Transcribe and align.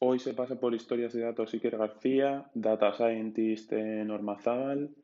Hoy 0.00 0.20
se 0.20 0.32
pasa 0.32 0.60
por 0.60 0.74
historias 0.74 1.12
de 1.12 1.22
datos 1.22 1.52
Iker 1.54 1.76
García, 1.76 2.48
Data 2.54 2.92
Scientist 2.92 3.72
en 3.72 4.12
Ormazábal. 4.12 4.94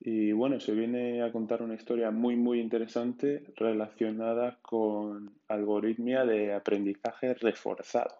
Y 0.00 0.32
bueno, 0.32 0.58
se 0.58 0.72
viene 0.72 1.22
a 1.22 1.30
contar 1.30 1.62
una 1.62 1.74
historia 1.74 2.10
muy, 2.10 2.34
muy 2.34 2.58
interesante 2.58 3.44
relacionada 3.54 4.58
con 4.60 5.38
algoritmia 5.46 6.24
de 6.24 6.52
aprendizaje 6.52 7.34
reforzado. 7.34 8.16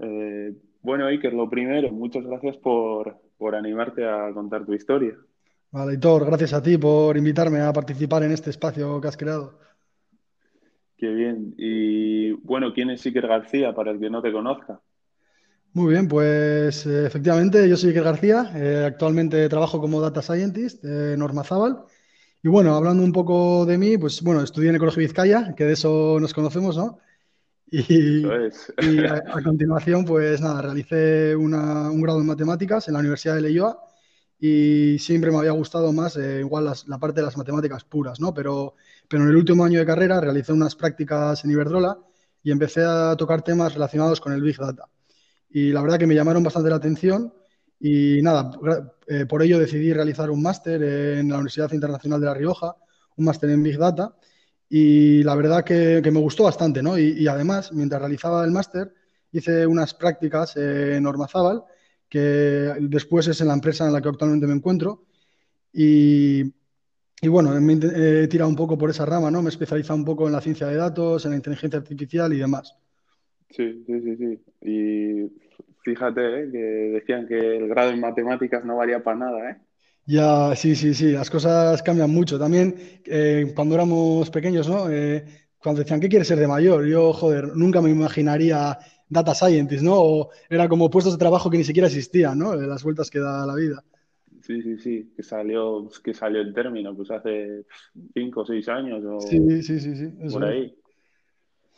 Eh, 0.00 0.54
bueno, 0.82 1.06
Iker, 1.06 1.32
lo 1.32 1.48
primero, 1.48 1.90
muchas 1.92 2.26
gracias 2.26 2.58
por, 2.58 3.22
por 3.38 3.54
animarte 3.54 4.06
a 4.06 4.30
contar 4.34 4.66
tu 4.66 4.74
historia. 4.74 5.16
Vale, 5.72 5.94
Hitor, 5.94 6.26
gracias 6.26 6.52
a 6.52 6.62
ti 6.62 6.76
por 6.76 7.16
invitarme 7.16 7.60
a 7.60 7.72
participar 7.72 8.22
en 8.22 8.32
este 8.32 8.50
espacio 8.50 9.00
que 9.00 9.08
has 9.08 9.16
creado. 9.16 9.58
Qué 10.98 11.08
bien. 11.08 11.54
Y 11.56 12.32
bueno, 12.32 12.74
¿quién 12.74 12.90
es 12.90 13.04
Iker 13.06 13.26
García 13.26 13.74
para 13.74 13.90
el 13.90 13.98
que 13.98 14.10
no 14.10 14.20
te 14.20 14.30
conozca? 14.30 14.80
Muy 15.72 15.94
bien, 15.94 16.08
pues 16.08 16.84
eh, 16.84 17.06
efectivamente 17.06 17.66
yo 17.66 17.78
soy 17.78 17.88
Iker 17.88 18.04
García, 18.04 18.52
eh, 18.54 18.84
actualmente 18.86 19.48
trabajo 19.48 19.80
como 19.80 20.02
Data 20.02 20.20
Scientist 20.20 20.84
en 20.84 21.22
Ormazábal. 21.22 21.84
Y 22.42 22.48
bueno, 22.48 22.74
hablando 22.74 23.02
un 23.02 23.12
poco 23.12 23.64
de 23.64 23.78
mí, 23.78 23.96
pues 23.96 24.20
bueno, 24.22 24.42
estudié 24.42 24.68
en 24.68 24.74
el 24.74 24.78
Colegio 24.78 25.00
Vizcaya, 25.00 25.54
que 25.56 25.64
de 25.64 25.72
eso 25.72 26.18
nos 26.20 26.34
conocemos, 26.34 26.76
¿no? 26.76 26.98
Y, 27.70 28.26
a, 28.26 29.42
continuación, 29.42 30.04
pues 30.04 30.42
nada, 30.42 30.60
realicé 30.60 31.34
un 31.34 32.02
grado 32.02 32.20
en 32.20 32.26
matemáticas 32.26 32.88
en 32.88 32.94
la 32.94 33.00
Universidad 33.00 33.36
de 33.36 33.40
Leioa 33.40 33.88
y 34.44 34.98
siempre 34.98 35.30
me 35.30 35.38
había 35.38 35.52
gustado 35.52 35.92
más 35.92 36.16
eh, 36.16 36.40
igual 36.40 36.64
la 36.86 36.98
parte 36.98 37.20
de 37.20 37.26
las 37.26 37.36
matemáticas 37.36 37.84
puras, 37.84 38.18
¿no? 38.18 38.34
Pero, 38.34 38.74
pero 39.06 39.22
en 39.22 39.28
el 39.28 39.36
último 39.36 39.64
año 39.64 39.78
de 39.78 39.86
carrera 39.86 40.20
realicé 40.20 40.52
unas 40.52 40.74
prácticas 40.74 41.44
en 41.44 41.52
Iberdrola 41.52 41.96
y 42.42 42.50
empecé 42.50 42.82
a 42.82 43.14
tocar 43.16 43.42
temas 43.42 43.72
relacionados 43.72 44.20
con 44.20 44.32
el 44.32 44.42
Big 44.42 44.56
Data. 44.56 44.88
Y 45.48 45.70
la 45.70 45.80
verdad 45.80 45.96
que 45.96 46.08
me 46.08 46.16
llamaron 46.16 46.42
bastante 46.42 46.70
la 46.70 46.74
atención 46.74 47.32
y 47.78 48.20
nada, 48.20 48.50
eh, 49.06 49.26
por 49.26 49.44
ello 49.44 49.60
decidí 49.60 49.92
realizar 49.92 50.28
un 50.28 50.42
máster 50.42 50.82
en 50.82 51.28
la 51.28 51.36
Universidad 51.36 51.70
Internacional 51.70 52.18
de 52.18 52.26
La 52.26 52.34
Rioja, 52.34 52.74
un 53.18 53.24
máster 53.24 53.48
en 53.48 53.62
Big 53.62 53.78
Data 53.78 54.16
y 54.68 55.22
la 55.22 55.36
verdad 55.36 55.62
que, 55.62 56.02
me 56.02 56.18
gustó 56.18 56.42
bastante, 56.42 56.82
¿no? 56.82 56.98
Y, 56.98 57.12
y 57.12 57.28
además, 57.28 57.72
mientras 57.72 58.02
realizaba 58.02 58.44
el 58.44 58.50
máster, 58.50 58.92
hice 59.30 59.68
unas 59.68 59.94
prácticas 59.94 60.56
en 60.56 61.06
Ormazábal 61.06 61.62
que 62.12 62.18
después 62.78 63.26
es 63.26 63.40
en 63.40 63.48
la 63.48 63.54
empresa 63.54 63.86
en 63.86 63.92
la 63.94 64.02
que 64.02 64.08
actualmente 64.10 64.46
me 64.46 64.52
encuentro. 64.52 65.04
Y, 65.72 66.42
bueno, 67.26 67.58
me 67.58 67.72
he 67.72 68.28
tirado 68.28 68.50
un 68.50 68.54
poco 68.54 68.76
por 68.76 68.90
esa 68.90 69.06
rama, 69.06 69.30
¿no? 69.30 69.40
Me 69.40 69.48
he 69.48 69.48
especializado 69.48 69.98
un 69.98 70.04
poco 70.04 70.26
en 70.26 70.34
la 70.34 70.42
ciencia 70.42 70.66
de 70.66 70.76
datos, 70.76 71.24
en 71.24 71.30
la 71.30 71.38
inteligencia 71.38 71.78
artificial 71.78 72.30
y 72.34 72.36
demás. 72.36 72.76
Sí, 73.48 73.82
sí, 73.86 74.00
sí, 74.02 74.16
sí. 74.18 74.40
Y 74.60 75.32
fíjate 75.82 76.20
¿eh? 76.20 76.50
que 76.52 76.58
decían 76.58 77.26
que 77.26 77.56
el 77.56 77.68
grado 77.68 77.92
en 77.92 78.00
matemáticas 78.00 78.62
no 78.62 78.76
valía 78.76 79.02
para 79.02 79.18
nada, 79.18 79.50
¿eh? 79.50 79.56
Ya, 80.04 80.54
sí, 80.54 80.76
sí, 80.76 80.92
sí, 80.92 81.12
las 81.12 81.30
cosas 81.30 81.82
cambian 81.82 82.10
mucho. 82.10 82.38
También 82.38 82.74
eh, 83.06 83.54
cuando 83.54 83.74
éramos 83.74 84.28
pequeños, 84.28 84.68
¿no? 84.68 84.90
Eh, 84.90 85.24
cuando 85.56 85.80
decían, 85.80 86.00
¿qué 86.00 86.10
quieres 86.10 86.28
ser 86.28 86.38
de 86.38 86.46
mayor? 86.46 86.84
Yo, 86.84 87.14
joder, 87.14 87.56
nunca 87.56 87.80
me 87.80 87.88
imaginaría 87.88 88.78
data 89.12 89.34
scientist, 89.34 89.82
¿no? 89.82 89.94
O 89.94 90.30
era 90.48 90.68
como 90.68 90.90
puestos 90.90 91.12
de 91.12 91.18
trabajo 91.18 91.50
que 91.50 91.58
ni 91.58 91.64
siquiera 91.64 91.86
existían, 91.86 92.38
¿no? 92.38 92.56
Las 92.56 92.82
vueltas 92.82 93.10
que 93.10 93.18
da 93.18 93.46
la 93.46 93.54
vida. 93.54 93.84
Sí, 94.40 94.60
sí, 94.62 94.78
sí, 94.78 95.12
que 95.14 95.22
salió, 95.22 95.88
que 96.02 96.14
salió 96.14 96.40
el 96.40 96.52
término, 96.52 96.96
pues 96.96 97.10
hace 97.10 97.64
cinco 98.12 98.40
o 98.40 98.46
seis 98.46 98.68
años 98.68 99.04
o 99.04 99.20
sí, 99.20 99.38
sí, 99.62 99.78
sí, 99.78 99.94
sí, 99.94 100.08
por 100.32 100.44
ahí. 100.44 100.74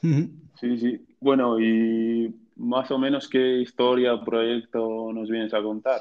Sí, 0.00 0.78
sí. 0.78 1.06
Bueno, 1.20 1.58
y 1.60 2.34
más 2.56 2.90
o 2.90 2.98
menos 2.98 3.28
qué 3.28 3.58
historia 3.60 4.14
o 4.14 4.24
proyecto 4.24 5.12
nos 5.12 5.28
vienes 5.28 5.52
a 5.52 5.62
contar. 5.62 6.00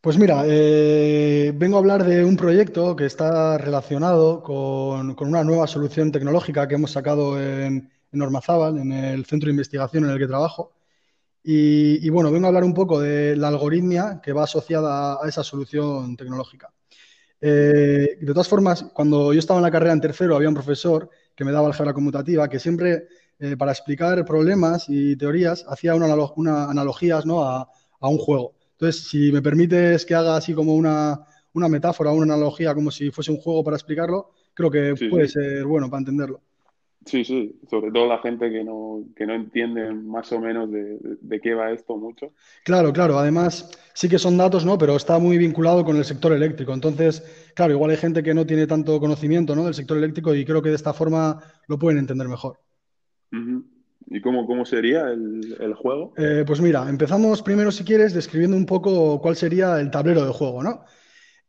Pues 0.00 0.18
mira, 0.18 0.42
eh, 0.46 1.52
vengo 1.54 1.76
a 1.76 1.80
hablar 1.80 2.04
de 2.04 2.24
un 2.24 2.36
proyecto 2.36 2.96
que 2.96 3.06
está 3.06 3.56
relacionado 3.58 4.42
con, 4.42 5.14
con, 5.14 5.28
una 5.28 5.44
nueva 5.44 5.68
solución 5.68 6.10
tecnológica 6.10 6.66
que 6.66 6.74
hemos 6.74 6.90
sacado 6.90 7.40
en, 7.40 7.88
en 8.12 8.22
Ormazábal, 8.22 8.78
en 8.78 8.92
el 8.92 9.24
centro 9.24 9.46
de 9.46 9.52
investigación 9.52 10.04
en 10.04 10.10
el 10.10 10.18
que 10.18 10.26
trabajo. 10.26 10.72
Y, 11.44 12.08
bueno, 12.10 12.30
vengo 12.30 12.46
a 12.46 12.48
hablar 12.48 12.62
un 12.62 12.74
poco 12.74 13.00
de 13.00 13.34
la 13.36 13.48
algoritmia 13.48 14.20
que 14.22 14.32
va 14.32 14.44
asociada 14.44 15.18
a 15.22 15.28
esa 15.28 15.42
solución 15.42 16.16
tecnológica. 16.16 16.72
Eh, 17.40 18.18
de 18.20 18.32
todas 18.32 18.46
formas, 18.46 18.84
cuando 18.94 19.32
yo 19.32 19.40
estaba 19.40 19.58
en 19.58 19.64
la 19.64 19.70
carrera 19.70 19.92
en 19.92 20.00
tercero, 20.00 20.36
había 20.36 20.48
un 20.48 20.54
profesor 20.54 21.10
que 21.34 21.44
me 21.44 21.50
daba 21.50 21.66
álgebra 21.66 21.92
conmutativa 21.92 22.48
que 22.48 22.60
siempre, 22.60 23.08
eh, 23.40 23.56
para 23.56 23.72
explicar 23.72 24.24
problemas 24.24 24.84
y 24.88 25.16
teorías, 25.16 25.64
hacía 25.68 25.96
una, 25.96 26.06
analogías 26.70 27.26
¿no? 27.26 27.42
a, 27.42 27.68
un 28.02 28.18
juego. 28.18 28.54
Entonces, 28.72 29.08
si 29.08 29.32
me 29.32 29.42
permites 29.42 30.06
que 30.06 30.14
haga 30.14 30.36
así 30.36 30.54
como 30.54 30.76
una, 30.76 31.26
metáfora, 31.52 32.12
una 32.12 32.34
analogía, 32.34 32.72
como 32.72 32.92
si 32.92 33.10
fuese 33.10 33.32
un 33.32 33.38
juego 33.38 33.64
para 33.64 33.76
explicarlo, 33.76 34.30
creo 34.54 34.70
que 34.70 34.94
puede 35.10 35.26
ser 35.26 35.64
bueno 35.64 35.90
para 35.90 36.00
entenderlo. 36.00 36.40
Sí, 37.04 37.24
sí, 37.24 37.58
sobre 37.68 37.90
todo 37.90 38.06
la 38.06 38.18
gente 38.18 38.50
que 38.50 38.62
no, 38.62 39.04
que 39.16 39.26
no 39.26 39.34
entiende 39.34 39.92
más 39.92 40.30
o 40.32 40.40
menos 40.40 40.70
de, 40.70 41.40
qué 41.42 41.54
va 41.54 41.72
esto 41.72 41.96
mucho. 41.96 42.32
Claro, 42.64 42.92
claro, 42.92 43.18
además 43.18 43.70
sí 43.92 44.08
que 44.08 44.18
son 44.18 44.36
datos, 44.36 44.64
¿no? 44.64 44.78
Pero 44.78 44.94
está 44.96 45.18
muy 45.18 45.36
vinculado 45.36 45.84
con 45.84 45.96
el 45.96 46.04
sector 46.04 46.32
eléctrico. 46.32 46.72
Entonces, 46.72 47.52
claro, 47.56 47.72
igual 47.72 47.90
hay 47.90 47.96
gente 47.96 48.22
que 48.22 48.34
no 48.34 48.46
tiene 48.46 48.66
tanto 48.66 49.00
conocimiento, 49.00 49.56
¿no? 49.56 49.64
Del 49.64 49.74
sector 49.74 49.98
eléctrico 49.98 50.34
y 50.34 50.44
creo 50.44 50.62
que 50.62 50.68
de 50.68 50.76
esta 50.76 50.92
forma 50.92 51.42
lo 51.66 51.78
pueden 51.78 51.98
entender 51.98 52.28
mejor. 52.28 52.58
¿Y 54.06 54.20
cómo, 54.20 54.46
cómo 54.46 54.64
sería 54.64 55.08
el, 55.08 55.74
juego? 55.74 56.12
Eh, 56.16 56.44
pues 56.46 56.60
mira, 56.60 56.88
empezamos 56.88 57.42
primero, 57.42 57.72
si 57.72 57.82
quieres, 57.82 58.14
describiendo 58.14 58.56
un 58.56 58.66
poco 58.66 59.20
cuál 59.20 59.36
sería 59.36 59.80
el 59.80 59.90
tablero 59.90 60.24
de 60.24 60.32
juego, 60.32 60.62
¿no? 60.62 60.84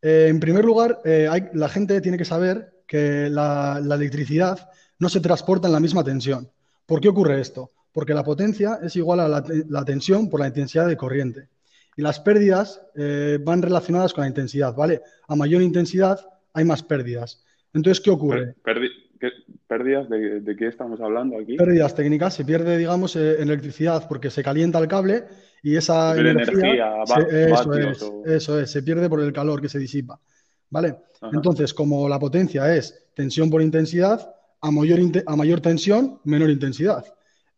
Eh, 0.02 0.26
en 0.28 0.40
primer 0.40 0.64
lugar, 0.64 1.00
eh, 1.04 1.28
hay, 1.30 1.44
la 1.52 1.68
gente 1.68 2.00
tiene 2.00 2.18
que 2.18 2.24
saber 2.24 2.82
que 2.86 3.28
la, 3.30 3.80
la 3.82 3.94
electricidad 3.94 4.68
no 4.98 5.08
se 5.08 5.20
transporta 5.20 5.68
en 5.68 5.74
la 5.74 5.80
misma 5.80 6.04
tensión. 6.04 6.48
¿Por 6.86 7.00
qué 7.00 7.08
ocurre 7.08 7.40
esto? 7.40 7.72
Porque 7.92 8.14
la 8.14 8.24
potencia 8.24 8.78
es 8.82 8.96
igual 8.96 9.20
a 9.20 9.28
la, 9.28 9.84
tensión 9.84 10.28
por 10.28 10.40
la 10.40 10.48
intensidad 10.48 10.86
de 10.88 10.96
corriente. 10.96 11.48
Y 11.96 12.02
las 12.02 12.20
pérdidas 12.20 12.82
eh, 12.96 13.38
van 13.42 13.62
relacionadas 13.62 14.12
con 14.12 14.22
la 14.22 14.28
intensidad, 14.28 14.74
¿vale? 14.74 15.00
A 15.28 15.36
mayor 15.36 15.62
intensidad 15.62 16.18
hay 16.52 16.64
más 16.64 16.82
pérdidas. 16.82 17.44
Entonces, 17.72 18.02
¿qué 18.02 18.10
ocurre? 18.10 18.54
¿Pérdidas 19.66 20.08
de, 20.08 20.56
qué 20.56 20.66
estamos 20.68 21.00
hablando 21.00 21.38
aquí? 21.38 21.56
Pérdidas 21.56 21.94
técnicas. 21.94 22.34
Se 22.34 22.44
pierde, 22.44 22.76
digamos, 22.76 23.16
eh, 23.16 23.40
electricidad 23.40 24.06
porque 24.08 24.30
se 24.30 24.42
calienta 24.42 24.78
el 24.78 24.88
cable 24.88 25.24
y 25.62 25.76
esa 25.76 26.16
energía, 26.16 27.02
eso, 27.02 27.72
es, 27.72 28.12
eso 28.26 28.60
es, 28.60 28.70
se 28.70 28.82
pierde 28.82 29.08
por 29.08 29.20
el 29.20 29.32
calor 29.32 29.62
que 29.62 29.68
se 29.68 29.78
disipa. 29.78 30.20
¿Vale? 30.68 30.96
Entonces, 31.32 31.72
como 31.72 32.08
la 32.08 32.18
potencia 32.18 32.74
es 32.74 33.08
tensión 33.14 33.48
por 33.48 33.62
intensidad, 33.62 34.33
a 34.64 34.70
mayor, 34.70 34.98
a 35.26 35.36
mayor 35.36 35.60
tensión, 35.60 36.20
menor 36.24 36.48
intensidad. 36.48 37.04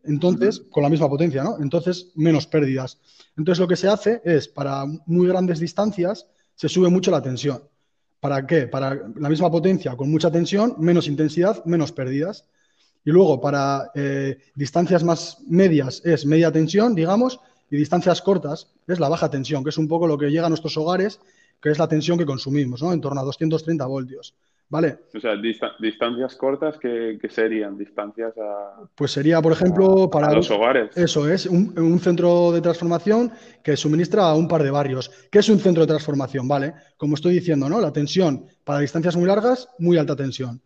Entonces, 0.03 0.62
con 0.71 0.83
la 0.83 0.89
misma 0.89 1.09
potencia, 1.09 1.44
¿no? 1.44 1.56
Entonces, 1.61 2.11
menos 2.17 2.49
pérdidas. 2.49 2.99
Entonces, 3.37 3.61
lo 3.61 3.69
que 3.69 3.77
se 3.77 3.87
hace 3.87 4.21
es, 4.25 4.49
para 4.49 4.84
muy 5.06 5.28
grandes 5.28 5.61
distancias, 5.61 6.27
se 6.56 6.69
sube 6.69 6.89
mucho 6.89 7.12
la 7.12 7.22
tensión. 7.22 7.62
¿Para 8.19 8.45
qué? 8.45 8.66
Para 8.66 9.09
la 9.15 9.28
misma 9.28 9.49
potencia, 9.53 9.97
con 9.97 10.11
mucha 10.11 10.33
tensión, 10.33 10.75
menos 10.78 11.06
intensidad, 11.06 11.65
menos 11.65 11.93
pérdidas. 11.93 12.49
Y 13.05 13.11
luego, 13.11 13.41
para 13.41 13.93
eh, 13.95 14.39
distancias 14.56 15.05
más 15.05 15.39
medias, 15.47 16.03
es 16.05 16.27
media 16.27 16.50
tensión, 16.50 16.97
digamos, 16.97 17.39
y 17.71 17.77
distancias 17.77 18.21
cortas 18.21 18.75
es 18.89 18.99
la 18.99 19.09
baja 19.09 19.31
tensión, 19.31 19.62
que 19.62 19.71
es 19.71 19.78
un 19.78 19.87
poco 19.87 20.09
lo 20.09 20.19
que 20.19 20.31
llega 20.31 20.47
a 20.47 20.49
nuestros 20.49 20.77
hogares, 20.77 21.21
que 21.61 21.71
es 21.71 21.78
la 21.78 21.87
tensión 21.87 22.19
que 22.19 22.27
consumimos, 22.27 22.83
¿no? 22.83 22.93
En 22.93 23.00
torno 23.00 23.21
a 23.21 23.25
230 23.25 23.87
voltios. 23.87 24.34
¿Vale? 24.69 24.99
O 25.15 25.21
sea, 25.21 25.37
distancias 25.37 26.34
cortas, 26.34 26.77
¿qué, 26.80 27.18
serían? 27.30 27.78
Distancias 27.78 28.33
a. 28.36 28.89
Pues 28.97 29.13
sería, 29.13 29.41
por 29.41 29.53
ejemplo, 29.53 30.10
para. 30.10 30.33
los 30.33 30.51
hogares. 30.51 30.97
Eso 30.97 31.28
es, 31.28 31.47
un, 31.47 32.01
centro 32.01 32.51
de 32.51 32.60
transformación 32.60 33.30
que 33.63 33.77
suministra 33.77 34.24
a 34.24 34.34
un 34.34 34.48
par 34.48 34.65
de 34.65 34.72
barrios. 34.72 35.10
¿Qué 35.30 35.39
es 35.39 35.48
un 35.48 35.60
centro 35.60 35.83
de 35.83 35.86
transformación? 35.86 36.48
¿Vale? 36.48 36.74
Como 36.97 37.15
estoy 37.15 37.34
diciendo, 37.34 37.68
¿no? 37.68 37.80
La 37.80 37.92
tensión 37.92 38.47
para 38.65 38.80
distancias 38.80 39.15
muy 39.16 39.27
largas, 39.27 39.68
muy 39.78 39.98
alta 39.98 40.16
tensión. 40.16 40.60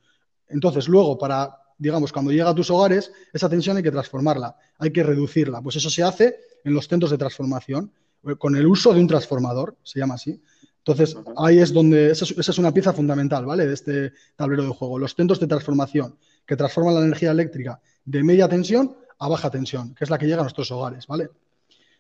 Entonces, 0.49 0.89
luego, 0.89 1.19
para, 1.19 1.51
digamos, 1.77 2.11
cuando 2.11 2.31
llega 2.31 2.49
a 2.49 2.55
tus 2.55 2.71
hogares, 2.71 3.13
esa 3.35 3.51
tensión 3.51 3.77
hay 3.77 3.83
que 3.83 3.91
transformarla, 3.91 4.57
hay 4.79 4.93
que 4.93 5.03
reducirla. 5.03 5.61
Pues 5.61 5.77
eso 5.77 5.91
se 5.91 6.03
hace 6.03 6.37
en 6.65 6.73
los 6.73 6.89
centros 6.89 7.11
de 7.11 7.19
transformación, 7.19 7.93
eh, 8.27 8.35
con 8.37 8.57
el 8.57 8.67
uso 8.67 8.95
de 8.95 9.01
un 9.01 9.07
transformador, 9.07 9.77
se 9.83 9.99
llama 9.99 10.15
así. 10.15 10.41
Entonces, 10.85 11.17
ahí 11.37 11.59
es 11.59 11.73
donde, 11.73 12.11
esa 12.11 12.25
es, 12.25 12.59
una 12.59 12.73
pieza 12.73 12.93
fundamental, 12.93 13.45
¿vale? 13.45 13.67
De 13.67 13.75
este 13.75 14.13
tablero 14.35 14.63
de 14.63 14.71
juego. 14.71 14.99
Los 14.99 15.15
centros 15.15 15.39
de 15.39 15.47
transformación 15.47 16.17
que 16.47 16.57
transforman 16.57 16.95
la 16.95 17.01
energía 17.01 17.31
eléctrica 17.31 17.81
de 18.05 18.23
media 18.23 18.49
tensión 18.49 18.97
a 19.19 19.29
baja 19.29 19.51
tensión, 19.51 19.95
que 19.95 20.05
es 20.05 20.11
la 20.11 20.19
que 20.19 20.27
llega 20.27 20.39
a 20.39 20.45
nuestros 20.45 20.71
hogares, 20.71 21.07
¿vale? 21.07 21.29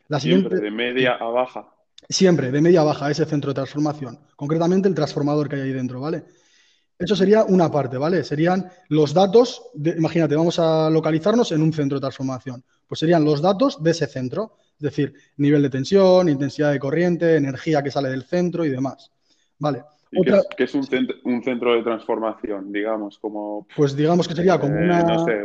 La 0.08 0.18
Siempre 0.18 0.58
de 0.58 0.70
media 0.70 1.14
a 1.14 1.26
baja. 1.26 1.68
Siempre, 2.08 2.50
de 2.50 2.60
media 2.60 2.80
a 2.80 2.84
baja, 2.84 3.10
ese 3.10 3.26
centro 3.26 3.50
de 3.50 3.54
transformación. 3.54 4.18
Concretamente 4.34 4.88
el 4.88 4.94
transformador 4.94 5.48
que 5.48 5.56
hay 5.56 5.62
ahí 5.62 5.72
dentro, 5.72 6.00
¿vale? 6.00 6.24
Eso 6.98 7.14
sería 7.14 7.44
una 7.44 7.70
parte, 7.70 7.98
¿vale? 7.98 8.24
Serían 8.24 8.70
los 8.88 9.12
datos, 9.12 9.62
imagínate, 9.74 10.34
vamos 10.34 10.58
a 10.58 10.88
localizarnos 10.90 11.52
en 11.52 11.62
un 11.62 11.72
centro 11.72 11.96
de 11.96 12.00
transformación. 12.00 12.64
Pues 12.90 12.98
serían 12.98 13.24
los 13.24 13.40
datos 13.40 13.80
de 13.80 13.92
ese 13.92 14.08
centro, 14.08 14.56
es 14.72 14.80
decir, 14.80 15.14
nivel 15.36 15.62
de 15.62 15.70
tensión, 15.70 16.28
intensidad 16.28 16.72
de 16.72 16.80
corriente, 16.80 17.36
energía 17.36 17.84
que 17.84 17.92
sale 17.92 18.08
del 18.08 18.24
centro 18.24 18.64
y 18.64 18.68
demás. 18.68 19.12
¿Vale? 19.60 19.84
qué, 20.56 20.64
es, 20.64 20.74
un, 20.74 20.82
centro, 21.44 21.76
de 21.76 21.84
transformación, 21.84 22.72
digamos? 22.72 23.20
Como, 23.20 23.68
pues 23.76 23.94
digamos 23.94 24.26
que 24.26 24.34
sería 24.34 24.58
como 24.58 24.74
eh, 24.74 24.82
una... 24.86 25.02
No 25.04 25.24
sé, 25.24 25.44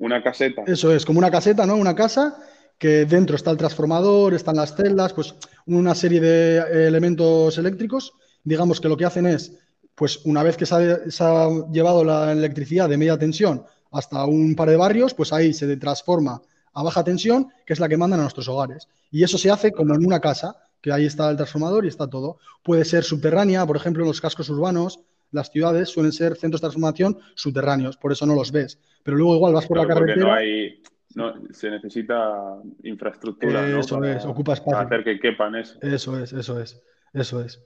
una 0.00 0.20
caseta. 0.20 0.64
Eso 0.66 0.92
es, 0.92 1.06
como 1.06 1.20
una 1.20 1.30
caseta, 1.30 1.64
¿no? 1.64 1.76
Una 1.76 1.94
casa 1.94 2.42
que 2.76 3.04
dentro 3.04 3.36
está 3.36 3.52
el 3.52 3.56
transformador, 3.56 4.34
están 4.34 4.56
las 4.56 4.74
celdas, 4.74 5.12
pues 5.12 5.36
una 5.66 5.94
serie 5.94 6.20
de 6.20 6.88
elementos 6.88 7.56
eléctricos. 7.56 8.14
Digamos 8.42 8.80
que 8.80 8.88
lo 8.88 8.96
que 8.96 9.04
hacen 9.04 9.26
es 9.26 9.56
pues 9.94 10.24
una 10.24 10.42
vez 10.42 10.56
que 10.56 10.66
se 10.66 10.74
ha, 10.74 11.48
llevado 11.70 12.02
la 12.02 12.32
electricidad 12.32 12.88
de 12.88 12.96
media 12.96 13.16
tensión 13.16 13.62
hasta 13.92 14.24
un 14.24 14.56
par 14.56 14.70
de 14.70 14.76
barrios, 14.76 15.14
pues 15.14 15.32
ahí 15.32 15.52
se 15.52 15.76
transforma 15.76 16.40
a 16.72 16.82
baja 16.82 17.04
tensión, 17.04 17.48
que 17.66 17.72
es 17.72 17.80
la 17.80 17.88
que 17.88 17.96
mandan 17.96 18.20
a 18.20 18.22
nuestros 18.22 18.48
hogares. 18.48 18.88
Y 19.10 19.22
eso 19.24 19.38
se 19.38 19.50
hace 19.50 19.72
como 19.72 19.94
en 19.94 20.04
una 20.04 20.20
casa, 20.20 20.56
que 20.80 20.92
ahí 20.92 21.04
está 21.04 21.30
el 21.30 21.36
transformador 21.36 21.84
y 21.84 21.88
está 21.88 22.08
todo. 22.08 22.38
Puede 22.62 22.84
ser 22.84 23.04
subterránea, 23.04 23.66
por 23.66 23.76
ejemplo, 23.76 24.02
en 24.02 24.08
los 24.08 24.20
cascos 24.20 24.48
urbanos, 24.48 25.00
las 25.32 25.50
ciudades 25.50 25.88
suelen 25.88 26.12
ser 26.12 26.36
centros 26.36 26.60
de 26.60 26.64
transformación 26.64 27.18
subterráneos, 27.34 27.96
por 27.96 28.12
eso 28.12 28.26
no 28.26 28.34
los 28.34 28.50
ves. 28.50 28.78
Pero 29.02 29.16
luego 29.16 29.36
igual 29.36 29.54
vas 29.54 29.66
por 29.66 29.78
la 29.78 29.86
carretera. 29.86 30.26
No 30.26 30.32
hay, 30.32 30.82
no, 31.14 31.34
se 31.52 31.70
necesita 31.70 32.56
infraestructura, 32.82 33.78
eso 33.78 34.02
es, 34.04 34.24
ocupa 34.24 34.54
espacio. 34.54 34.72
Para 34.72 34.86
hacer 34.86 35.04
que 35.04 35.20
quepan 35.20 35.54
eso. 35.54 35.78
Eso 35.80 36.18
es, 36.18 36.32
eso 36.32 36.60
es, 36.60 36.80
eso 37.12 37.42
es. 37.42 37.62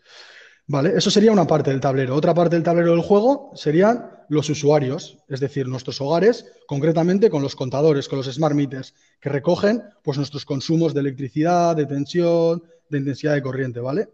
Vale, 0.67 0.97
eso 0.97 1.11
sería 1.11 1.31
una 1.31 1.47
parte 1.47 1.71
del 1.71 1.81
tablero. 1.81 2.15
Otra 2.15 2.33
parte 2.33 2.57
del 2.57 2.63
tablero 2.63 2.93
del 2.93 3.03
juego 3.03 3.51
serían 3.55 4.11
los 4.31 4.49
usuarios, 4.49 5.19
es 5.29 5.41
decir, 5.41 5.69
nuestros 5.69 6.01
hogares, 6.01 6.51
concretamente 6.67 7.29
con 7.29 7.43
los 7.43 7.55
contadores, 7.55 8.09
con 8.09 8.19
los 8.19 8.33
smart 8.33 8.55
meters, 8.55 8.95
que 9.21 9.29
recogen 9.29 9.83
pues, 10.03 10.17
nuestros 10.17 10.47
consumos 10.47 10.95
de 10.95 11.01
electricidad, 11.01 11.77
de 11.77 11.85
tensión, 11.85 12.63
de 12.89 12.99
intensidad 12.99 13.35
de 13.35 13.43
corriente, 13.43 13.81
¿vale? 13.81 14.09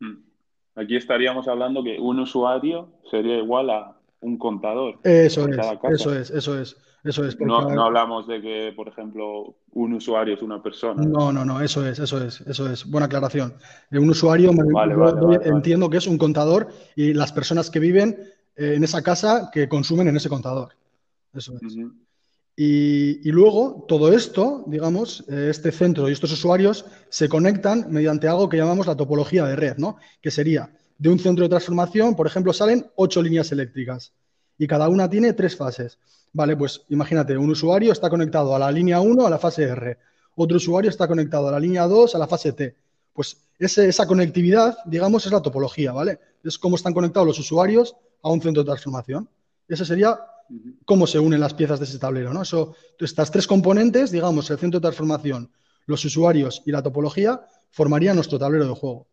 Hmm. 0.00 0.22
Aquí 0.76 0.96
estaríamos 0.96 1.46
hablando 1.48 1.82
que 1.84 1.98
un 1.98 2.20
usuario 2.20 2.88
sería 3.10 3.36
igual 3.36 3.70
a 3.70 3.96
un 4.20 4.38
contador. 4.38 4.98
Eso 5.04 5.46
es, 5.48 5.58
eso 5.90 6.14
es, 6.14 6.30
eso 6.30 6.58
es. 6.58 6.76
Eso 7.06 7.24
es. 7.24 7.38
No, 7.38 7.70
no, 7.70 7.84
hablamos 7.84 8.26
de 8.26 8.40
que, 8.40 8.72
por 8.74 8.88
ejemplo, 8.88 9.54
un 9.72 9.94
usuario 9.94 10.34
es 10.34 10.42
una 10.42 10.60
persona. 10.60 11.02
No, 11.04 11.32
no, 11.32 11.44
no, 11.44 11.60
eso 11.60 11.86
es, 11.86 11.98
eso 12.00 12.22
es, 12.24 12.40
eso 12.40 12.70
es. 12.70 12.84
Buena 12.84 13.06
aclaración. 13.06 13.54
Un 13.92 14.10
usuario, 14.10 14.50
entiendo 15.44 15.88
que 15.88 15.98
es 15.98 16.06
un 16.06 16.18
contador 16.18 16.68
y 16.96 17.14
las 17.14 17.32
personas 17.32 17.70
que 17.70 17.78
viven 17.78 18.18
eh, 18.56 18.74
en 18.74 18.82
esa 18.82 19.02
casa 19.02 19.50
que 19.52 19.68
consumen 19.68 20.08
en 20.08 20.16
ese 20.16 20.28
contador. 20.28 20.72
Eso 21.32 21.54
es. 21.54 21.76
y, 22.56 23.30
luego, 23.30 23.84
todo 23.86 24.12
esto, 24.12 24.64
digamos, 24.66 25.24
eh, 25.28 25.48
este 25.50 25.70
centro 25.70 26.08
y 26.08 26.12
estos 26.12 26.32
usuarios 26.32 26.86
se 27.08 27.28
conectan 27.28 27.86
mediante 27.90 28.26
algo 28.26 28.48
que 28.48 28.56
llamamos 28.56 28.86
la 28.86 28.96
topología 28.96 29.44
de 29.44 29.54
red, 29.54 29.76
¿no? 29.76 29.96
Que 30.20 30.32
sería 30.32 30.70
de 30.98 31.08
un 31.08 31.18
centro 31.18 31.44
de 31.44 31.50
transformación, 31.50 32.16
por 32.16 32.26
ejemplo, 32.26 32.52
salen 32.52 32.86
ocho 32.96 33.22
líneas 33.22 33.52
eléctricas 33.52 34.12
y 34.58 34.66
cada 34.66 34.88
una 34.88 35.08
tiene 35.08 35.32
tres 35.32 35.56
fases. 35.56 35.98
Vale, 36.36 36.54
pues 36.54 36.84
imagínate, 36.90 37.34
un 37.38 37.48
usuario 37.48 37.92
está 37.92 38.10
conectado 38.10 38.54
a 38.54 38.58
la 38.58 38.70
línea 38.70 39.00
1 39.00 39.26
a 39.26 39.30
la 39.30 39.38
fase 39.38 39.62
R, 39.62 39.96
otro 40.34 40.58
usuario 40.58 40.90
está 40.90 41.08
conectado 41.08 41.48
a 41.48 41.52
la 41.52 41.58
línea 41.58 41.84
2 41.84 42.14
a 42.14 42.18
la 42.18 42.26
fase 42.26 42.52
T. 42.52 42.76
Pues 43.14 43.38
esa 43.58 44.06
conectividad, 44.06 44.76
digamos, 44.84 45.24
es 45.24 45.32
la 45.32 45.40
topología, 45.40 45.92
¿vale? 45.92 46.18
Es 46.44 46.58
cómo 46.58 46.76
están 46.76 46.92
conectados 46.92 47.26
los 47.26 47.38
usuarios 47.38 47.96
a 48.22 48.28
un 48.28 48.42
centro 48.42 48.62
de 48.62 48.66
transformación. 48.66 49.30
Ese 49.66 49.86
sería 49.86 50.20
cómo 50.84 51.06
se 51.06 51.18
unen 51.18 51.40
las 51.40 51.54
piezas 51.54 51.78
de 51.78 51.86
ese 51.86 51.98
tablero, 51.98 52.34
¿no? 52.34 52.42
Eso, 52.42 52.74
estas 53.00 53.30
tres 53.30 53.46
componentes, 53.46 54.10
digamos, 54.10 54.50
el 54.50 54.58
centro 54.58 54.78
de 54.78 54.82
transformación, 54.82 55.50
los 55.86 56.04
usuarios 56.04 56.62
y 56.66 56.70
la 56.70 56.82
topología, 56.82 57.46
formarían 57.70 58.14
nuestro 58.14 58.38
tablero 58.38 58.68
de 58.68 58.74
juego. 58.74 59.06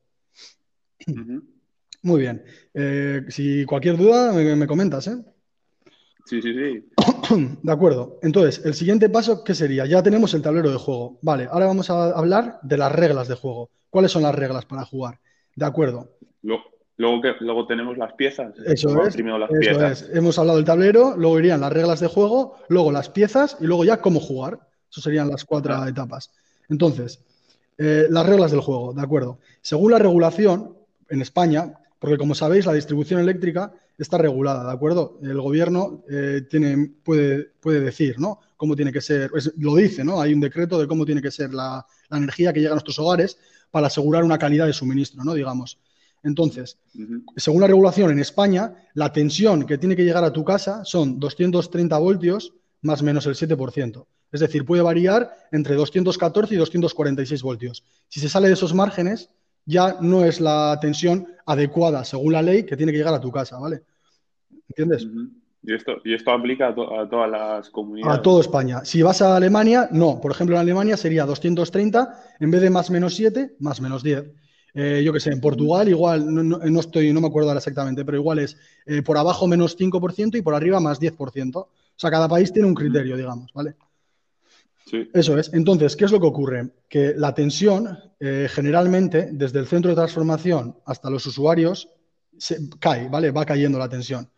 Muy 2.01 2.19
bien. 2.19 2.43
Eh, 2.73 3.21
si 3.29 3.63
cualquier 3.63 3.95
duda, 3.95 4.33
me, 4.33 4.57
me 4.57 4.67
comentas, 4.67 5.07
¿eh? 5.07 5.23
Sí, 6.25 6.41
sí, 6.41 6.53
sí. 6.53 6.85
De 7.61 7.71
acuerdo. 7.71 8.19
Entonces, 8.21 8.65
el 8.65 8.73
siguiente 8.73 9.09
paso, 9.09 9.43
¿qué 9.43 9.53
sería? 9.53 9.85
Ya 9.85 10.01
tenemos 10.01 10.33
el 10.33 10.41
tablero 10.41 10.71
de 10.71 10.77
juego. 10.77 11.17
Vale, 11.21 11.47
ahora 11.51 11.67
vamos 11.67 11.89
a 11.89 12.11
hablar 12.11 12.59
de 12.63 12.77
las 12.77 12.91
reglas 12.91 13.27
de 13.27 13.35
juego. 13.35 13.69
¿Cuáles 13.89 14.11
son 14.11 14.23
las 14.23 14.35
reglas 14.35 14.65
para 14.65 14.85
jugar? 14.85 15.19
De 15.55 15.65
acuerdo. 15.65 16.09
Luego, 16.95 17.21
que, 17.21 17.33
luego 17.39 17.65
tenemos 17.65 17.97
las 17.97 18.13
piezas. 18.13 18.53
Eso 18.65 19.01
es. 19.03 20.09
Hemos 20.13 20.37
hablado 20.37 20.57
del 20.57 20.65
tablero, 20.65 21.15
luego 21.17 21.39
irían 21.39 21.61
las 21.61 21.73
reglas 21.73 21.99
de 21.99 22.07
juego, 22.07 22.57
luego 22.69 22.91
las 22.91 23.09
piezas 23.09 23.57
y 23.59 23.65
luego 23.65 23.83
ya 23.83 23.97
cómo 23.97 24.19
jugar. 24.19 24.59
Eso 24.91 25.01
serían 25.01 25.27
las 25.27 25.43
cuatro 25.43 25.87
etapas. 25.87 26.31
Entonces, 26.69 27.23
eh, 27.79 28.05
las 28.09 28.25
reglas 28.25 28.51
del 28.51 28.61
juego, 28.61 28.93
de 28.93 29.01
acuerdo. 29.01 29.39
Según 29.61 29.91
la 29.91 29.99
regulación, 29.99 30.77
en 31.09 31.21
España, 31.21 31.73
porque 32.03 32.17
como 32.17 32.35
sabéis, 32.35 32.65
la 32.65 32.73
distribución 32.73 33.21
eléctrica 33.21 33.71
está 33.97 34.17
regulada, 34.17 34.65
¿de 34.65 34.73
acuerdo? 34.73 35.19
El 35.23 35.39
gobierno 35.39 36.03
eh, 36.09 36.41
tiene, 36.49 36.95
puede, 37.01 37.51
puede 37.61 37.79
decir, 37.79 38.19
¿no? 38.19 38.41
Cómo 38.57 38.75
tiene 38.75 38.91
que 38.91 38.99
ser, 38.99 39.31
lo 39.55 39.73
dice, 39.77 40.03
¿no? 40.03 40.19
Hay 40.19 40.33
un 40.33 40.41
decreto 40.41 40.77
de 40.77 40.85
cómo 40.85 41.05
tiene 41.05 41.21
que 41.21 41.31
ser 41.31 41.53
la, 41.53 41.85
energía 42.11 42.51
que 42.51 42.59
llega 42.59 42.73
a 42.73 42.75
nuestros 42.75 42.99
hogares 42.99 43.37
para 43.71 43.87
asegurar 43.87 44.25
una 44.25 44.37
calidad 44.37 44.65
de 44.65 44.73
suministro, 44.73 45.23
¿no? 45.23 45.33
Digamos. 45.33 45.79
Entonces, 46.23 46.77
según 47.37 47.61
la 47.61 47.67
regulación 47.67 48.11
en 48.11 48.19
España, 48.19 48.75
la 48.95 49.13
tensión 49.13 49.65
que 49.65 49.77
tiene 49.77 49.95
que 49.95 50.03
llegar 50.03 50.25
a 50.25 50.33
tu 50.33 50.43
casa 50.43 50.83
son 50.83 51.21
230 51.21 51.97
voltios 51.99 52.53
más 52.81 53.01
menos 53.01 53.25
el 53.27 53.35
7%. 53.35 54.05
Es 54.29 54.41
decir, 54.41 54.65
puede 54.65 54.81
variar 54.81 55.33
entre 55.53 55.75
214 55.75 56.53
y 56.53 56.57
246 56.57 57.41
voltios. 57.43 57.85
Si 58.09 58.19
se 58.19 58.27
sale 58.27 58.49
de 58.49 58.55
esos 58.55 58.73
márgenes, 58.73 59.29
ya 59.65 59.97
no 60.01 60.23
es 60.25 60.41
la 60.41 60.77
tensión 60.81 61.27
adecuada 61.45 62.03
según 62.03 62.33
la 62.33 62.41
ley 62.41 62.63
que 62.63 62.77
tiene 62.77 62.91
que 62.91 62.97
llegar 62.97 63.13
a 63.13 63.21
tu 63.21 63.31
casa, 63.31 63.59
¿vale? 63.59 63.81
¿Entiendes? 64.69 65.07
¿Y 65.65 65.73
esto, 65.73 65.93
y 66.03 66.13
esto 66.13 66.31
aplica 66.31 66.69
a, 66.69 66.75
todas 66.75 67.31
las 67.31 67.69
comunidades? 67.69 68.19
A 68.19 68.21
toda 68.21 68.41
España. 68.41 68.83
Si 68.83 69.01
vas 69.01 69.21
a 69.21 69.37
Alemania, 69.37 69.87
no. 69.91 70.19
Por 70.19 70.31
ejemplo, 70.31 70.55
en 70.55 70.61
Alemania 70.61 70.97
sería 70.97 71.25
230, 71.25 72.19
en 72.39 72.51
vez 72.51 72.61
de 72.61 72.69
más 72.69 72.91
menos 72.91 73.15
7, 73.15 73.55
más 73.59 73.79
menos 73.79 74.03
10. 74.03 74.25
Eh, 74.75 75.03
yo 75.05 75.13
qué 75.13 75.19
sé, 75.19 75.31
en 75.31 75.39
Portugal 75.39 75.87
igual, 75.87 76.25
no, 76.33 76.79
estoy, 76.79 77.13
no 77.13 77.21
me 77.21 77.27
acuerdo 77.27 77.49
ahora 77.49 77.59
exactamente, 77.59 78.03
pero 78.03 78.17
igual 78.17 78.39
es 78.39 78.57
eh, 78.85 79.03
por 79.03 79.17
abajo 79.17 79.47
menos 79.47 79.77
5% 79.77 80.35
y 80.37 80.41
por 80.41 80.55
arriba 80.55 80.79
más 80.79 80.99
10%. 80.99 81.55
O 81.55 81.69
sea, 81.95 82.11
cada 82.11 82.27
país 82.27 82.51
tiene 82.51 82.67
un 82.67 82.73
criterio, 82.73 83.15
digamos, 83.15 83.53
¿vale? 83.53 83.75
Eso 85.13 85.37
es. 85.37 85.51
Entonces, 85.53 85.95
¿qué 85.95 86.05
es 86.05 86.11
lo 86.11 86.19
que 86.19 86.27
ocurre? 86.27 86.69
Que 86.89 87.13
la 87.15 87.33
tensión, 87.33 87.97
eh, 88.19 88.47
generalmente, 88.49 89.29
desde 89.31 89.59
el 89.59 89.67
centro 89.67 89.89
de 89.89 89.95
transformación 89.95 90.77
hasta 90.85 91.09
los 91.09 91.25
usuarios, 91.25 91.89
se 92.37 92.69
cae, 92.79 93.09
¿vale? 93.09 93.31
Va 93.31 93.45
cayendo 93.45 93.79
la 93.79 93.89
tensión. 93.89 94.29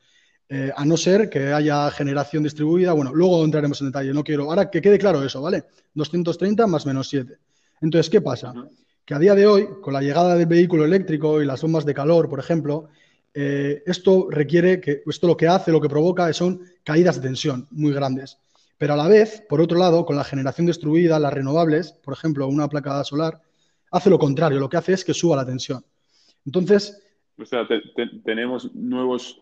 Eh, 0.48 0.72
a 0.76 0.86
no 0.86 0.96
ser 0.96 1.30
que 1.30 1.52
haya 1.52 1.90
generación 1.92 2.44
distribuida. 2.44 2.94
Bueno, 2.94 3.14
luego 3.14 3.44
entraremos 3.44 3.82
en 3.82 3.88
detalle. 3.88 4.14
No 4.14 4.24
quiero. 4.24 4.46
Ahora 4.46 4.70
que 4.70 4.82
quede 4.82 5.00
claro 5.00 5.24
eso, 5.24 5.42
¿vale? 5.42 5.64
230 5.94 6.68
más 6.68 6.86
menos 6.86 7.10
7. 7.10 7.38
Entonces, 7.82 8.10
¿qué 8.10 8.22
pasa? 8.22 8.54
Que 9.04 9.14
a 9.14 9.20
día 9.20 9.36
de 9.36 9.48
hoy, 9.48 9.68
con 9.82 9.94
la 9.94 10.02
llegada 10.02 10.36
del 10.36 10.46
vehículo 10.46 10.86
eléctrico 10.86 11.42
y 11.42 11.46
las 11.46 11.62
bombas 11.62 11.86
de 11.86 11.94
calor, 11.94 12.30
por 12.30 12.40
ejemplo, 12.40 12.90
eh, 13.34 13.84
esto 13.86 14.28
requiere 14.30 14.80
que, 14.80 15.04
esto 15.06 15.28
lo 15.28 15.36
que 15.36 15.48
hace, 15.48 15.72
lo 15.72 15.82
que 15.82 15.90
provoca 15.90 16.32
son 16.32 16.62
caídas 16.84 17.16
de 17.16 17.28
tensión 17.28 17.68
muy 17.72 17.92
grandes. 17.94 18.38
Pero 18.78 18.94
a 18.94 18.98
la 18.98 19.08
vez, 19.08 19.44
por 19.48 19.62
otro 19.62 19.78
lado, 19.78 20.06
con 20.06 20.16
la 20.16 20.24
generación 20.24 20.68
distribuida, 20.68 21.20
las 21.20 21.34
renovables, 21.34 21.94
por 21.94 22.14
ejemplo, 22.14 22.48
una 22.48 22.68
placa 22.68 23.04
solar, 23.04 23.42
hace 23.92 24.10
lo 24.10 24.20
contrario, 24.20 24.60
lo 24.60 24.70
que 24.70 24.78
hace 24.78 24.94
es 24.94 25.06
que 25.06 25.14
suba 25.14 25.36
la 25.36 25.46
tensión. 25.46 25.84
Entonces... 26.46 27.02
O 27.38 27.46
sea, 27.46 27.68
tenemos 28.24 28.74
nuevos... 28.76 29.42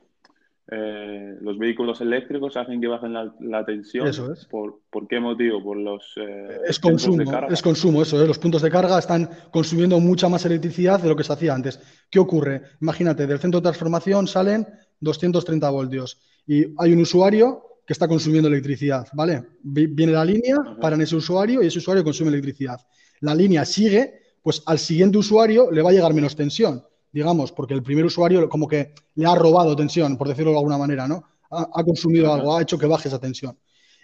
Eh, 0.72 1.36
los 1.42 1.58
vehículos 1.58 2.00
eléctricos 2.00 2.56
hacen 2.56 2.80
que 2.80 2.88
bajen 2.88 3.13
la, 3.13 3.66
tensión. 3.66 4.08
Eso 4.08 4.32
es. 4.32 4.46
¿Por, 4.46 4.80
qué 5.10 5.20
motivo? 5.20 5.62
Por 5.62 5.78
los... 5.78 6.13
Eh, 6.16 6.62
es 6.66 6.80
consumo, 6.80 7.22
es 7.50 7.62
consumo, 7.62 8.02
eso 8.02 8.22
es. 8.22 8.28
Los 8.28 8.40
puntos 8.40 8.62
de 8.62 8.72
carga 8.72 8.98
están 8.98 9.30
consumiendo 9.52 10.00
mucha 10.00 10.30
más 10.30 10.46
electricidad 10.46 11.02
de 11.02 11.10
lo 11.10 11.18
que 11.18 11.25
se 11.25 11.34
hacía 11.34 11.54
antes. 11.54 11.82
¿Qué 12.10 12.18
ocurre? 12.18 12.62
Imagínate, 12.82 13.28
del 13.28 13.40
centro 13.40 13.60
de 13.60 13.66
transformación 13.66 14.25
salen 14.25 14.66
230 15.02 15.70
voltios 15.70 16.22
y 16.48 16.74
hay 16.78 16.94
un 16.94 17.02
usuario 17.02 17.73
que 17.86 17.94
está 17.94 18.08
consumiendo 18.08 18.48
electricidad, 18.48 19.08
¿vale? 19.13 19.44
Viene 19.62 20.13
la 20.13 20.24
línea, 20.24 20.58
para 20.80 20.96
en 20.96 21.02
ese 21.02 21.16
usuario 21.16 21.62
y 21.62 21.68
ese 21.68 21.80
usuario 21.80 22.04
consume 22.04 22.30
electricidad. 22.30 22.80
La 23.20 23.36
línea 23.36 23.66
sigue, 23.66 24.22
pues 24.42 24.63
al 24.66 24.80
siguiente 24.80 25.18
usuario 25.18 25.70
le 25.72 25.82
va 25.82 25.90
a 25.90 25.94
llegar 25.94 26.13
menos 26.13 26.36
tensión, 26.36 26.84
digamos, 27.12 27.52
porque 27.52 27.74
el 27.74 27.84
primer 27.84 28.06
usuario 28.06 28.48
como 28.48 28.68
que 28.68 28.94
le 29.16 29.25
ha 29.25 29.36
robado 29.36 29.75
tensión, 29.75 30.18
por 30.18 30.28
decirlo 30.28 30.52
de 30.52 30.58
alguna 30.58 30.78
manera, 30.78 31.08
¿no? 31.08 31.24
Ha, 31.50 31.84
consumido 31.84 32.34
algo, 32.34 32.56
ha 32.56 32.63
hecho 32.63 32.80
que 32.80 32.88
baje 32.88 33.10
esa 33.10 33.20
tensión. 33.20 33.56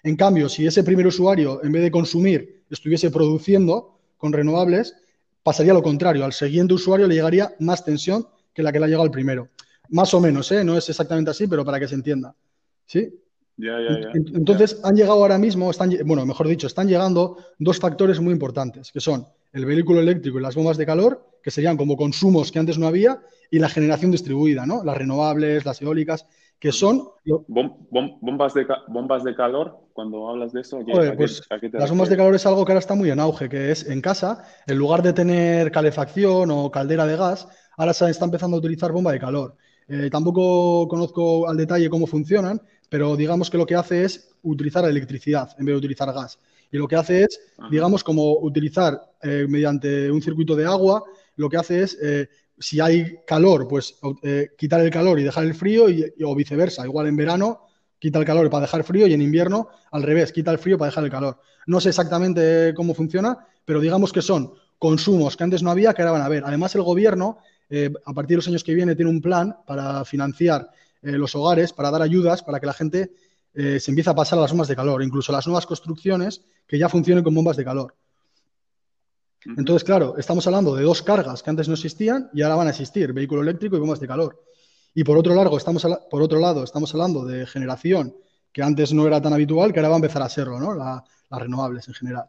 En 0.04 0.16
cambio, 0.16 0.48
si 0.50 0.68
ese 0.68 0.84
primer 0.84 1.08
usuario, 1.08 1.64
en 1.64 1.72
vez 1.72 1.82
de 1.82 1.90
consumir, 1.90 2.64
estuviese 2.70 3.10
produciendo 3.10 4.00
con 4.18 4.32
renovables, 4.32 4.94
pasaría 5.42 5.74
lo 5.74 5.82
contrario. 5.82 6.24
Al 6.26 6.34
siguiente 6.34 6.76
usuario 6.76 7.08
le 7.08 7.16
llegaría 7.16 7.56
más 7.60 7.84
tensión 7.84 8.28
que 8.54 8.62
la 8.62 8.72
que 8.72 8.80
le 8.80 8.86
ha 8.86 8.88
llegado 8.88 9.04
al 9.04 9.12
primero. 9.12 9.50
Más 9.90 10.14
o 10.14 10.20
menos, 10.20 10.52
¿eh? 10.52 10.64
No 10.64 10.78
es 10.78 10.88
exactamente 10.90 11.32
así, 11.32 11.48
pero 11.48 11.66
para 11.66 11.80
que 11.80 11.88
se 11.88 11.96
entienda. 11.96 12.36
¿Sí? 12.86 13.12
Ya, 13.60 13.78
ya, 13.78 14.00
ya. 14.00 14.10
Entonces, 14.14 14.80
han 14.86 14.96
llegado 14.96 15.22
ahora 15.22 15.38
mismo, 15.38 15.70
están, 15.70 15.94
bueno, 16.06 16.26
mejor 16.26 16.48
dicho, 16.48 16.66
están 16.66 16.88
llegando 16.88 17.38
dos 17.58 17.78
factores 17.78 18.22
muy 18.22 18.32
importantes, 18.32 18.90
que 18.92 19.02
son 19.02 19.26
el 19.52 19.66
vehículo 19.66 20.00
eléctrico 20.00 20.40
y 20.40 20.42
las 20.42 20.56
bombas 20.56 20.78
de 20.78 20.86
calor, 20.86 21.26
que 21.44 21.52
serían 21.52 21.76
como 21.76 21.98
consumos 21.98 22.54
que 22.54 22.60
antes 22.60 22.78
no 22.78 22.88
había, 22.88 23.20
y 23.52 23.60
la 23.60 23.68
generación 23.68 24.12
distribuida, 24.12 24.66
¿no? 24.66 24.82
Las 24.86 24.98
renovables, 24.98 25.66
las 25.66 25.82
eólicas, 25.82 26.26
que 26.58 26.72
son... 26.72 27.10
bombas, 27.48 28.54
de, 28.54 28.66
bombas 28.88 29.24
de 29.26 29.36
calor, 29.36 29.78
cuando 29.92 30.30
hablas 30.30 30.54
de 30.54 30.62
eso, 30.62 30.80
pues, 31.18 31.42
las 31.74 31.90
bombas 31.90 32.08
de 32.08 32.16
calor 32.16 32.36
es 32.36 32.46
algo 32.46 32.64
que 32.64 32.72
ahora 32.72 32.80
está 32.80 32.96
muy 32.96 33.10
en 33.10 33.20
auge, 33.20 33.50
que 33.50 33.72
es 33.72 33.90
en 33.90 34.00
casa, 34.00 34.44
en 34.68 34.78
lugar 34.78 35.04
de 35.04 35.12
tener 35.12 35.70
calefacción 35.72 36.50
o 36.50 36.72
caldera 36.72 37.06
de 37.06 37.18
gas, 37.18 37.50
ahora 37.76 37.94
se 37.94 38.10
está 38.10 38.24
empezando 38.24 38.56
a 38.56 38.60
utilizar 38.60 38.94
bomba 38.94 39.12
de 39.12 39.20
calor. 39.20 39.58
Eh, 39.92 40.10
tampoco 40.12 40.88
conozco 40.88 41.50
al 41.50 41.58
detalle 41.58 41.90
cómo 41.90 42.06
funcionan, 42.06 42.62
pero 42.90 43.16
digamos 43.16 43.50
que 43.50 43.58
lo 43.58 43.66
que 43.66 43.76
hace 43.76 44.04
es 44.04 44.30
utilizar 44.44 44.84
electricidad 44.86 45.56
en 45.58 45.66
vez 45.66 45.74
de 45.74 45.78
utilizar 45.78 46.12
gas. 46.12 46.40
Y 46.72 46.78
lo 46.78 46.88
que 46.88 46.96
hace 46.96 47.24
es, 47.24 47.40
digamos, 47.72 48.04
como 48.04 48.40
utilizar 48.40 49.02
eh, 49.22 49.46
mediante 49.48 50.12
un 50.12 50.22
circuito 50.22 50.56
de 50.56 50.66
agua, 50.66 51.04
lo 51.36 51.50
que 51.50 51.58
hace 51.58 51.84
es, 51.84 51.98
eh, 52.02 52.28
si 52.58 52.80
hay 52.80 53.20
calor, 53.26 53.68
pues 53.68 53.96
eh, 54.24 54.50
quitar 54.58 54.82
el 54.82 54.92
calor 54.92 55.20
y 55.20 55.24
dejar 55.24 55.46
el 55.46 55.56
frío, 55.56 55.90
y, 55.90 56.14
o 56.24 56.36
viceversa. 56.36 56.86
Igual 56.86 57.08
en 57.08 57.16
verano 57.16 57.62
quita 57.98 58.20
el 58.20 58.26
calor 58.26 58.50
para 58.50 58.62
dejar 58.62 58.84
frío 58.84 59.08
y 59.08 59.14
en 59.14 59.22
invierno 59.22 59.70
al 59.92 60.04
revés, 60.04 60.32
quita 60.32 60.52
el 60.52 60.60
frío 60.60 60.78
para 60.78 60.90
dejar 60.90 61.04
el 61.04 61.12
calor. 61.12 61.40
No 61.66 61.82
sé 61.82 61.90
exactamente 61.90 62.74
cómo 62.76 62.94
funciona, 62.94 63.48
pero 63.66 63.80
digamos 63.80 64.14
que 64.14 64.22
son 64.22 64.54
consumos 64.78 65.36
que 65.36 65.44
antes 65.44 65.64
no 65.64 65.72
había 65.72 65.94
que 65.94 66.02
ahora 66.02 66.14
van 66.14 66.22
a 66.22 66.26
haber. 66.26 66.44
Además, 66.46 66.74
el 66.76 66.84
gobierno, 66.84 67.40
a 68.06 68.14
partir 68.14 68.36
de 68.36 68.36
los 68.38 68.48
años 68.48 68.64
que 68.64 68.74
viene, 68.74 68.96
tiene 68.96 69.12
un 69.12 69.22
plan 69.22 69.58
para 69.66 70.06
financiar 70.06 70.70
eh, 71.02 71.12
los 71.12 71.36
hogares 71.36 71.74
para 71.74 71.92
dar 71.92 72.02
ayudas 72.02 72.44
para 72.44 72.60
que 72.60 72.66
la 72.66 72.74
gente 72.74 73.12
eh, 73.54 73.80
se 73.80 73.92
empiece 73.92 74.10
a 74.10 74.16
pasar 74.16 74.38
a 74.38 74.44
las 74.44 74.52
bombas 74.52 74.68
de 74.68 74.76
calor, 74.76 75.02
incluso 75.02 75.32
las 75.32 75.48
nuevas 75.48 75.66
construcciones 75.66 76.42
que 76.68 76.78
ya 76.78 76.90
funcionen 76.90 77.24
con 77.24 77.34
bombas 77.34 77.58
de 77.58 77.66
calor. 77.66 77.96
Entonces, 79.46 79.86
claro, 79.86 80.18
estamos 80.18 80.46
hablando 80.48 80.76
de 80.76 80.84
dos 80.84 81.02
cargas 81.02 81.42
que 81.42 81.50
antes 81.50 81.68
no 81.68 81.74
existían 81.74 82.30
y 82.34 82.42
ahora 82.42 82.56
van 82.56 82.68
a 82.68 82.72
existir, 82.72 83.14
vehículo 83.14 83.42
eléctrico 83.42 83.78
y 83.78 83.80
bombas 83.80 84.00
de 84.00 84.08
calor. 84.08 84.44
Y 84.94 85.04
por 85.04 85.18
otro, 85.18 85.34
lado, 85.34 85.56
estamos, 85.56 85.86
por 86.10 86.22
otro 86.22 86.40
lado, 86.40 86.64
estamos 86.64 86.94
hablando 86.94 87.26
de 87.26 87.46
generación 87.46 88.14
que 88.52 88.62
antes 88.62 88.94
no 88.94 89.08
era 89.08 89.22
tan 89.22 89.34
habitual, 89.34 89.72
que 89.72 89.80
ahora 89.80 89.90
va 89.90 89.96
a 89.96 89.98
empezar 89.98 90.22
a 90.22 90.30
serlo, 90.30 90.60
¿no? 90.60 90.74
las 90.74 91.04
renovables 91.30 91.88
en 91.88 91.94
general. 91.94 92.26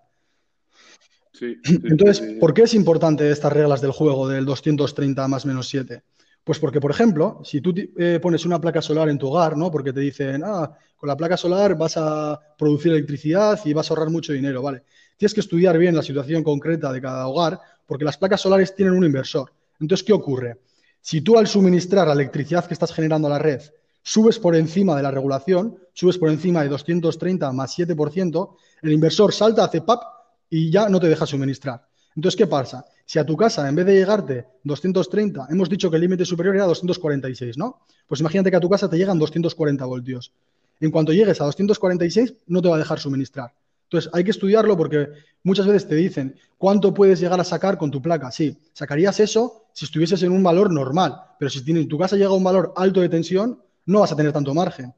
Entonces, 1.41 2.37
¿por 2.39 2.53
qué 2.53 2.63
es 2.63 2.75
importante 2.75 3.31
estas 3.31 3.53
reglas 3.53 3.81
del 3.81 3.93
juego 3.93 4.29
del 4.29 4.45
230 4.45 5.27
más 5.29 5.47
menos 5.47 5.69
7? 5.69 6.03
Pues 6.45 6.59
porque, 6.59 6.81
por 6.81 6.91
ejemplo, 6.91 7.41
si 7.45 7.61
tú 7.61 7.75
eh, 7.77 8.19
pones 8.21 8.45
una 8.45 8.61
placa 8.61 8.81
solar 8.81 9.09
en 9.09 9.19
tu 9.19 9.29
hogar, 9.29 9.57
¿no? 9.57 9.71
Porque 9.71 9.93
te 9.93 10.01
dicen, 10.01 10.43
ah, 10.45 10.71
con 10.97 11.09
la 11.09 11.17
placa 11.17 11.37
solar 11.37 11.77
vas 11.77 11.97
a 11.97 12.39
producir 12.59 12.93
electricidad 12.93 13.59
y 13.65 13.73
vas 13.73 13.91
a 13.91 13.95
ahorrar 13.95 14.11
mucho 14.11 14.33
dinero, 14.33 14.63
¿vale? 14.63 14.83
Tienes 15.17 15.35
que 15.35 15.41
estudiar 15.41 15.77
bien 15.79 15.95
la 15.95 16.03
situación 16.03 16.43
concreta 16.43 16.93
de 16.93 17.01
cada 17.01 17.27
hogar, 17.27 17.61
porque 17.87 18.05
las 18.05 18.17
placas 18.17 18.41
solares 18.41 18.75
tienen 18.75 18.95
un 18.95 19.05
inversor. 19.05 19.53
Entonces, 19.81 20.05
¿qué 20.05 20.13
ocurre? 20.13 20.59
Si 21.01 21.21
tú 21.21 21.39
al 21.39 21.47
suministrar 21.47 22.07
la 22.07 22.15
electricidad 22.15 22.67
que 22.67 22.75
estás 22.75 22.93
generando 22.93 23.29
a 23.29 23.31
la 23.31 23.39
red 23.39 23.63
subes 24.03 24.39
por 24.39 24.57
encima 24.57 24.97
de 24.97 25.03
la 25.03 25.11
regulación, 25.11 25.79
subes 25.93 26.19
por 26.19 26.31
encima 26.31 26.63
de 26.63 26.69
230 26.69 27.53
más 27.53 27.79
7%, 27.79 28.57
el 28.83 28.93
inversor 28.93 29.33
salta, 29.33 29.65
hace 29.65 29.83
PAP 29.83 30.03
y 30.49 30.71
ya 30.71 30.89
no 30.89 31.01
te 31.01 31.09
deja 31.09 31.27
suministrar. 31.27 31.87
Entonces, 32.17 32.37
¿qué 32.37 32.47
pasa? 32.47 32.85
Si 33.11 33.19
a 33.19 33.27
tu 33.27 33.37
casa, 33.37 33.69
en 33.69 33.75
vez 33.75 33.87
de 33.87 33.95
llegarte 33.95 34.47
230, 34.63 35.49
hemos 35.51 35.69
dicho 35.69 35.91
que 35.91 35.97
el 35.97 36.03
límite 36.03 36.25
superior 36.25 36.55
era 36.55 36.67
246, 36.67 37.59
¿no? 37.59 37.81
Pues 38.07 38.21
imagínate 38.21 38.53
que 38.53 38.57
a 38.57 38.61
tu 38.61 38.69
casa 38.71 38.89
te 38.89 38.97
llegan 38.97 39.19
240 39.19 39.85
voltios. 39.85 40.33
En 40.79 40.93
cuanto 40.93 41.13
llegues 41.13 41.41
a 41.41 41.45
246, 41.47 42.35
no 42.47 42.63
te 42.63 42.69
va 42.69 42.77
a 42.77 42.79
dejar 42.79 43.01
suministrar. 43.01 43.53
Entonces, 43.83 44.09
hay 44.15 44.23
que 44.23 44.31
estudiarlo 44.31 44.77
porque 44.77 45.09
muchas 45.43 45.67
veces 45.67 45.89
te 45.89 45.97
dicen 45.97 46.37
cuánto 46.57 46.95
puedes 46.95 47.19
llegar 47.19 47.41
a 47.41 47.43
sacar 47.43 47.79
con 47.79 47.91
tu 47.91 48.01
placa. 48.01 48.31
Sí, 48.31 48.57
sacarías 48.75 49.19
eso 49.19 49.65
si 49.73 49.87
estuvieses 49.87 50.23
en 50.23 50.31
un 50.31 50.45
valor 50.45 50.73
normal, 50.73 51.17
pero 51.37 51.51
si 51.51 51.65
tu 51.89 51.99
casa 51.99 52.15
llega 52.15 52.33
un 52.33 52.45
valor 52.45 52.73
alto 52.77 53.01
de 53.01 53.09
tensión, 53.09 53.61
no 53.87 53.99
vas 53.99 54.13
a 54.13 54.17
tener 54.17 54.33
tanto 54.33 54.55
margen. 54.55 54.95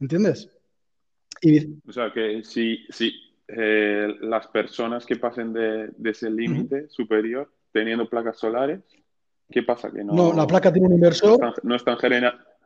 ¿Entiendes? 0.00 0.48
O 1.86 1.92
sea, 1.92 2.12
que 2.12 2.42
si, 2.42 2.78
si, 2.90 3.12
eh, 3.54 4.08
las 4.20 4.46
personas 4.46 5.04
que 5.04 5.16
pasen 5.16 5.52
de, 5.52 5.90
ese 6.04 6.30
límite 6.30 6.88
superior 6.88 7.50
teniendo 7.70 8.08
placas 8.08 8.38
solares, 8.38 8.80
¿qué 9.50 9.62
pasa? 9.62 9.90
Que 9.90 10.02
no, 10.02 10.32
la 10.32 10.46
placa 10.46 10.72
tiene 10.72 10.88
un 10.88 10.94
inversor. 10.94 11.38
No 11.38 11.48
están, 11.48 11.62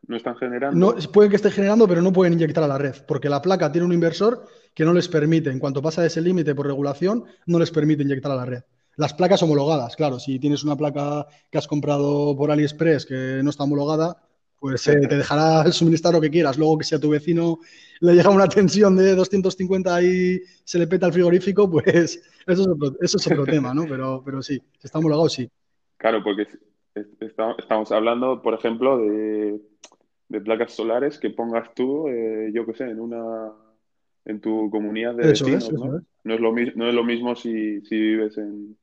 no 0.07 0.17
están, 0.17 0.37
generando. 0.37 0.79
No, 0.79 1.13
pueden 1.13 1.31
que 1.31 1.37
esté 1.37 1.51
generando, 1.51 1.89
pero 1.89 2.03
no 2.03 2.13
pueden 2.13 2.35
inyectar 2.35 2.63
a 2.63 2.69
la 2.69 2.79
red, 2.79 2.95
porque 3.09 3.29
la 3.29 3.43
placa 3.43 3.73
tiene 3.73 3.87
un 3.87 3.93
inversor 3.93 4.47
que 4.75 4.85
no 4.85 4.93
les 4.93 5.09
permite, 5.09 5.51
en 5.51 5.59
cuanto 5.59 5.83
pasa 5.83 6.03
de 6.03 6.07
ese 6.07 6.21
límite 6.21 6.55
por 6.55 6.67
regulación, 6.67 7.25
no 7.47 7.59
les 7.59 7.73
permite 7.73 8.05
inyectar 8.05 8.31
a 8.31 8.37
la 8.37 8.45
red. 8.45 8.63
Las 8.97 9.13
placas 9.13 9.43
homologadas, 9.43 9.97
claro, 9.97 10.21
si 10.21 10.39
tienes 10.39 10.63
una 10.63 10.77
placa 10.77 11.27
que 11.51 11.59
has 11.59 11.67
comprado 11.67 12.37
por 12.37 12.51
AliExpress 12.51 13.07
que 13.07 13.41
no 13.43 13.51
está 13.51 13.65
homologada, 13.65 14.23
pues 14.59 14.87
eh, 14.89 15.01
te 15.09 15.17
dejará 15.17 15.71
suministrar 15.71 16.15
lo 16.15 16.21
que 16.21 16.31
quieras. 16.31 16.59
Luego 16.59 16.79
que 16.79 16.85
si 16.85 16.95
a 16.95 17.01
tu 17.01 17.11
vecino 17.11 17.59
le 18.01 18.15
llega 18.15 18.31
una 18.31 18.49
tensión 18.49 18.97
de 18.97 19.15
250 19.15 20.03
y 20.03 20.41
se 20.65 20.79
le 20.79 20.87
peta 20.87 21.07
el 21.07 21.13
frigorífico, 21.13 21.71
pues 21.71 21.87
eso 22.47 22.63
es 22.63 22.67
otro, 22.67 22.97
eso 23.01 23.17
es 23.19 23.27
otro 23.27 23.45
tema, 23.45 23.75
¿no? 23.75 23.85
Pero, 23.89 24.23
pero 24.25 24.43
sí, 24.43 24.61
si 24.79 24.87
está 24.87 24.99
homologado, 24.99 25.29
sí. 25.29 25.49
Claro, 25.97 26.23
porque 26.23 26.47
estamos 27.59 27.93
hablando, 27.93 28.43
por 28.43 28.55
ejemplo, 28.55 28.99
de, 28.99 29.61
placas 30.45 30.73
solares 30.73 31.19
que 31.19 31.31
pongas 31.31 31.75
tú, 31.75 32.09
eh, 32.09 32.51
yo 32.53 32.67
qué 32.67 32.75
sé, 32.75 32.85
en 32.85 33.01
una 33.01 33.53
en 34.25 34.41
tu 34.41 34.69
comunidad 34.71 35.15
de 35.15 35.29
vecinos, 35.29 35.73
¿no? 35.73 36.03
No, 36.25 36.35
es 36.35 36.41
lo, 36.41 36.53
no 36.53 36.89
es 36.89 36.95
lo 36.95 37.05
mismo 37.05 37.37
si, 37.37 37.81
si 37.83 37.97
vives 37.97 38.37
en, 38.37 38.77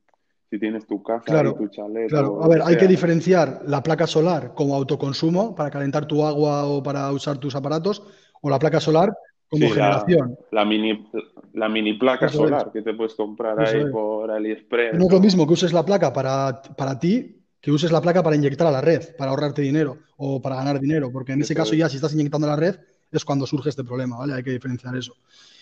si 0.54 0.60
tienes 0.60 0.86
tu 0.86 1.02
casa 1.02 1.44
y 1.44 1.56
tu 1.56 1.68
chalet. 1.68 2.10
Claro, 2.10 2.44
a 2.44 2.48
ver, 2.48 2.62
hay 2.64 2.78
que 2.78 2.88
diferenciar 2.88 3.64
la 3.66 3.82
placa 3.82 4.06
solar 4.06 4.54
como 4.54 4.76
autoconsumo 4.76 5.56
para 5.56 5.72
calentar 5.72 6.06
tu 6.06 6.24
agua 6.24 6.66
o 6.66 6.84
para 6.84 7.12
usar 7.12 7.40
tus 7.40 7.56
aparatos, 7.56 8.04
o 8.40 8.52
la 8.52 8.60
placa 8.60 8.80
solar 8.80 9.12
como 9.50 9.68
generación. 9.68 10.38
La, 10.52 10.64
mini, 10.64 11.10
la 11.54 11.70
mini 11.70 11.94
placa 11.94 12.30
solar 12.30 12.72
que 12.72 12.84
te 12.84 12.94
puedes 12.94 13.16
comprar 13.16 13.60
ahí 13.60 13.84
por 13.92 14.30
AliExpress. 14.30 14.94
No 14.94 15.06
es 15.06 15.12
lo 15.12 15.20
mismo 15.20 15.48
que 15.48 15.54
uses 15.54 15.74
la 15.74 15.84
placa 15.84 16.14
para, 16.14 16.62
para 16.78 17.00
ti 17.00 17.40
que 17.60 17.72
uses 17.72 17.92
la 17.92 18.02
placa 18.02 18.22
para 18.22 18.36
inyectar 18.36 18.68
a 18.68 18.72
la 18.72 18.82
red, 18.82 19.16
para 19.18 19.32
ahorrarte 19.32 19.64
dinero 19.64 19.98
o 20.18 20.40
para 20.40 20.58
ganar 20.58 20.80
dinero, 20.80 21.12
porque 21.12 21.32
en 21.32 21.42
ese 21.42 21.56
caso 21.56 21.74
ya 21.74 21.90
si 21.90 21.96
estás 21.96 22.14
inyectando 22.14 22.46
a 22.46 22.52
la 22.52 22.58
red 22.58 22.76
es 23.12 23.26
cuando 23.26 23.48
surge 23.48 23.70
este 23.70 23.84
problema, 23.84 24.18
¿vale? 24.18 24.34
Hay 24.34 24.44
que 24.44 24.52
diferenciar 24.52 24.96
eso. 24.96 25.16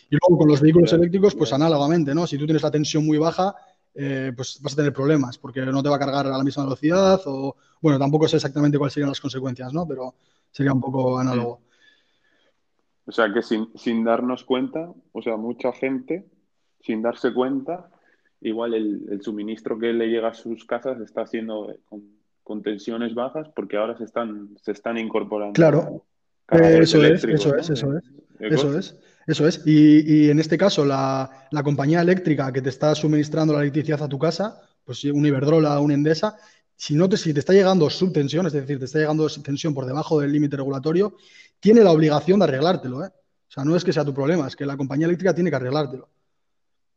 Y 0.10 0.18
luego 0.20 0.40
con 0.40 0.50
los 0.50 0.60
vehículos 0.60 0.92
eléctricos, 0.92 1.34
pues 1.36 1.54
análogamente, 1.54 2.14
¿no? 2.14 2.28
Si 2.28 2.38
tú 2.38 2.46
tienes 2.46 2.64
la 2.64 2.72
tensión 2.72 3.06
muy 3.06 3.18
baja, 3.18 3.56
eh, 3.94 4.32
pues 4.36 4.60
vas 4.62 4.74
a 4.74 4.76
tener 4.78 4.94
problemas 4.94 5.38
porque 5.38 5.62
no 5.66 5.84
te 5.84 5.90
va 5.90 5.98
a 5.98 6.00
cargar 6.00 6.26
a 6.26 6.38
la 6.38 6.44
misma 6.44 6.64
velocidad 6.64 7.20
o, 7.26 7.56
bueno, 7.82 8.00
tampoco 8.00 8.28
sé 8.28 8.38
exactamente 8.38 8.78
cuáles 8.78 8.94
serían 8.94 9.10
las 9.10 9.20
consecuencias, 9.20 9.74
¿no? 9.74 9.86
Pero 9.88 10.16
sería 10.50 10.74
un 10.74 10.80
poco 10.82 11.20
análogo. 11.20 11.60
O 13.06 13.12
sea 13.12 13.34
que 13.34 13.42
sin, 13.42 14.04
darnos 14.04 14.46
cuenta, 14.46 14.94
o 15.12 15.22
sea, 15.22 15.36
mucha 15.36 15.74
gente, 15.74 16.26
sin 16.80 17.02
darse 17.02 17.34
cuenta, 17.34 17.90
igual 18.40 18.74
el, 18.74 19.22
suministro 19.22 19.78
que 19.78 19.92
le 19.92 20.08
llega 20.08 20.30
a 20.30 20.34
sus 20.34 20.66
casas 20.66 21.00
está 21.02 21.24
haciendo 21.24 21.76
con, 22.44 22.62
tensiones 22.64 23.16
bajas 23.16 23.48
porque 23.56 23.78
ahora 23.78 23.98
se 23.98 24.04
están, 24.04 24.58
se 24.62 24.74
están 24.74 24.98
incorporando. 24.98 25.54
Claro, 25.54 26.06
eso 26.50 27.02
es, 27.04 27.24
eso 27.24 27.56
es, 27.56 27.70
eso 27.70 27.98
es, 27.98 28.04
eso 28.40 28.78
es. 28.78 28.98
Eso 29.28 29.48
es. 29.48 29.62
Y, 29.66 30.30
en 30.30 30.40
este 30.40 30.58
caso, 30.58 30.86
la, 30.86 31.48
compañía 31.64 32.02
eléctrica 32.02 32.52
que 32.52 32.62
te 32.62 32.70
está 32.70 32.96
suministrando 32.96 33.54
la 33.54 33.62
electricidad 33.62 34.02
a 34.02 34.10
tu 34.10 34.18
casa, 34.18 34.62
pues 34.84 35.04
un 35.06 35.26
Iberdrola, 35.26 35.80
un 35.80 35.92
Endesa, 35.92 36.36
si, 36.76 36.96
no 36.96 37.08
te, 37.08 37.18
si 37.18 37.34
te 37.34 37.40
está 37.40 37.54
llegando 37.54 37.90
subtensión, 37.90 38.48
es 38.48 38.54
decir, 38.54 38.80
te 38.80 38.86
está 38.86 39.00
llegando 39.00 39.28
tensión 39.30 39.74
por 39.74 39.86
debajo 39.86 40.20
del 40.20 40.32
límite 40.32 40.58
regulatorio, 40.58 41.16
tiene 41.60 41.82
la 41.82 41.92
obligación 41.92 42.40
de 42.40 42.46
arreglártelo. 42.46 43.06
¿eh? 43.06 43.10
O 43.10 43.52
sea, 43.52 43.64
no 43.64 43.76
es 43.76 43.84
que 43.84 43.94
sea 43.94 44.04
tu 44.04 44.14
problema, 44.14 44.48
es 44.48 44.56
que 44.56 44.66
la 44.66 44.76
compañía 44.76 45.06
eléctrica 45.06 45.34
tiene 45.34 45.50
que 45.50 45.58
arreglártelo. 45.58 46.10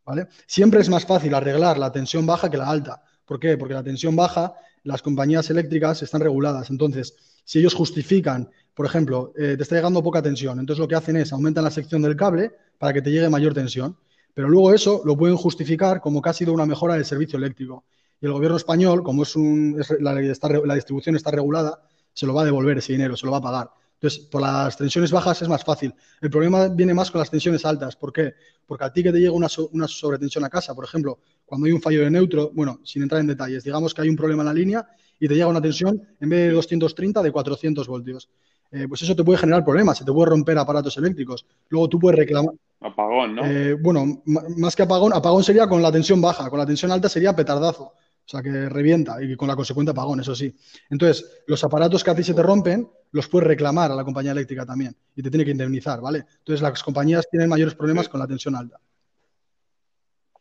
¿Vale? 0.07 0.29
Siempre 0.47 0.81
es 0.81 0.89
más 0.89 1.05
fácil 1.05 1.35
arreglar 1.35 1.79
la 1.79 1.91
tensión 1.91 2.27
baja 2.27 2.51
que 2.51 2.57
la 2.57 2.69
alta. 2.69 3.03
¿Por 3.25 3.41
qué? 3.41 3.57
Porque 3.57 3.75
la 3.75 3.83
tensión 3.83 4.15
baja, 4.15 4.55
las 4.83 5.03
compañías 5.03 5.49
eléctricas 5.51 6.03
están 6.03 6.21
reguladas. 6.21 6.71
Entonces, 6.71 7.15
si 7.45 7.59
ellos 7.59 7.75
justifican 7.75 8.51
por 8.75 8.87
ejemplo, 8.87 9.33
eh, 9.37 9.55
te 9.57 9.63
está 9.63 9.77
llegando 9.77 10.03
poca 10.03 10.21
tensión, 10.21 10.59
entonces 10.59 10.81
lo 10.81 10.89
que 10.89 10.97
hacen 10.97 11.17
es 11.17 11.33
aumentan 11.33 11.63
la 11.65 11.71
sección 11.71 12.03
del 12.03 12.17
cable 12.17 12.53
para 12.77 12.93
que 12.93 13.01
te 13.01 13.11
llegue 13.11 13.29
mayor 13.29 13.55
tensión, 13.55 13.97
pero 14.35 14.49
luego 14.49 14.75
eso 14.75 15.03
lo 15.05 15.17
pueden 15.17 15.37
justificar 15.37 16.01
como 16.01 16.21
que 16.21 16.31
ha 16.31 16.33
sido 16.33 16.53
una 16.53 16.67
mejora 16.67 16.95
del 16.95 17.05
servicio 17.05 17.37
eléctrico. 17.37 17.85
Y 18.21 18.27
el 18.27 18.33
gobierno 18.33 18.57
español, 18.57 19.05
como 19.05 19.23
es, 19.23 19.37
un, 19.37 19.81
la, 20.01 20.75
distribución 20.75 21.15
está 21.15 21.31
regulada, 21.31 21.83
se 22.13 22.27
lo 22.27 22.35
va 22.35 22.43
a 22.43 22.45
devolver 22.45 22.79
ese 22.79 22.93
dinero, 22.93 23.17
se 23.17 23.27
lo 23.27 23.33
va 23.33 23.39
a 23.39 23.43
pagar. 23.43 23.71
Entonces, 23.95 24.27
por 24.27 24.43
las 24.43 24.77
tensiones 24.77 25.13
bajas 25.13 25.41
es 25.43 25.49
más 25.49 25.63
fácil. 25.65 25.95
El 26.21 26.31
problema 26.31 26.67
viene 26.69 26.95
más 26.95 27.11
con 27.11 27.21
las 27.21 27.31
tensiones 27.31 27.65
altas. 27.65 27.95
¿Por 27.95 28.13
qué? 28.13 28.35
Porque 28.67 28.85
a 28.85 28.93
ti 28.93 29.03
que 29.03 29.13
te 29.13 29.19
llega 29.19 29.33
una, 29.33 29.47
una, 29.73 29.87
sobretensión 29.87 30.45
a 30.45 30.51
casa, 30.51 30.75
por 30.75 30.85
ejemplo, 30.85 31.21
cuando 31.45 31.67
hay 31.67 31.73
un 31.73 31.81
fallo 31.81 32.03
de 32.03 32.11
neutro, 32.11 32.51
bueno, 32.55 32.81
sin 32.83 33.03
entrar 33.03 33.21
en 33.21 33.29
detalles, 33.29 33.63
digamos 33.63 33.95
que 33.95 34.03
hay 34.03 34.09
un 34.09 34.17
problema 34.17 34.43
en 34.43 34.47
la 34.47 34.55
línea 34.55 34.89
y 35.19 35.29
te 35.29 35.35
llega 35.35 35.47
una 35.47 35.61
tensión 35.61 36.01
en 36.21 36.29
vez 36.29 36.49
de 36.49 36.51
230 36.53 37.23
de 37.23 37.33
400 37.33 37.87
voltios. 37.87 38.29
Eh, 38.71 38.87
pues 38.89 39.03
eso 39.03 39.15
te 39.15 39.23
puede 39.23 39.39
generar 39.39 39.65
problemas, 39.65 39.99
se 39.99 40.05
te 40.05 40.13
puede 40.13 40.31
romper 40.31 40.59
aparatos 40.59 40.97
eléctricos. 40.97 41.47
Luego 41.69 41.89
tú 41.89 41.99
puedes 41.99 42.19
reclamar. 42.19 42.55
Apagón, 42.81 43.37
¿no? 43.37 43.45
Eh, 43.45 43.75
bueno, 43.75 44.23
más 44.25 44.75
que 44.75 44.83
apagón, 44.83 45.13
apagón 45.13 45.45
sería 45.45 45.67
con 45.69 45.81
la 45.81 45.93
tensión 45.93 46.21
baja, 46.21 46.51
con 46.51 46.59
la 46.59 46.67
tensión 46.67 46.91
alta 46.91 47.09
sería 47.09 47.35
petardazo. 47.35 47.93
O 48.27 48.29
sea, 48.29 48.43
que 48.43 48.69
revienta 48.71 49.23
y 49.23 49.37
con 49.37 49.49
la 49.49 49.55
consecuente 49.55 49.91
apagón, 49.91 50.21
eso 50.21 50.35
sí. 50.35 50.55
Entonces, 50.89 51.43
los 51.47 51.63
aparatos 51.63 52.03
que 52.03 52.11
a 52.11 52.15
ti 52.15 52.25
se 52.25 52.33
te 52.33 52.43
rompen, 52.43 52.89
los 53.13 53.29
puedes 53.29 53.47
reclamar 53.47 53.93
a 53.93 53.95
la 53.95 54.03
compañía 54.03 54.33
eléctrica 54.33 54.65
también 54.65 54.97
y 55.15 55.23
te 55.23 55.31
tiene 55.31 55.45
que 55.45 55.51
indemnizar, 55.51 56.01
¿vale? 56.01 56.25
Entonces, 56.39 56.63
las 56.63 56.83
compañías 56.83 57.29
tienen 57.31 57.51
mayores 57.51 57.75
problemas 57.75 58.09
con 58.09 58.19
la 58.19 58.27
tensión 58.27 58.57
alta. 58.57 58.81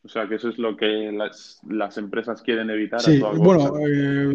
O 0.05 0.09
sea, 0.09 0.27
que 0.27 0.35
eso 0.35 0.49
es 0.49 0.57
lo 0.57 0.75
que 0.75 1.11
las, 1.13 1.97
empresas 1.97 2.41
quieren 2.41 2.69
evitar. 2.69 2.99
Sí, 2.99 3.21
bueno, 3.37 3.73
eh, 3.79 4.33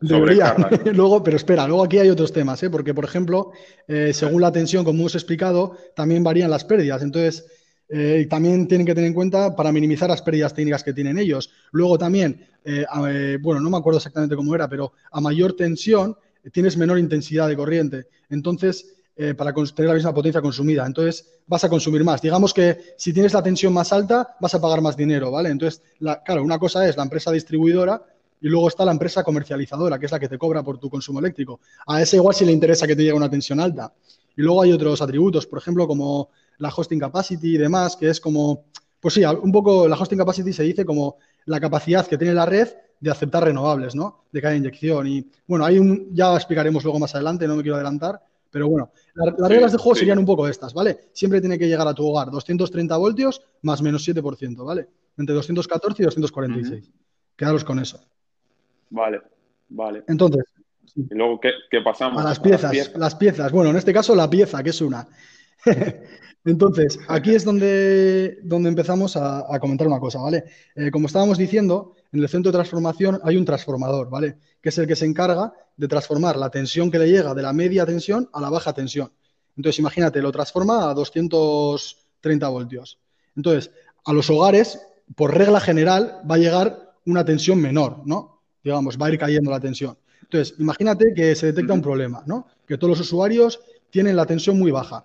luego, 0.94 1.22
pero 1.22 1.36
espera, 1.36 1.66
luego 1.68 1.84
aquí 1.84 1.98
hay 1.98 2.08
otros 2.08 2.32
temas, 2.32 2.62
¿eh? 2.62 2.70
porque, 2.70 2.94
por 2.94 3.04
ejemplo, 3.04 3.52
eh, 3.86 4.14
según 4.14 4.40
la 4.40 4.50
tensión, 4.50 4.84
como 4.84 5.00
hemos 5.00 5.14
explicado, 5.14 5.76
también 5.94 6.24
varían 6.24 6.50
las 6.50 6.64
pérdidas. 6.64 7.02
Entonces, 7.02 7.46
eh, 7.88 8.26
también 8.30 8.66
tienen 8.66 8.86
que 8.86 8.94
tener 8.94 9.08
en 9.08 9.14
cuenta 9.14 9.54
para 9.54 9.70
minimizar 9.70 10.08
las 10.08 10.22
pérdidas 10.22 10.54
técnicas 10.54 10.82
que 10.82 10.92
tienen 10.92 11.18
ellos. 11.18 11.50
Luego 11.72 11.98
también, 11.98 12.46
eh, 12.64 12.84
eh, 13.08 13.38
bueno, 13.40 13.60
no 13.60 13.70
me 13.70 13.76
acuerdo 13.76 13.98
exactamente 13.98 14.36
cómo 14.36 14.54
era, 14.54 14.68
pero 14.68 14.92
a 15.10 15.20
mayor 15.20 15.54
tensión 15.54 16.16
tienes 16.52 16.76
menor 16.76 16.98
intensidad 16.98 17.48
de 17.48 17.56
corriente. 17.56 18.06
Entonces, 18.30 18.93
para 19.36 19.52
tener 19.52 19.88
la 19.88 19.94
misma 19.94 20.12
potencia 20.12 20.42
consumida. 20.42 20.84
Entonces, 20.84 21.38
vas 21.46 21.62
a 21.62 21.68
consumir 21.68 22.02
más. 22.02 22.20
Digamos 22.20 22.52
que 22.52 22.94
si 22.96 23.12
tienes 23.12 23.32
la 23.32 23.42
tensión 23.42 23.72
más 23.72 23.92
alta, 23.92 24.36
vas 24.40 24.54
a 24.54 24.60
pagar 24.60 24.80
más 24.80 24.96
dinero, 24.96 25.30
¿vale? 25.30 25.50
Entonces, 25.50 25.82
claro, 26.24 26.42
una 26.42 26.58
cosa 26.58 26.88
es 26.88 26.96
la 26.96 27.04
empresa 27.04 27.30
distribuidora 27.30 28.02
y 28.40 28.48
luego 28.48 28.68
está 28.68 28.84
la 28.84 28.92
empresa 28.92 29.22
comercializadora, 29.22 29.98
que 29.98 30.06
es 30.06 30.12
la 30.12 30.18
que 30.18 30.28
te 30.28 30.36
cobra 30.36 30.62
por 30.62 30.78
tu 30.78 30.90
consumo 30.90 31.20
eléctrico. 31.20 31.60
A 31.86 32.02
ese 32.02 32.16
igual 32.16 32.34
si 32.34 32.44
le 32.44 32.52
interesa 32.52 32.86
que 32.86 32.96
te 32.96 33.02
llegue 33.02 33.14
una 33.14 33.30
tensión 33.30 33.60
alta. 33.60 33.92
Y 34.36 34.42
luego 34.42 34.62
hay 34.62 34.72
otros 34.72 35.00
atributos, 35.00 35.46
por 35.46 35.60
ejemplo, 35.60 35.86
como 35.86 36.28
la 36.58 36.68
hosting 36.68 36.98
capacity 36.98 37.54
y 37.54 37.58
demás, 37.58 37.96
que 37.96 38.10
es 38.10 38.20
como, 38.20 38.64
pues 39.00 39.14
sí, 39.14 39.24
un 39.24 39.52
poco 39.52 39.86
la 39.86 39.96
hosting 39.96 40.18
capacity 40.18 40.52
se 40.52 40.64
dice 40.64 40.84
como 40.84 41.16
la 41.46 41.60
capacidad 41.60 42.06
que 42.06 42.18
tiene 42.18 42.34
la 42.34 42.46
red 42.46 42.68
de 43.00 43.10
aceptar 43.10 43.44
renovables, 43.44 43.94
¿no? 43.94 44.24
De 44.32 44.42
cada 44.42 44.56
inyección. 44.56 45.06
Y 45.06 45.26
bueno, 45.46 45.64
hay 45.64 45.78
un, 45.78 46.08
ya 46.12 46.34
explicaremos 46.34 46.82
luego 46.84 46.98
más 46.98 47.14
adelante, 47.14 47.46
no 47.46 47.56
me 47.56 47.62
quiero 47.62 47.76
adelantar, 47.76 48.20
pero 48.54 48.68
bueno, 48.68 48.92
las 49.16 49.48
reglas 49.50 49.72
de 49.72 49.78
juego 49.78 49.96
serían 49.96 50.20
un 50.20 50.24
poco 50.24 50.46
estas, 50.46 50.72
¿vale? 50.72 51.08
Siempre 51.12 51.40
tiene 51.40 51.58
que 51.58 51.66
llegar 51.66 51.88
a 51.88 51.92
tu 51.92 52.06
hogar 52.06 52.30
230 52.30 52.96
voltios 52.98 53.42
más 53.62 53.82
menos 53.82 54.06
7%, 54.06 54.64
¿vale? 54.64 54.86
Entre 55.18 55.34
214 55.34 56.00
y 56.00 56.04
246. 56.04 56.92
Quedaros 57.34 57.64
con 57.64 57.80
eso. 57.80 57.98
Vale, 58.90 59.22
vale. 59.70 60.04
Entonces. 60.06 60.44
¿Y 60.94 61.12
luego 61.16 61.40
qué, 61.40 61.80
pasamos? 61.82 62.22
A 62.22 62.28
las 62.28 62.38
piezas, 62.38 62.92
las 62.94 63.16
piezas. 63.16 63.50
Bueno, 63.50 63.70
en 63.70 63.76
este 63.76 63.92
caso 63.92 64.14
la 64.14 64.30
pieza, 64.30 64.62
que 64.62 64.70
es 64.70 64.80
una. 64.80 65.04
Entonces, 66.44 67.00
aquí 67.08 67.34
es 67.34 67.44
donde, 67.44 68.38
donde 68.44 68.68
empezamos 68.68 69.16
a, 69.16 69.58
comentar 69.58 69.88
una 69.88 69.98
cosa, 69.98 70.20
¿vale? 70.20 70.44
Eh, 70.76 70.92
como 70.92 71.08
estábamos 71.08 71.38
diciendo, 71.38 71.96
en 72.14 72.22
el 72.22 72.28
centro 72.28 72.50
de 72.50 72.56
transformación 72.56 73.20
hay 73.24 73.36
un 73.36 73.44
transformador, 73.44 74.08
¿vale? 74.08 74.38
Que 74.62 74.70
es 74.70 74.78
el 74.78 74.86
que 74.86 74.96
se 74.96 75.04
encarga 75.04 75.52
de 75.76 75.88
transformar 75.88 76.36
la 76.36 76.48
tensión 76.48 76.90
que 76.90 76.98
le 76.98 77.10
llega 77.10 77.34
de 77.34 77.42
la 77.42 77.52
media 77.52 77.84
tensión 77.84 78.30
a 78.32 78.40
la 78.40 78.48
baja 78.48 78.72
tensión. 78.72 79.12
Entonces, 79.56 79.78
imagínate, 79.80 80.22
lo 80.22 80.32
transforma 80.32 80.90
a 80.90 80.94
230 80.94 82.48
voltios. 82.48 82.98
Entonces, 83.36 83.70
a 84.04 84.12
los 84.12 84.30
hogares, 84.30 84.80
por 85.14 85.36
regla 85.36 85.60
general, 85.60 86.22
va 86.28 86.36
a 86.36 86.38
llegar 86.38 86.94
una 87.06 87.24
tensión 87.24 87.60
menor, 87.60 88.02
¿no? 88.06 88.42
Digamos, 88.62 88.96
va 88.96 89.06
a 89.06 89.10
ir 89.10 89.18
cayendo 89.18 89.50
la 89.50 89.60
tensión. 89.60 89.98
Entonces, 90.22 90.54
imagínate 90.58 91.12
que 91.14 91.34
se 91.34 91.46
detecta 91.46 91.74
un 91.74 91.82
problema, 91.82 92.22
¿no? 92.26 92.46
Que 92.66 92.78
todos 92.78 92.90
los 92.90 93.00
usuarios 93.00 93.60
tienen 93.90 94.16
la 94.16 94.24
tensión 94.24 94.58
muy 94.58 94.70
baja. 94.70 95.04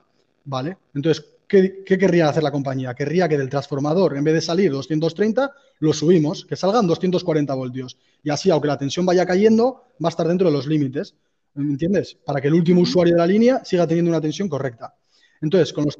¿vale? 0.49 0.77
Entonces, 0.95 1.25
¿qué, 1.49 1.83
querría 1.85 2.29
hacer 2.29 2.43
la 2.43 2.51
compañía? 2.51 2.93
Querría 2.93 3.27
que 3.27 3.37
del 3.37 3.49
transformador, 3.49 4.15
en 4.15 4.23
vez 4.23 4.35
de 4.35 4.41
salir 4.41 4.71
230, 4.71 5.51
lo 5.79 5.93
subimos, 5.93 6.45
que 6.45 6.55
salgan 6.55 6.87
240 6.87 7.53
voltios. 7.55 7.97
Y 8.23 8.29
así, 8.29 8.49
aunque 8.51 8.67
la 8.67 8.77
tensión 8.77 9.05
vaya 9.05 9.25
cayendo, 9.25 9.87
va 10.03 10.07
a 10.07 10.09
estar 10.09 10.27
dentro 10.27 10.47
de 10.47 10.53
los 10.53 10.67
límites. 10.67 11.15
¿Me 11.55 11.71
entiendes? 11.71 12.15
Para 12.23 12.39
que 12.39 12.47
el 12.47 12.53
último 12.53 12.81
usuario 12.81 13.15
de 13.15 13.19
la 13.19 13.27
línea 13.27 13.65
siga 13.65 13.87
teniendo 13.87 14.11
una 14.11 14.21
tensión 14.21 14.47
correcta. 14.47 14.93
Entonces, 15.41 15.73
con 15.73 15.85
los... 15.85 15.97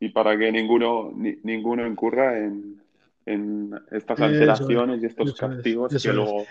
Y 0.00 0.08
para 0.08 0.36
que 0.36 0.50
ninguno, 0.50 1.12
ninguno 1.44 1.86
incurra 1.86 2.36
en, 2.38 2.80
estas 3.92 4.20
alteraciones 4.20 5.00
y 5.00 5.06
estos 5.06 5.32
castigos 5.34 6.02
que 6.02 6.12
luego 6.12 6.44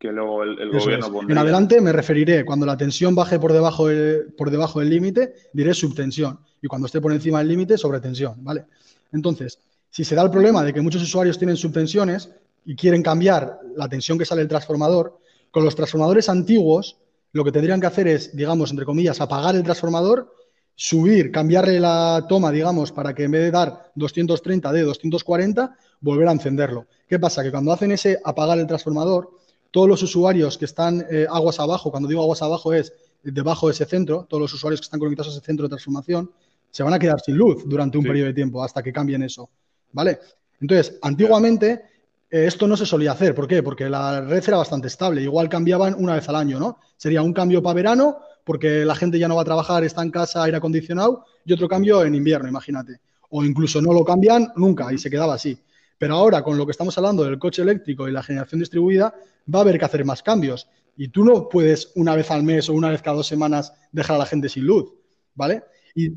que 0.00 0.10
luego 0.10 0.42
el, 0.44 0.70
gobierno 0.70 1.20
En 1.28 1.36
adelante 1.36 1.78
me 1.82 1.92
referiré, 1.92 2.46
cuando 2.46 2.64
la 2.64 2.74
tensión 2.74 3.14
baje 3.14 3.38
por 3.38 3.52
debajo, 3.52 3.88
por 4.34 4.50
debajo 4.50 4.80
del 4.80 4.88
límite, 4.88 5.34
diré 5.52 5.74
subtensión. 5.74 6.40
Y 6.62 6.68
cuando 6.68 6.86
esté 6.86 7.02
por 7.02 7.12
encima 7.12 7.40
del 7.40 7.48
límite, 7.48 7.76
sobretensión, 7.76 8.42
¿vale? 8.42 8.64
Entonces, 9.12 9.58
si 9.90 10.02
se 10.02 10.14
da 10.14 10.22
el 10.22 10.30
problema 10.30 10.64
de 10.64 10.72
que 10.72 10.80
muchos 10.80 11.02
usuarios 11.02 11.36
tienen 11.36 11.58
subtensiones 11.58 12.30
y 12.64 12.74
quieren 12.76 13.02
cambiar 13.02 13.60
la 13.76 13.90
tensión 13.90 14.18
que 14.18 14.24
sale 14.24 14.40
del 14.40 14.48
transformador, 14.48 15.18
con 15.50 15.64
los 15.66 15.76
transformadores 15.76 16.30
antiguos, 16.30 16.96
lo 17.32 17.44
que 17.44 17.52
tendrían 17.52 17.78
que 17.78 17.86
hacer 17.86 18.08
es, 18.08 18.34
digamos, 18.34 18.70
entre 18.70 18.86
comillas, 18.86 19.20
apagar 19.20 19.54
el 19.54 19.62
transformador, 19.62 20.34
subir, 20.74 21.30
cambiarle 21.30 21.78
la 21.78 22.24
toma, 22.26 22.50
digamos, 22.50 22.90
para 22.90 23.14
que 23.14 23.24
en 23.24 23.32
vez 23.32 23.42
de 23.42 23.50
dar 23.50 23.92
230 23.96 24.72
de 24.72 24.80
240, 24.80 25.76
volver 26.00 26.28
a 26.28 26.32
encenderlo. 26.32 26.86
¿Qué 27.06 27.18
pasa? 27.18 27.42
Que 27.42 27.50
cuando 27.50 27.70
hacen 27.70 27.92
ese 27.92 28.18
apagar 28.24 28.58
el 28.58 28.66
transformador, 28.66 29.39
todos 29.70 29.88
los 29.88 30.02
usuarios 30.02 30.58
que 30.58 30.64
están 30.64 31.04
eh, 31.10 31.26
aguas 31.30 31.60
abajo, 31.60 31.90
cuando 31.90 32.08
digo 32.08 32.22
aguas 32.22 32.42
abajo 32.42 32.72
es 32.72 32.92
debajo 33.22 33.68
de 33.68 33.74
ese 33.74 33.84
centro, 33.84 34.26
todos 34.28 34.40
los 34.40 34.54
usuarios 34.54 34.80
que 34.80 34.84
están 34.84 35.00
conectados 35.00 35.34
a 35.34 35.36
ese 35.36 35.46
centro 35.46 35.64
de 35.64 35.70
transformación, 35.70 36.30
se 36.70 36.82
van 36.82 36.94
a 36.94 36.98
quedar 36.98 37.20
sin 37.20 37.36
luz 37.36 37.64
durante 37.66 37.98
un 37.98 38.04
periodo 38.04 38.28
de 38.28 38.34
tiempo 38.34 38.62
hasta 38.62 38.82
que 38.82 38.92
cambien 38.92 39.22
eso. 39.22 39.50
¿Vale? 39.92 40.18
Entonces, 40.60 40.98
antiguamente 41.02 41.82
eh, 42.30 42.46
esto 42.46 42.66
no 42.66 42.76
se 42.76 42.86
solía 42.86 43.12
hacer. 43.12 43.34
¿Por 43.34 43.48
qué? 43.48 43.62
Porque 43.62 43.88
la 43.88 44.20
red 44.20 44.42
era 44.46 44.58
bastante 44.58 44.86
estable. 44.86 45.22
Igual 45.22 45.48
cambiaban 45.48 45.94
una 45.98 46.14
vez 46.14 46.28
al 46.28 46.36
año, 46.36 46.58
¿no? 46.58 46.78
Sería 46.96 47.22
un 47.22 47.32
cambio 47.32 47.62
para 47.62 47.74
verano, 47.74 48.18
porque 48.44 48.84
la 48.84 48.94
gente 48.94 49.18
ya 49.18 49.28
no 49.28 49.36
va 49.36 49.42
a 49.42 49.44
trabajar, 49.44 49.84
está 49.84 50.02
en 50.02 50.10
casa, 50.10 50.44
aire 50.44 50.56
acondicionado, 50.56 51.24
y 51.44 51.52
otro 51.52 51.68
cambio 51.68 52.04
en 52.04 52.14
invierno, 52.14 52.48
imagínate. 52.48 53.00
O 53.30 53.44
incluso 53.44 53.80
no 53.80 53.92
lo 53.92 54.04
cambian 54.04 54.52
nunca 54.56 54.92
y 54.92 54.98
se 54.98 55.10
quedaba 55.10 55.34
así. 55.34 55.58
Pero 56.00 56.14
ahora, 56.14 56.42
con 56.42 56.56
lo 56.56 56.64
que 56.64 56.70
estamos 56.70 56.96
hablando 56.96 57.24
del 57.24 57.38
coche 57.38 57.60
eléctrico 57.60 58.08
y 58.08 58.10
la 58.10 58.22
generación 58.22 58.58
distribuida, 58.58 59.12
va 59.54 59.58
a 59.58 59.62
haber 59.62 59.78
que 59.78 59.84
hacer 59.84 60.02
más 60.06 60.22
cambios. 60.22 60.66
Y 60.96 61.08
tú 61.08 61.26
no 61.26 61.46
puedes 61.46 61.92
una 61.94 62.16
vez 62.16 62.30
al 62.30 62.42
mes 62.42 62.70
o 62.70 62.72
una 62.72 62.88
vez 62.88 63.02
cada 63.02 63.18
dos 63.18 63.26
semanas 63.26 63.74
dejar 63.92 64.16
a 64.16 64.20
la 64.20 64.24
gente 64.24 64.48
sin 64.48 64.64
luz, 64.64 64.94
¿vale? 65.34 65.62
Y... 65.94 66.14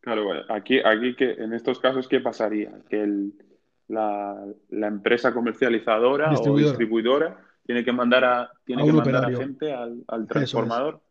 Claro, 0.00 0.24
aquí, 0.48 0.80
aquí 0.82 1.14
que 1.16 1.32
en 1.32 1.52
estos 1.52 1.80
casos, 1.80 2.08
¿qué 2.08 2.20
pasaría? 2.20 2.72
Que 2.88 3.06
la, 3.88 4.42
empresa 4.70 5.34
comercializadora 5.34 6.32
o 6.32 6.56
distribuidora 6.56 7.36
tiene 7.66 7.84
que 7.84 7.92
mandar 7.92 8.24
a, 8.24 8.50
tiene 8.64 8.86
que 8.86 8.92
mandar 8.94 9.26
a 9.26 9.36
gente 9.36 9.70
al, 9.70 10.26
transformador. 10.26 11.02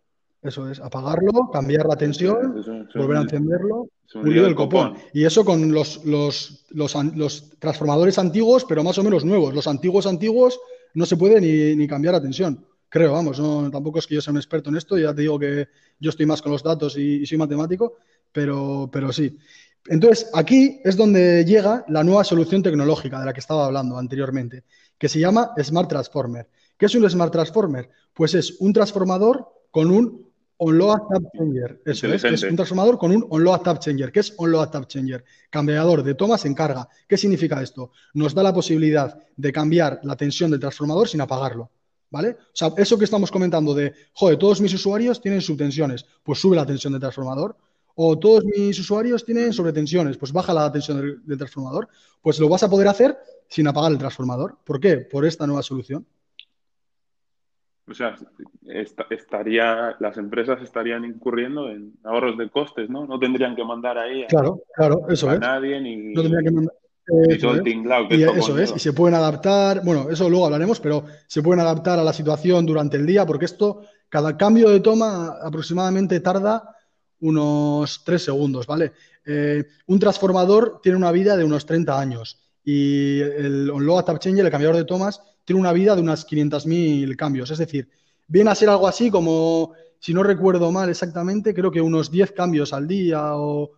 Eso 0.41 0.69
es, 0.69 0.79
apagarlo, 0.79 1.49
cambiar 1.51 1.85
la 1.85 1.97
tensión, 1.97 2.63
volver 2.95 3.17
a 3.17 3.21
encenderlo, 3.21 3.89
un 4.15 4.33
del 4.33 4.55
copón. 4.55 4.95
Y 5.13 5.25
eso 5.25 5.43
con 5.43 5.73
los, 5.73 6.05
los, 6.05 6.65
los, 6.71 7.59
transformadores 7.59 8.17
antiguos, 8.17 8.63
pero 8.63 8.83
más 8.83 8.97
o 8.97 9.03
menos 9.03 9.25
nuevos. 9.25 9.53
Los 9.53 9.67
antiguos 9.67 10.07
antiguos 10.07 10.59
no 10.93 11.05
se 11.05 11.17
puede 11.17 11.41
ni, 11.41 11.75
ni 11.75 11.87
cambiar 11.87 12.13
la 12.13 12.21
tensión. 12.21 12.65
Creo, 12.87 13.11
vamos, 13.11 13.39
no, 13.39 13.69
tampoco 13.69 13.99
es 13.99 14.07
que 14.07 14.15
yo 14.15 14.21
sea 14.21 14.31
un 14.31 14.37
experto 14.37 14.69
en 14.69 14.77
esto, 14.77 14.97
ya 14.97 15.13
te 15.13 15.21
digo 15.21 15.37
que 15.37 15.67
yo 15.99 16.09
estoy 16.09 16.25
más 16.25 16.41
con 16.41 16.51
los 16.51 16.63
datos 16.63 16.97
y, 16.97 17.23
soy 17.25 17.37
matemático, 17.37 17.97
pero, 18.31 18.89
pero 18.91 19.11
sí. 19.11 19.37
Entonces, 19.87 20.29
aquí 20.33 20.81
es 20.83 20.95
donde 20.95 21.45
llega 21.45 21.85
la 21.87 22.03
nueva 22.03 22.23
solución 22.23 22.63
tecnológica 22.63 23.19
de 23.19 23.25
la 23.25 23.33
que 23.33 23.41
estaba 23.41 23.65
hablando 23.65 23.97
anteriormente, 23.97 24.63
que 24.97 25.09
se 25.09 25.19
llama 25.19 25.51
Smart 25.61 25.89
Transformer. 25.89 26.49
¿Qué 26.77 26.87
es 26.87 26.95
un 26.95 27.07
Smart 27.09 27.31
Transformer? 27.31 27.89
Pues 28.13 28.33
es 28.33 28.55
un 28.59 28.73
transformador 28.73 29.47
con 29.69 29.91
un 29.91 30.28
on-load 30.59 31.07
tap 31.09 31.23
changer. 31.35 31.81
Eso 31.85 32.07
es, 32.07 32.23
es, 32.23 32.43
un 32.43 32.55
transformador 32.55 32.97
con 32.97 33.11
un 33.11 33.25
on-load 33.29 33.61
tap 33.61 33.79
changer. 33.79 34.11
¿Qué 34.11 34.19
es 34.19 34.33
on-load 34.37 34.69
tap 34.69 34.87
changer? 34.87 35.23
Cambiador 35.49 36.03
de 36.03 36.15
tomas 36.15 36.45
en 36.45 36.53
carga. 36.53 36.87
¿Qué 37.07 37.17
significa 37.17 37.61
esto? 37.61 37.91
Nos 38.13 38.33
da 38.33 38.43
la 38.43 38.53
posibilidad 38.53 39.17
de 39.35 39.51
cambiar 39.51 40.01
la 40.03 40.15
tensión 40.15 40.51
del 40.51 40.59
transformador 40.59 41.07
sin 41.07 41.21
apagarlo. 41.21 41.71
¿Vale? 42.11 42.29
O 42.31 42.53
sea, 42.53 42.73
eso 42.75 42.97
que 42.97 43.05
estamos 43.05 43.31
comentando 43.31 43.73
de, 43.73 43.93
joder, 44.13 44.37
todos 44.37 44.59
mis 44.61 44.73
usuarios 44.73 45.21
tienen 45.21 45.41
subtensiones, 45.41 46.05
pues 46.23 46.39
sube 46.39 46.55
la 46.55 46.65
tensión 46.65 46.91
del 46.91 46.99
transformador. 46.99 47.55
O 47.95 48.17
todos 48.17 48.43
mis 48.45 48.79
usuarios 48.79 49.25
tienen 49.25 49.53
sobretensiones, 49.53 50.17
pues 50.17 50.31
baja 50.31 50.53
la 50.53 50.71
tensión 50.71 51.21
del 51.23 51.37
transformador. 51.37 51.87
Pues 52.21 52.39
lo 52.39 52.49
vas 52.49 52.63
a 52.63 52.69
poder 52.69 52.87
hacer 52.87 53.17
sin 53.47 53.67
apagar 53.67 53.91
el 53.91 53.97
transformador. 53.97 54.57
¿Por 54.63 54.79
qué? 54.79 54.97
Por 54.97 55.25
esta 55.25 55.45
nueva 55.47 55.63
solución. 55.63 56.05
O 57.89 57.93
sea, 57.93 58.15
estaría, 59.09 59.95
las 59.99 60.17
empresas 60.17 60.61
estarían 60.61 61.05
incurriendo 61.05 61.69
en 61.69 61.93
ahorros 62.03 62.37
de 62.37 62.49
costes, 62.49 62.89
¿no? 62.89 63.07
No 63.07 63.17
tendrían 63.17 63.55
que 63.55 63.63
mandar 63.63 63.97
ahí 63.97 64.23
a, 64.23 64.27
claro, 64.27 64.61
claro, 64.75 65.07
eso 65.09 65.37
nadie 65.39 65.81
ni. 65.81 66.13
No 66.13 66.21
tendrían 66.21 66.45
que 66.45 66.51
mandar. 66.51 66.75
eso 68.37 68.59
es, 68.59 68.73
y 68.75 68.79
se 68.79 68.93
pueden 68.93 69.15
adaptar, 69.15 69.81
bueno, 69.83 70.09
eso 70.11 70.29
luego 70.29 70.45
hablaremos, 70.45 70.79
pero 70.79 71.05
se 71.25 71.41
pueden 71.41 71.61
adaptar 71.61 71.97
a 71.97 72.03
la 72.03 72.13
situación 72.13 72.65
durante 72.65 72.97
el 72.97 73.05
día, 73.07 73.25
porque 73.25 73.45
esto, 73.45 73.81
cada 74.07 74.37
cambio 74.37 74.69
de 74.69 74.79
toma 74.81 75.37
aproximadamente 75.41 76.19
tarda 76.19 76.75
unos 77.21 78.03
3 78.05 78.23
segundos, 78.23 78.67
¿vale? 78.67 78.93
Eh, 79.25 79.65
un 79.87 79.99
transformador 79.99 80.79
tiene 80.81 80.97
una 80.97 81.11
vida 81.11 81.35
de 81.35 81.43
unos 81.43 81.65
30 81.65 81.99
años 81.99 82.39
y 82.63 83.19
el 83.21 83.69
on-load 83.69 84.05
tap 84.05 84.19
changer, 84.19 84.45
el 84.45 84.51
cambiador 84.51 84.77
de 84.77 84.85
tomas, 84.85 85.21
una 85.57 85.73
vida 85.73 85.95
de 85.95 86.01
unas 86.01 86.25
500.000 86.27 87.15
cambios. 87.15 87.51
Es 87.51 87.57
decir, 87.57 87.89
viene 88.27 88.51
a 88.51 88.55
ser 88.55 88.69
algo 88.69 88.87
así 88.87 89.09
como, 89.09 89.73
si 89.99 90.13
no 90.13 90.23
recuerdo 90.23 90.71
mal 90.71 90.89
exactamente, 90.89 91.53
creo 91.53 91.71
que 91.71 91.81
unos 91.81 92.11
10 92.11 92.31
cambios 92.33 92.73
al 92.73 92.87
día 92.87 93.35
o 93.35 93.71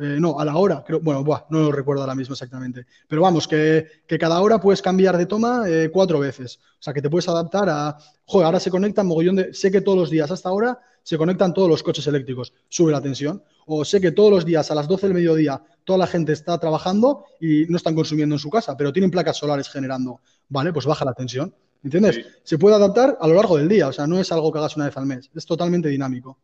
eh, 0.00 0.18
no, 0.20 0.38
a 0.38 0.44
la 0.44 0.56
hora, 0.56 0.84
creo, 0.86 1.00
bueno, 1.00 1.24
no 1.50 1.58
lo 1.58 1.72
recuerdo 1.72 2.02
ahora 2.02 2.14
mismo 2.14 2.34
exactamente. 2.34 2.86
Pero 3.08 3.22
vamos, 3.22 3.48
que, 3.48 3.86
cada 4.18 4.40
hora 4.40 4.60
puedes 4.60 4.80
cambiar 4.80 5.16
de 5.16 5.26
toma 5.26 5.64
eh, 5.66 5.90
cuatro 5.92 6.20
veces. 6.20 6.60
O 6.78 6.82
sea, 6.82 6.94
que 6.94 7.02
te 7.02 7.10
puedes 7.10 7.28
adaptar 7.28 7.68
a, 7.68 7.98
joder, 8.24 8.46
ahora 8.46 8.60
se 8.60 8.70
conectan 8.70 9.08
mogollón 9.08 9.36
de, 9.36 9.54
sé 9.54 9.72
que 9.72 9.80
todos 9.80 9.98
los 9.98 10.10
días 10.10 10.30
hasta 10.30 10.48
ahora 10.48 10.78
se 11.02 11.18
conectan 11.18 11.54
todos 11.54 11.68
los 11.68 11.82
coches 11.82 12.06
eléctricos, 12.06 12.52
sube 12.68 12.92
la 12.92 13.00
tensión. 13.00 13.42
O 13.66 13.84
sé 13.84 14.00
que 14.00 14.12
todos 14.12 14.30
los 14.30 14.44
días 14.44 14.70
a 14.70 14.74
las 14.74 14.88
12 14.88 15.06
del 15.06 15.14
mediodía 15.14 15.62
toda 15.84 15.98
la 15.98 16.06
gente 16.06 16.32
está 16.32 16.58
trabajando 16.58 17.24
y 17.40 17.64
no 17.66 17.76
están 17.76 17.94
consumiendo 17.94 18.34
en 18.34 18.38
su 18.38 18.50
casa, 18.50 18.76
pero 18.76 18.92
tienen 18.92 19.10
placas 19.10 19.38
solares 19.38 19.68
generando. 19.68 20.20
Vale, 20.48 20.72
pues 20.72 20.86
baja 20.86 21.04
la 21.04 21.14
tensión. 21.14 21.54
¿Entiendes? 21.82 22.40
Se 22.42 22.58
puede 22.58 22.76
adaptar 22.76 23.16
a 23.20 23.28
lo 23.28 23.34
largo 23.34 23.56
del 23.56 23.68
día, 23.68 23.88
o 23.88 23.92
sea, 23.92 24.06
no 24.06 24.18
es 24.18 24.32
algo 24.32 24.52
que 24.52 24.58
hagas 24.58 24.76
una 24.76 24.86
vez 24.86 24.96
al 24.96 25.06
mes, 25.06 25.30
es 25.34 25.46
totalmente 25.46 25.88
dinámico. 25.88 26.38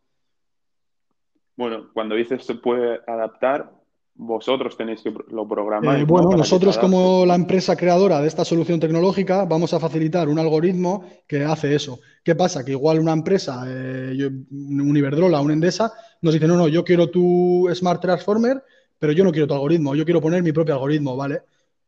Bueno, 1.57 1.91
cuando 1.93 2.15
dices 2.15 2.45
se 2.45 2.55
puede 2.55 3.01
adaptar, 3.07 3.71
vosotros 4.17 4.77
tenéis 4.77 5.03
que 5.03 5.13
lo 5.31 5.47
programar. 5.49 5.99
Eh, 5.99 6.05
bueno, 6.05 6.31
nosotros 6.31 6.79
como 6.79 7.27
la 7.27 7.35
empresa 7.35 7.77
creadora 7.77 8.21
de 8.21 8.29
esta 8.29 8.45
solución 8.45 8.79
tecnológica 8.79 9.45
vamos 9.45 9.75
a 9.75 9.81
facilitar 9.81 10.29
un 10.29 10.39
algoritmo 10.39 11.05
que 11.27 11.45
hace 11.45 11.75
eso. 11.75 12.01
¿Qué 12.23 12.35
pasa? 12.35 12.65
Que 12.65 12.73
igual 12.73 13.01
una 13.01 13.13
empresa, 13.13 13.65
eh, 13.67 14.31
un 14.51 14.97
Iberdrola, 14.97 15.41
una 15.41 15.55
Endesa, 15.55 15.93
nos 16.23 16.33
dice, 16.33 16.47
no, 16.47 16.57
no, 16.57 16.69
yo 16.69 16.85
quiero 16.85 17.11
tu 17.11 17.69
Smart 17.75 18.01
Transformer, 18.01 18.63
pero 18.99 19.13
yo 19.13 19.25
no 19.25 19.33
quiero 19.33 19.47
tu 19.47 19.55
algoritmo, 19.55 19.95
yo 19.95 20.05
quiero 20.05 20.21
poner 20.21 20.43
mi 20.43 20.53
propio 20.53 20.75
algoritmo, 20.75 21.17
¿vale? 21.17 21.43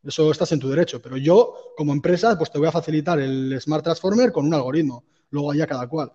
Eso 0.05 0.31
estás 0.31 0.53
en 0.53 0.61
tu 0.61 0.69
derecho, 0.69 1.01
pero 1.01 1.17
yo 1.17 1.73
como 1.77 1.93
empresa 1.93 2.37
pues 2.37 2.51
te 2.51 2.59
voy 2.59 2.69
a 2.69 2.73
facilitar 2.73 3.19
el 3.21 3.57
Smart 3.61 3.85
Transformer 3.85 4.33
con 4.33 4.47
un 4.47 4.55
algoritmo, 4.55 5.05
luego 5.31 5.53
allá 5.53 5.67
cada 5.67 5.87
cual. 5.87 6.13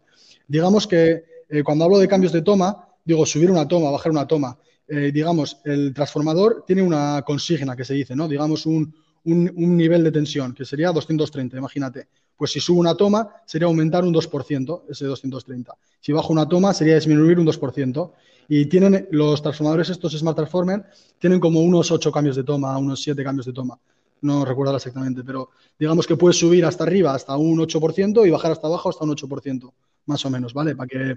Digamos 0.48 0.88
que 0.88 1.24
eh, 1.50 1.64
cuando 1.64 1.86
hablo 1.86 2.00
de 2.00 2.08
cambios 2.08 2.32
de 2.32 2.42
toma, 2.42 2.88
digo, 3.04 3.26
subir 3.26 3.52
una 3.52 3.68
toma, 3.68 3.92
bajar 3.92 4.12
una 4.12 4.28
toma. 4.28 4.58
Eh, 4.94 5.10
digamos, 5.14 5.62
el 5.64 5.94
transformador 5.94 6.66
tiene 6.68 6.82
una 6.82 7.22
consigna 7.22 7.78
que 7.78 7.86
se 7.86 7.94
dice, 7.94 8.14
¿no? 8.14 8.28
Digamos, 8.28 8.66
un, 8.66 8.94
nivel 9.24 10.04
de 10.04 10.12
tensión, 10.12 10.54
que 10.54 10.66
sería 10.66 10.92
230, 10.92 11.58
imagínate. 11.58 12.10
Pues 12.36 12.52
si 12.52 12.60
subo 12.60 12.82
una 12.82 12.94
toma, 12.96 13.30
sería 13.46 13.68
aumentar 13.68 14.04
un 14.04 14.14
2%, 14.14 14.84
ese 14.90 15.06
230. 15.06 15.74
Si 16.02 16.12
bajo 16.12 16.34
una 16.34 16.46
toma, 16.46 16.74
sería 16.74 16.96
disminuir 16.96 17.40
un 17.40 17.48
2%. 17.48 18.12
Y 18.50 18.66
tienen 18.66 19.08
los 19.12 19.42
transformadores, 19.42 19.90
estos 19.92 20.12
Smart 20.12 20.36
Transformer, 20.36 20.84
tienen 21.18 21.40
como 21.40 21.62
unos 21.62 21.90
8 21.90 22.12
cambios 22.12 22.36
de 22.36 22.44
toma, 22.44 22.78
unos 22.78 23.02
7 23.02 23.24
cambios 23.24 23.46
de 23.46 23.54
toma. 23.54 23.80
No 24.20 24.44
recuerdo 24.44 24.76
exactamente, 24.76 25.24
pero 25.24 25.52
digamos 25.80 26.06
que 26.06 26.18
puedes 26.18 26.38
subir 26.38 26.66
hasta 26.66 26.84
arriba 26.84 27.14
hasta 27.14 27.38
un 27.38 27.60
8% 27.60 28.28
y 28.28 28.30
bajar 28.30 28.52
hasta 28.52 28.68
abajo 28.68 28.90
hasta 28.90 29.06
un 29.06 29.12
8%, 29.12 29.72
más 30.08 30.26
o 30.26 30.30
menos, 30.30 30.54
¿vale? 30.54 30.76
Para 30.76 30.88
que 30.88 31.16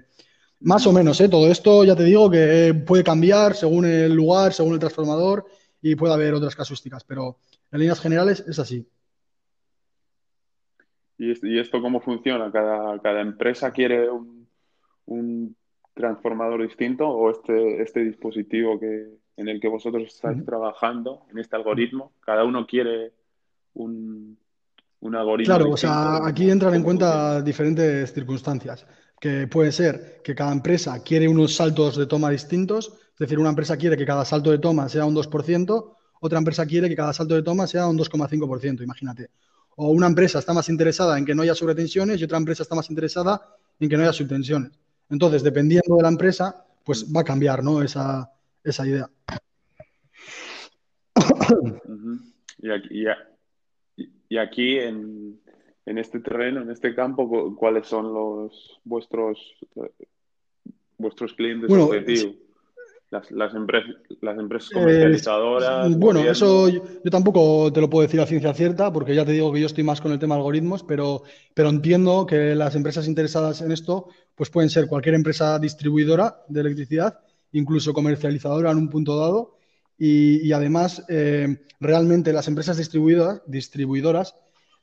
más 0.61 0.87
o 0.87 0.93
menos, 0.93 1.19
¿eh? 1.21 1.29
Todo 1.29 1.51
esto 1.51 1.83
ya 1.83 1.95
te 1.95 2.03
digo 2.03 2.29
que 2.29 2.73
puede 2.85 3.03
cambiar 3.03 3.55
según 3.55 3.85
el 3.85 4.13
lugar, 4.13 4.53
según 4.53 4.73
el 4.73 4.79
transformador 4.79 5.45
y 5.81 5.95
puede 5.95 6.13
haber 6.13 6.33
otras 6.33 6.55
casuísticas, 6.55 7.03
pero 7.03 7.37
en 7.71 7.79
líneas 7.79 7.99
generales 7.99 8.43
es 8.47 8.57
así. 8.59 8.87
¿Y 11.17 11.59
esto 11.59 11.81
cómo 11.81 12.01
funciona? 12.01 12.51
¿Cada, 12.51 13.21
empresa 13.21 13.71
quiere 13.71 14.09
un, 14.09 15.55
transformador 15.93 16.61
distinto 16.63 17.07
o 17.07 17.31
este, 17.31 17.81
este 17.81 18.03
dispositivo 18.03 18.77
que, 18.77 19.07
en 19.37 19.47
el 19.47 19.61
que 19.61 19.69
vosotros 19.69 20.03
estáis 20.03 20.43
trabajando, 20.43 21.25
en 21.31 21.39
este 21.39 21.55
algoritmo, 21.55 22.11
cada 22.19 22.43
uno 22.43 22.65
quiere 22.67 23.13
un, 23.75 24.37
un 24.99 25.15
algoritmo? 25.15 25.55
Claro, 25.55 25.71
o 25.71 25.77
sea, 25.77 26.25
aquí 26.25 26.49
entran 26.49 26.75
en 26.75 26.83
cuenta 26.83 27.41
diferentes 27.41 28.13
circunstancias 28.13 28.85
puede 29.49 29.71
ser 29.71 30.21
que 30.23 30.35
cada 30.35 30.51
empresa 30.51 31.01
quiere 31.03 31.27
unos 31.27 31.55
saltos 31.55 31.97
de 31.97 32.05
toma 32.05 32.29
distintos, 32.29 32.93
es 33.13 33.19
decir, 33.19 33.39
una 33.39 33.49
empresa 33.49 33.77
quiere 33.77 33.97
que 33.97 34.05
cada 34.05 34.25
salto 34.25 34.51
de 34.51 34.59
toma 34.59 34.89
sea 34.89 35.05
un 35.05 35.15
2%, 35.15 35.95
otra 36.21 36.37
empresa 36.37 36.65
quiere 36.65 36.89
que 36.89 36.95
cada 36.95 37.13
salto 37.13 37.35
de 37.35 37.43
toma 37.43 37.67
sea 37.67 37.87
un 37.87 37.97
2,5%, 37.97 38.81
imagínate. 38.83 39.29
O 39.77 39.89
una 39.91 40.07
empresa 40.07 40.39
está 40.39 40.53
más 40.53 40.69
interesada 40.69 41.17
en 41.17 41.25
que 41.25 41.35
no 41.35 41.41
haya 41.41 41.55
sobretensiones 41.55 42.19
y 42.19 42.23
otra 42.23 42.37
empresa 42.37 42.63
está 42.63 42.75
más 42.75 42.89
interesada 42.89 43.41
en 43.79 43.89
que 43.89 43.97
no 43.97 44.03
haya 44.03 44.13
subtensiones. 44.13 44.71
Entonces, 45.09 45.43
dependiendo 45.43 45.97
de 45.97 46.03
la 46.03 46.09
empresa, 46.09 46.65
pues 46.83 47.05
va 47.13 47.21
a 47.21 47.23
cambiar 47.23 47.63
¿no? 47.63 47.81
esa, 47.81 48.31
idea. 48.63 49.09
y 54.29 54.37
aquí 54.37 54.79
en, 54.79 55.39
en 55.85 55.97
este 55.97 56.19
terreno, 56.19 56.61
en 56.61 56.71
este 56.71 56.95
campo, 56.95 57.55
cuáles 57.55 57.87
son 57.87 58.13
los 58.13 58.79
vuestros 58.83 59.55
eh, 59.75 60.05
vuestros 60.97 61.33
clientes 61.33 61.71
objetivos. 61.71 62.35
Las, 63.11 63.31
las, 63.31 63.53
las 63.53 64.37
empresas 64.37 64.71
comercializadoras. 64.71 65.95
bueno, 65.95 66.21
eso 66.21 66.67
yo, 66.69 66.81
tampoco 67.11 67.71
te 67.71 67.79
lo 67.79 67.89
puedo 67.89 68.01
decir 68.01 68.19
a 68.19 68.25
ciencia 68.25 68.53
cierta, 68.53 68.91
porque 68.91 69.13
ya 69.13 69.23
te 69.23 69.31
digo 69.31 69.53
que 69.53 69.59
yo 69.59 69.67
estoy 69.67 69.83
más 69.83 70.01
con 70.01 70.11
el 70.11 70.19
tema 70.19 70.35
algoritmos, 70.35 70.83
pero, 70.83 71.21
pero 71.53 71.69
entiendo 71.69 72.25
que 72.25 72.55
las 72.55 72.75
empresas 72.75 73.07
interesadas 73.07 73.61
en 73.61 73.71
esto 73.71 74.09
pues 74.33 74.49
pueden 74.49 74.69
ser 74.69 74.87
cualquier 74.87 75.15
empresa 75.15 75.59
distribuidora 75.59 76.43
de 76.49 76.61
electricidad, 76.61 77.19
incluso 77.51 77.93
comercializadora 77.93 78.71
en 78.71 78.79
un 78.79 78.89
punto 78.89 79.17
dado, 79.17 79.55
y, 79.97 80.51
además 80.51 81.05
eh, 81.07 81.61
realmente 81.79 82.33
las 82.33 82.49
empresas 82.49 82.75
distribuidoras, 82.75 83.43
distribuidoras 83.45 84.35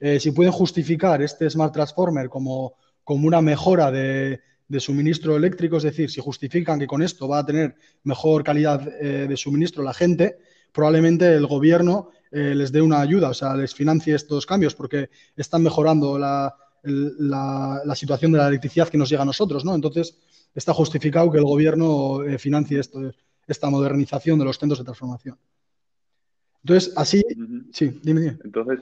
eh, 0.05 0.19
si 0.19 0.33
pueden 0.33 0.51
justificar 0.51 1.23
este 1.23 1.49
Smart 1.49 1.73
Transformer 1.73 2.29
como, 2.29 2.75
como 3.05 3.29
una 3.29 3.41
mejora 3.41 3.93
de, 3.93 4.41
suministro 4.81 5.37
eléctrico, 5.37 5.77
es 5.77 5.85
decir, 5.85 6.11
si 6.11 6.21
justifican 6.21 6.81
que 6.81 6.89
con 6.89 7.03
esto 7.03 7.29
va 7.29 7.39
a 7.39 7.47
tener 7.47 7.77
mejor 8.03 8.43
calidad 8.43 8.83
eh, 9.01 9.29
de 9.29 9.37
suministro 9.37 9.85
la 9.85 9.95
gente, 9.95 10.39
probablemente 10.73 11.33
el 11.33 11.47
gobierno 11.47 12.09
eh, 12.33 12.53
les 12.53 12.73
dé 12.73 12.83
una 12.83 13.01
ayuda, 13.01 13.29
o 13.29 13.35
sea, 13.35 13.55
les 13.55 13.77
financie 13.77 14.17
estos 14.17 14.45
cambios 14.45 14.75
porque 14.75 15.09
están 15.37 15.63
mejorando 15.63 16.19
la, 16.19 16.53
situación 17.95 18.33
de 18.33 18.39
la 18.39 18.49
electricidad 18.49 18.89
que 18.89 18.99
nos 18.99 19.09
llega 19.09 19.23
a 19.23 19.27
nosotros, 19.27 19.65
¿no? 19.65 19.73
Entonces, 19.73 20.19
está 20.53 20.75
justificado 20.75 21.31
que 21.31 21.39
el 21.39 21.45
gobierno 21.45 22.23
financie 22.39 22.81
esto, 22.81 22.99
esta 23.47 23.71
modernización 23.71 24.37
de 24.37 24.47
los 24.47 24.59
centros 24.59 24.81
de 24.81 24.85
transformación. 24.85 25.39
Entonces, 26.65 26.93
así, 26.97 27.23
sí, 27.71 28.01
dime, 28.03 28.21
dime. 28.21 28.39
Entonces, 28.43 28.81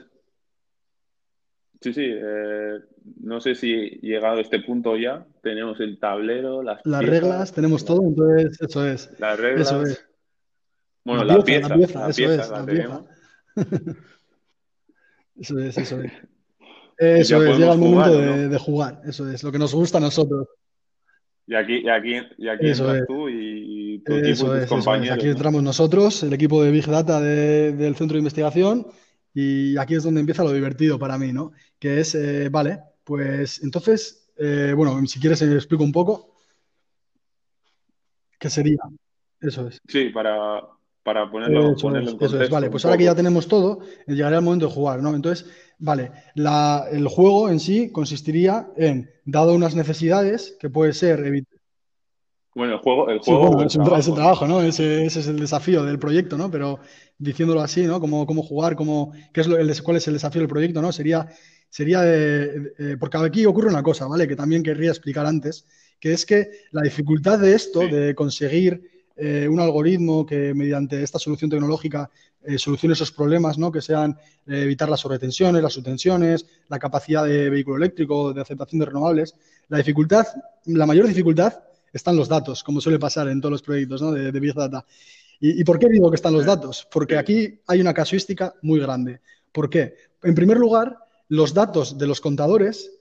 Sí, 1.81 1.93
sí, 1.93 2.05
eh, 2.05 2.79
no 3.21 3.41
sé 3.41 3.55
si 3.55 3.99
llegado 4.01 4.37
a 4.37 4.41
este 4.41 4.59
punto 4.59 4.95
ya, 4.97 5.25
tenemos 5.41 5.79
el 5.79 5.97
tablero, 5.97 6.61
las, 6.61 6.79
las 6.85 7.03
reglas, 7.03 7.51
tenemos 7.53 7.83
todo, 7.83 8.03
entonces 8.03 8.61
eso 8.61 8.85
es. 8.85 9.09
Las 9.19 9.39
reglas. 9.39 9.67
Eso 9.67 9.81
es. 9.81 10.07
Bueno, 11.03 11.23
la, 11.23 11.43
pieza, 11.43 11.69
la 11.69 11.75
pieza, 11.75 12.09
eso 12.09 12.31
es, 12.31 12.49
la, 12.49 12.65
tenemos. 12.65 13.05
eso 15.39 15.59
es, 15.59 15.77
eso 15.77 16.01
es. 16.01 16.11
Eso 17.01 17.43
es, 17.43 17.57
llega 17.57 17.73
el 17.73 17.79
momento 17.79 18.15
de, 18.15 18.57
jugar, 18.59 19.01
eso 19.05 19.27
es, 19.27 19.41
lo 19.41 19.51
que 19.51 19.57
nos 19.57 19.73
gusta 19.73 19.97
a 19.97 20.01
nosotros. 20.01 20.47
Y 21.47 21.55
aquí, 21.55 21.79
y 21.79 21.89
aquí, 21.89 22.15
y 22.37 22.47
aquí 22.47 22.67
entras 22.67 23.07
tú 23.07 23.27
y, 23.27 24.03
tu 24.05 24.13
equipo 24.13 24.55
y 24.55 24.59
tus 24.59 24.69
compañeros. 24.69 25.17
Aquí 25.17 25.27
entramos 25.27 25.63
nosotros, 25.63 26.21
el 26.21 26.31
equipo 26.33 26.63
de 26.63 26.69
Big 26.69 26.85
Data 26.85 27.19
del 27.19 27.95
Centro 27.95 28.13
de 28.13 28.19
Investigación, 28.19 28.85
y 29.33 29.77
aquí 29.77 29.95
es 29.95 30.03
donde 30.03 30.19
empieza 30.19 30.43
lo 30.43 30.51
divertido 30.51 30.99
para 30.99 31.17
mí, 31.17 31.31
¿no? 31.31 31.51
Que 31.79 31.99
es, 31.99 32.15
eh, 32.15 32.49
vale, 32.49 32.79
pues 33.03 33.63
entonces, 33.63 34.31
eh, 34.37 34.73
bueno, 34.75 35.05
si 35.07 35.19
quieres 35.19 35.41
eh, 35.41 35.53
explico 35.53 35.83
un 35.83 35.91
poco. 35.91 36.35
¿Qué 38.37 38.49
sería? 38.49 38.79
Eso 39.39 39.67
es. 39.67 39.79
Sí, 39.87 40.09
para, 40.09 40.61
ponerlo, 41.03 41.69
en 41.69 41.75
contexto. 41.75 42.25
Eso 42.25 42.41
es, 42.41 42.49
vale, 42.49 42.69
pues 42.69 42.83
ahora 42.85 42.97
que 42.97 43.05
ya 43.05 43.15
tenemos 43.15 43.47
todo, 43.47 43.79
llegará 44.07 44.37
el 44.37 44.43
momento 44.43 44.67
de 44.67 44.73
jugar, 44.73 45.01
¿no? 45.01 45.15
Entonces, 45.15 45.49
vale, 45.77 46.11
el 46.35 47.07
juego 47.07 47.49
en 47.49 47.59
sí 47.59 47.91
consistiría 47.91 48.67
en, 48.75 49.09
dado 49.25 49.53
unas 49.53 49.75
necesidades, 49.75 50.57
que 50.59 50.69
puede 50.69 50.93
ser 50.93 51.21
bueno, 52.53 52.73
el 52.73 52.79
juego, 52.79 53.09
el 53.09 53.19
juego 53.19 53.63
es, 53.63 53.75
el 54.07 54.13
trabajo, 54.13 54.45
¿no? 54.45 54.61
Ese, 54.61 55.05
es 55.05 55.15
el 55.27 55.39
desafío 55.39 55.83
del 55.83 55.99
proyecto, 55.99 56.37
¿no? 56.37 56.51
Pero 56.51 56.79
diciéndolo 57.17 57.61
así, 57.61 57.83
¿no? 57.83 58.01
Cómo, 58.01 58.25
cómo 58.25 58.43
jugar, 58.43 58.75
cómo, 58.75 59.13
qué 59.31 59.41
es 59.41 59.47
lo, 59.47 59.57
el, 59.57 59.83
cuál 59.83 59.97
es 59.97 60.07
el 60.07 60.15
desafío 60.15 60.41
del 60.41 60.49
proyecto, 60.49 60.81
¿no? 60.81 60.91
Sería, 60.91 61.27
sería 61.69 62.01
de, 62.01 62.97
porque 62.99 63.17
aquí 63.17 63.45
ocurre 63.45 63.69
una 63.69 63.83
cosa, 63.83 64.05
¿vale? 64.05 64.27
Que 64.27 64.35
también 64.35 64.63
querría 64.63 64.89
explicar 64.89 65.25
antes, 65.25 65.65
que 65.99 66.11
es 66.11 66.25
que 66.25 66.49
la 66.71 66.81
dificultad 66.81 67.39
de 67.39 67.55
esto, 67.55 67.79
de 67.79 68.13
conseguir 68.15 68.91
eh, 69.15 69.47
un 69.47 69.59
algoritmo 69.59 70.25
que 70.25 70.53
mediante 70.53 71.03
esta 71.03 71.19
solución 71.19 71.49
tecnológica 71.49 72.09
eh, 72.43 72.57
solucione 72.57 72.93
esos 72.93 73.11
problemas, 73.11 73.57
¿no? 73.57 73.71
Que 73.71 73.81
sean 73.81 74.17
eh, 74.47 74.63
evitar 74.63 74.89
las 74.89 74.99
sobretensiones, 74.99 75.61
las 75.61 75.73
subtensiones, 75.73 76.45
la 76.67 76.79
capacidad 76.79 77.23
de 77.23 77.49
vehículo 77.49 77.77
eléctrico, 77.77 78.33
de 78.33 78.41
aceptación 78.41 78.79
de 78.79 78.87
renovables. 78.87 79.35
La 79.69 79.77
dificultad, 79.77 80.25
la 80.65 80.85
mayor 80.85 81.07
dificultad 81.07 81.53
están 81.93 82.15
los 82.15 82.27
datos, 82.27 82.63
como 82.63 82.81
suele 82.81 82.99
pasar 82.99 83.27
en 83.27 83.41
todos 83.41 83.51
los 83.51 83.61
proyectos 83.61 84.01
¿no? 84.01 84.11
de, 84.11 84.39
Big 84.39 84.53
Data. 84.53 84.85
¿Y, 85.39 85.63
por 85.63 85.79
qué 85.79 85.89
digo 85.89 86.09
que 86.11 86.15
están 86.15 86.33
los 86.33 86.45
datos? 86.45 86.87
Porque 86.91 87.17
aquí 87.17 87.59
hay 87.65 87.81
una 87.81 87.93
casuística 87.93 88.53
muy 88.61 88.79
grande. 88.79 89.21
¿Por 89.51 89.69
qué? 89.69 89.95
En 90.21 90.35
primer 90.35 90.57
lugar, 90.57 90.97
los 91.29 91.53
datos 91.53 91.97
de 91.97 92.05
los 92.05 92.21
contadores, 92.21 92.91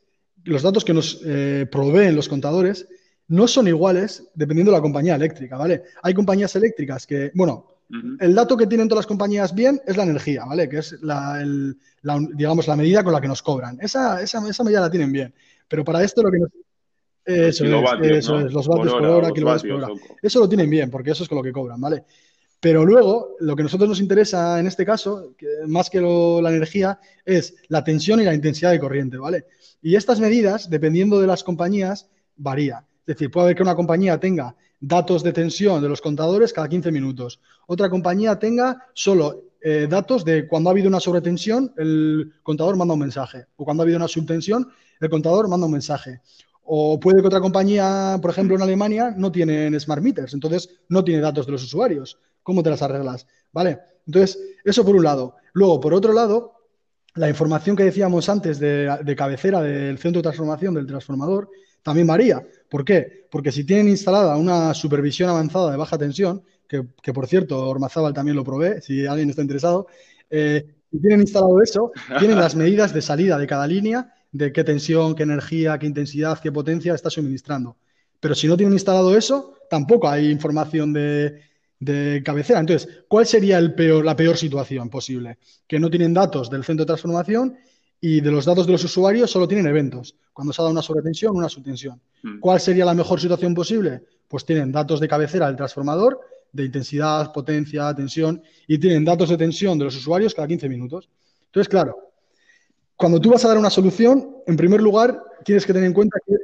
los 0.44 0.62
datos 0.62 0.84
que 0.84 0.94
nos 0.94 1.20
eh, 1.24 1.66
proveen 1.70 2.16
los 2.16 2.28
contadores, 2.28 2.88
no 3.28 3.46
son 3.46 3.68
iguales 3.68 4.24
dependiendo 4.34 4.72
de 4.72 4.78
la 4.78 4.82
compañía 4.82 5.14
eléctrica, 5.14 5.56
¿vale? 5.56 5.82
Hay 6.02 6.14
compañías 6.14 6.56
eléctricas 6.56 7.06
que, 7.06 7.30
bueno, 7.34 7.66
el 8.20 8.34
dato 8.34 8.56
que 8.56 8.66
tienen 8.66 8.88
todas 8.88 9.00
las 9.00 9.06
compañías 9.06 9.54
bien 9.54 9.80
es 9.86 9.96
la 9.96 10.04
energía, 10.04 10.44
¿vale? 10.44 10.68
Que 10.68 10.78
es 10.78 10.96
la, 11.02 11.44
digamos, 12.34 12.68
la 12.68 12.76
medida 12.76 13.04
con 13.04 13.12
la 13.12 13.20
que 13.20 13.28
nos 13.28 13.42
cobran. 13.42 13.78
Esa, 13.80 14.22
esa, 14.22 14.48
esa 14.48 14.64
medida 14.64 14.80
la 14.80 14.90
tienen 14.90 15.12
bien. 15.12 15.34
Pero 15.68 15.84
para 15.84 16.02
esto 16.02 16.22
lo 16.22 16.30
que 16.30 16.38
nos, 16.38 16.50
eso, 17.24 17.64
es, 17.64 18.10
eso 18.10 18.40
es, 18.40 18.52
los 18.52 18.66
vatios 18.66 18.92
por 18.92 19.04
hora, 19.04 19.30
kilovatios 19.30 19.72
por 19.72 19.84
hora. 19.84 20.00
Eso 20.22 20.40
lo 20.40 20.48
tienen 20.48 20.70
bien, 20.70 20.90
porque 20.90 21.10
eso 21.10 21.22
es 21.22 21.28
con 21.28 21.38
lo 21.38 21.44
que 21.44 21.52
cobran, 21.52 21.80
¿vale? 21.80 22.04
Pero 22.60 22.84
luego, 22.84 23.36
lo 23.40 23.56
que 23.56 23.62
a 23.62 23.64
nosotros 23.64 23.88
nos 23.88 24.00
interesa 24.00 24.60
en 24.60 24.66
este 24.66 24.84
caso, 24.84 25.34
más 25.66 25.88
que 25.88 26.00
la 26.00 26.50
energía, 26.50 27.00
es 27.24 27.54
la 27.68 27.82
tensión 27.82 28.20
y 28.20 28.24
la 28.24 28.34
intensidad 28.34 28.70
de 28.70 28.78
corriente, 28.78 29.16
¿vale? 29.16 29.46
Y 29.80 29.96
estas 29.96 30.20
medidas, 30.20 30.68
dependiendo 30.68 31.20
de 31.20 31.26
las 31.26 31.42
compañías, 31.42 32.10
varía. 32.36 32.84
Es 33.06 33.16
decir, 33.16 33.30
puede 33.30 33.46
haber 33.46 33.56
que 33.56 33.62
una 33.62 33.74
compañía 33.74 34.20
tenga 34.20 34.54
datos 34.78 35.22
de 35.22 35.32
tensión 35.32 35.82
de 35.82 35.88
los 35.88 36.02
contadores 36.02 36.52
cada 36.52 36.68
15 36.68 36.92
minutos. 36.92 37.40
Otra 37.66 37.88
compañía 37.88 38.38
tenga 38.38 38.86
solo 38.92 39.44
eh, 39.62 39.86
datos 39.88 40.24
de 40.24 40.46
cuando 40.46 40.70
ha 40.70 40.72
habido 40.72 40.88
una 40.88 41.00
sobretensión, 41.00 41.72
el 41.76 42.34
contador 42.42 42.76
manda 42.76 42.94
un 42.94 43.00
mensaje. 43.00 43.46
O 43.56 43.64
cuando 43.64 43.82
ha 43.82 43.84
habido 43.84 43.96
una 43.96 44.08
subtensión, 44.08 44.68
el 45.00 45.10
contador 45.10 45.48
manda 45.48 45.66
un 45.66 45.72
mensaje. 45.72 46.20
O 46.72 47.00
puede 47.00 47.20
que 47.20 47.26
otra 47.26 47.40
compañía, 47.40 48.16
por 48.22 48.30
ejemplo 48.30 48.54
en 48.54 48.62
Alemania, 48.62 49.12
no 49.16 49.32
tienen 49.32 49.78
smart 49.80 50.00
meters, 50.00 50.34
entonces 50.34 50.68
no 50.88 51.02
tiene 51.02 51.20
datos 51.20 51.44
de 51.46 51.50
los 51.50 51.64
usuarios. 51.64 52.20
¿Cómo 52.44 52.62
te 52.62 52.70
las 52.70 52.80
arreglas? 52.80 53.26
¿Vale? 53.50 53.80
Entonces, 54.06 54.38
eso 54.64 54.84
por 54.84 54.94
un 54.94 55.02
lado. 55.02 55.34
Luego, 55.52 55.80
por 55.80 55.94
otro 55.94 56.12
lado, 56.12 56.52
la 57.16 57.28
información 57.28 57.74
que 57.74 57.82
decíamos 57.82 58.28
antes 58.28 58.60
de, 58.60 59.14
cabecera 59.16 59.60
del 59.60 59.98
centro 59.98 60.20
de 60.20 60.22
transformación 60.22 60.74
del 60.74 60.86
transformador 60.86 61.50
también 61.82 62.06
varía. 62.06 62.46
¿Por 62.68 62.84
qué? 62.84 63.26
Porque 63.32 63.50
si 63.50 63.64
tienen 63.64 63.88
instalada 63.88 64.36
una 64.36 64.72
supervisión 64.72 65.28
avanzada 65.28 65.72
de 65.72 65.76
baja 65.76 65.98
tensión, 65.98 66.44
que, 66.68 67.12
por 67.12 67.26
cierto, 67.26 67.68
Ormazábal 67.68 68.14
también 68.14 68.36
lo 68.36 68.44
probé, 68.44 68.80
si 68.80 69.06
alguien 69.06 69.28
está 69.28 69.42
interesado, 69.42 69.88
eh, 70.30 70.64
si 70.88 71.00
tienen 71.00 71.22
instalado 71.22 71.60
eso, 71.60 71.90
tienen 72.20 72.38
las 72.38 72.54
medidas 72.54 72.94
de 72.94 73.02
salida 73.02 73.38
de 73.38 73.48
cada 73.48 73.66
línea 73.66 74.14
de 74.32 74.52
qué 74.52 74.64
tensión, 74.64 75.14
qué 75.14 75.24
energía, 75.24 75.78
qué 75.78 75.86
intensidad, 75.86 76.38
qué 76.40 76.52
potencia 76.52 76.94
está 76.94 77.10
suministrando. 77.10 77.76
Pero 78.20 78.34
si 78.34 78.46
no 78.46 78.56
tienen 78.56 78.74
instalado 78.74 79.16
eso, 79.16 79.54
tampoco 79.68 80.08
hay 80.08 80.30
información 80.30 80.92
de, 80.92 81.42
cabecera. 82.24 82.60
Entonces, 82.60 83.04
¿cuál 83.08 83.26
sería 83.26 83.58
el 83.58 83.74
peor, 83.74 84.04
la 84.04 84.14
peor 84.14 84.36
situación 84.36 84.90
posible? 84.90 85.38
Que 85.66 85.80
no 85.80 85.88
tienen 85.88 86.12
datos 86.12 86.50
del 86.50 86.64
centro 86.64 86.84
de 86.84 86.88
transformación 86.88 87.56
y 88.00 88.20
de 88.20 88.30
los 88.30 88.44
datos 88.44 88.66
de 88.66 88.72
los 88.72 88.84
usuarios 88.84 89.30
solo 89.30 89.48
tienen 89.48 89.66
eventos, 89.66 90.16
cuando 90.32 90.52
se 90.52 90.60
ha 90.60 90.64
dado 90.64 90.72
una 90.72 90.82
sobretensión, 90.82 91.36
una 91.36 91.48
subtensión. 91.48 92.00
Hmm. 92.22 92.40
¿Cuál 92.40 92.60
sería 92.60 92.84
la 92.84 92.94
mejor 92.94 93.20
situación 93.20 93.54
posible? 93.54 94.02
Pues 94.28 94.44
tienen 94.44 94.70
datos 94.70 95.00
de 95.00 95.08
cabecera 95.08 95.46
del 95.46 95.56
transformador, 95.56 96.20
de 96.52 96.64
intensidad, 96.64 97.32
potencia, 97.32 97.94
tensión, 97.94 98.42
y 98.66 98.78
tienen 98.78 99.04
datos 99.04 99.28
de 99.28 99.36
tensión 99.36 99.78
de 99.78 99.84
los 99.84 99.96
usuarios 99.96 100.34
cada 100.34 100.48
15 100.48 100.68
minutos. 100.68 101.08
Entonces, 101.46 101.68
claro, 101.68 102.09
cuando 103.00 103.18
tú 103.18 103.30
vas 103.30 103.42
a 103.46 103.48
dar 103.48 103.56
una 103.56 103.70
solución, 103.70 104.42
en 104.46 104.56
primer 104.58 104.82
lugar, 104.82 105.24
tienes 105.42 105.64
que 105.64 105.72
tener 105.72 105.86
en 105.86 105.94
cuenta 105.94 106.18
que... 106.26 106.34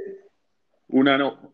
Una 0.89 1.19
no. 1.19 1.53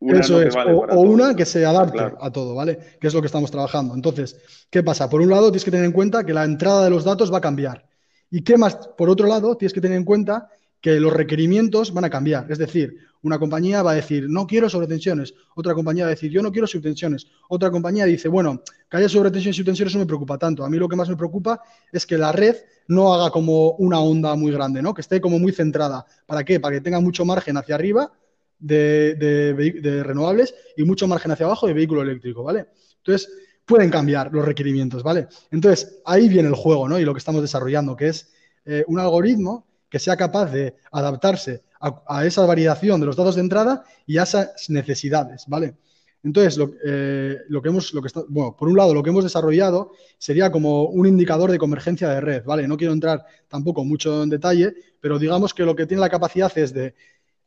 eso 0.00 0.42
es, 0.42 0.56
o, 0.56 1.00
una 1.02 1.36
que 1.36 1.46
se 1.46 1.64
adapte 1.64 2.00
a 2.00 2.32
todo, 2.32 2.56
¿vale? 2.56 2.80
Que 3.00 3.06
es 3.06 3.14
lo 3.14 3.20
que 3.20 3.28
estamos 3.28 3.52
trabajando. 3.52 3.94
Entonces, 3.94 4.66
¿qué 4.70 4.82
pasa? 4.82 5.08
Por 5.08 5.20
un 5.20 5.30
lado, 5.30 5.52
tienes 5.52 5.64
que 5.64 5.70
tener 5.70 5.86
en 5.86 5.92
cuenta 5.92 6.24
que 6.24 6.34
la 6.34 6.42
entrada 6.42 6.82
de 6.82 6.90
los 6.90 7.04
datos 7.04 7.32
va 7.32 7.38
a 7.38 7.42
cambiar. 7.42 7.86
¿Y 8.28 8.42
qué 8.42 8.58
más? 8.58 8.74
Por 8.98 9.08
otro 9.08 9.28
lado, 9.28 9.56
tienes 9.56 9.72
que 9.72 9.80
tener 9.80 9.96
en 9.96 10.04
cuenta 10.04 10.50
que 10.80 10.98
los 10.98 11.12
requerimientos 11.12 11.94
van 11.94 12.04
a 12.04 12.10
cambiar. 12.10 12.50
Es 12.50 12.58
decir, 12.58 12.98
una 13.24 13.38
compañía 13.38 13.82
va 13.82 13.92
a 13.92 13.94
decir, 13.94 14.26
no 14.28 14.46
quiero 14.46 14.68
sobretensiones. 14.68 15.34
Otra 15.56 15.74
compañía 15.74 16.04
va 16.04 16.08
a 16.08 16.10
decir, 16.10 16.30
yo 16.30 16.42
no 16.42 16.52
quiero 16.52 16.66
subtensiones. 16.66 17.26
Otra 17.48 17.70
compañía 17.70 18.04
dice, 18.04 18.28
bueno, 18.28 18.62
que 18.88 18.98
haya 18.98 19.08
sobretensiones 19.08 19.56
y 19.56 19.58
subtensiones 19.60 19.94
no 19.94 20.00
me 20.00 20.06
preocupa 20.06 20.36
tanto. 20.36 20.62
A 20.62 20.68
mí 20.68 20.76
lo 20.76 20.88
que 20.88 20.96
más 20.96 21.08
me 21.08 21.16
preocupa 21.16 21.60
es 21.90 22.06
que 22.06 22.18
la 22.18 22.32
red 22.32 22.56
no 22.86 23.14
haga 23.14 23.30
como 23.30 23.72
una 23.72 23.98
onda 23.98 24.34
muy 24.36 24.52
grande, 24.52 24.82
¿no? 24.82 24.92
Que 24.92 25.00
esté 25.00 25.22
como 25.22 25.38
muy 25.38 25.52
centrada. 25.52 26.04
¿Para 26.26 26.44
qué? 26.44 26.60
Para 26.60 26.76
que 26.76 26.80
tenga 26.82 27.00
mucho 27.00 27.24
margen 27.24 27.56
hacia 27.56 27.74
arriba 27.76 28.12
de, 28.58 29.14
de 29.14 30.02
renovables 30.02 30.54
y 30.76 30.84
mucho 30.84 31.08
margen 31.08 31.32
hacia 31.32 31.46
abajo 31.46 31.66
de 31.66 31.72
vehículo 31.72 32.02
eléctrico, 32.02 32.44
¿vale? 32.44 32.66
Entonces, 32.98 33.30
pueden 33.64 33.90
cambiar 33.90 34.30
los 34.32 34.44
requerimientos, 34.44 35.02
¿vale? 35.02 35.28
Entonces, 35.50 36.02
ahí 36.04 36.28
viene 36.28 36.48
el 36.48 36.54
juego, 36.54 36.88
¿no? 36.88 36.98
Y 36.98 37.04
lo 37.04 37.14
que 37.14 37.18
estamos 37.18 37.40
desarrollando, 37.40 37.96
que 37.96 38.08
es 38.08 38.32
eh, 38.66 38.84
un 38.86 38.98
algoritmo 38.98 39.66
que 39.88 39.98
sea 39.98 40.16
capaz 40.16 40.50
de 40.50 40.76
adaptarse 40.90 41.62
a, 42.06 42.24
esa 42.24 42.46
variación 42.46 43.00
de 43.00 43.06
los 43.06 43.16
datos 43.16 43.34
de 43.34 43.42
entrada 43.42 43.84
y 44.06 44.18
a 44.18 44.22
esas 44.22 44.70
necesidades, 44.70 45.44
¿vale? 45.48 45.74
Entonces, 46.22 46.56
lo, 46.56 46.72
eh, 46.82 47.36
que 47.62 47.68
hemos, 47.68 47.92
lo 47.92 48.00
que 48.00 48.06
está, 48.06 48.22
bueno, 48.28 48.56
por 48.56 48.68
un 48.68 48.76
lado, 48.76 48.94
lo 48.94 49.02
que 49.02 49.10
hemos 49.10 49.24
desarrollado 49.24 49.92
sería 50.16 50.50
como 50.50 50.84
un 50.84 51.06
indicador 51.06 51.50
de 51.50 51.58
convergencia 51.58 52.08
de 52.08 52.20
red, 52.22 52.44
¿vale? 52.44 52.66
No 52.66 52.78
quiero 52.78 52.94
entrar 52.94 53.26
tampoco 53.46 53.84
mucho 53.84 54.22
en 54.22 54.30
detalle, 54.30 54.74
pero 55.00 55.18
digamos 55.18 55.52
que 55.52 55.64
lo 55.64 55.76
que 55.76 55.84
tiene 55.84 56.00
la 56.00 56.08
capacidad 56.08 56.50
es 56.56 56.72
de 56.72 56.94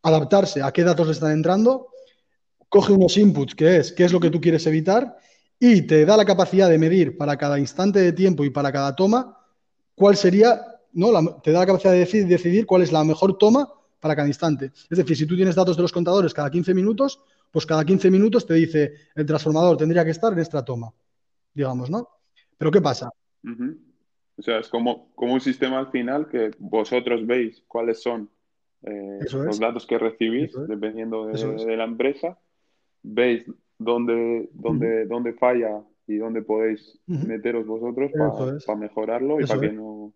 adaptarse 0.03 0.61
a 0.61 0.71
qué 0.71 0.83
datos 0.83 1.09
están 1.09 1.31
entrando, 1.31 1.87
coge 2.69 2.93
unos 2.93 3.17
inputs, 3.17 3.55
que 3.55 3.77
es 3.77 3.91
qué 3.91 4.05
es 4.05 4.13
lo 4.13 4.19
que 4.19 4.29
tú 4.29 4.39
quieres 4.39 4.67
evitar, 4.67 5.17
y 5.59 5.81
te 5.81 6.05
da 6.05 6.15
la 6.15 6.25
capacidad 6.25 6.69
de 6.69 6.77
medir 6.77 7.17
para 7.17 7.35
cada 7.35 7.57
instante 7.57 7.99
de 7.99 8.13
tiempo 8.13 8.45
y 8.45 8.51
para 8.51 8.71
cada 8.71 8.95
toma 8.95 9.39
cuál 9.95 10.15
sería, 10.15 10.61
¿no? 10.93 11.41
te 11.41 11.51
da 11.51 11.61
la 11.61 11.65
capacidad 11.65 11.93
de 11.93 12.25
decidir 12.25 12.67
cuál 12.67 12.83
es 12.83 12.91
la 12.91 13.03
mejor 13.03 13.39
toma 13.39 13.73
para 13.99 14.15
cada 14.15 14.27
instante. 14.27 14.71
Es 14.89 14.97
decir, 14.97 15.17
si 15.17 15.25
tú 15.25 15.35
tienes 15.35 15.55
datos 15.55 15.75
de 15.75 15.81
los 15.81 15.91
contadores 15.91 16.33
cada 16.33 16.49
15 16.49 16.73
minutos, 16.73 17.21
pues 17.51 17.65
cada 17.65 17.85
15 17.85 18.11
minutos 18.11 18.45
te 18.45 18.53
dice 18.53 18.93
el 19.15 19.25
transformador 19.25 19.77
tendría 19.77 20.03
que 20.03 20.11
estar 20.11 20.33
en 20.33 20.39
esta 20.39 20.63
toma, 20.63 20.93
digamos, 21.53 21.89
¿no? 21.89 22.07
Pero 22.57 22.71
¿qué 22.71 22.81
pasa? 22.81 23.09
O 24.37 24.41
sea, 24.41 24.59
es 24.59 24.67
como, 24.67 25.09
como 25.15 25.33
un 25.33 25.41
sistema 25.41 25.79
al 25.79 25.87
final 25.87 26.27
que 26.27 26.51
vosotros 26.59 27.25
veis 27.25 27.63
cuáles 27.67 28.01
son 28.01 28.29
eh, 28.83 29.19
los 29.31 29.59
datos 29.59 29.87
que 29.87 29.97
recibís, 29.97 30.51
dependiendo 30.67 31.25
de, 31.25 31.77
la 31.77 31.85
empresa, 31.85 32.37
veis 33.01 33.45
dónde, 33.79 34.49
dónde, 34.53 35.05
dónde 35.05 35.33
falla 35.33 35.81
y 36.05 36.17
dónde 36.17 36.41
podéis 36.41 36.99
meteros 37.05 37.65
vosotros 37.65 38.11
para 38.65 38.79
mejorarlo 38.79 39.41
y 39.41 39.45
para 39.45 39.59
que 39.59 39.71
no... 39.71 40.13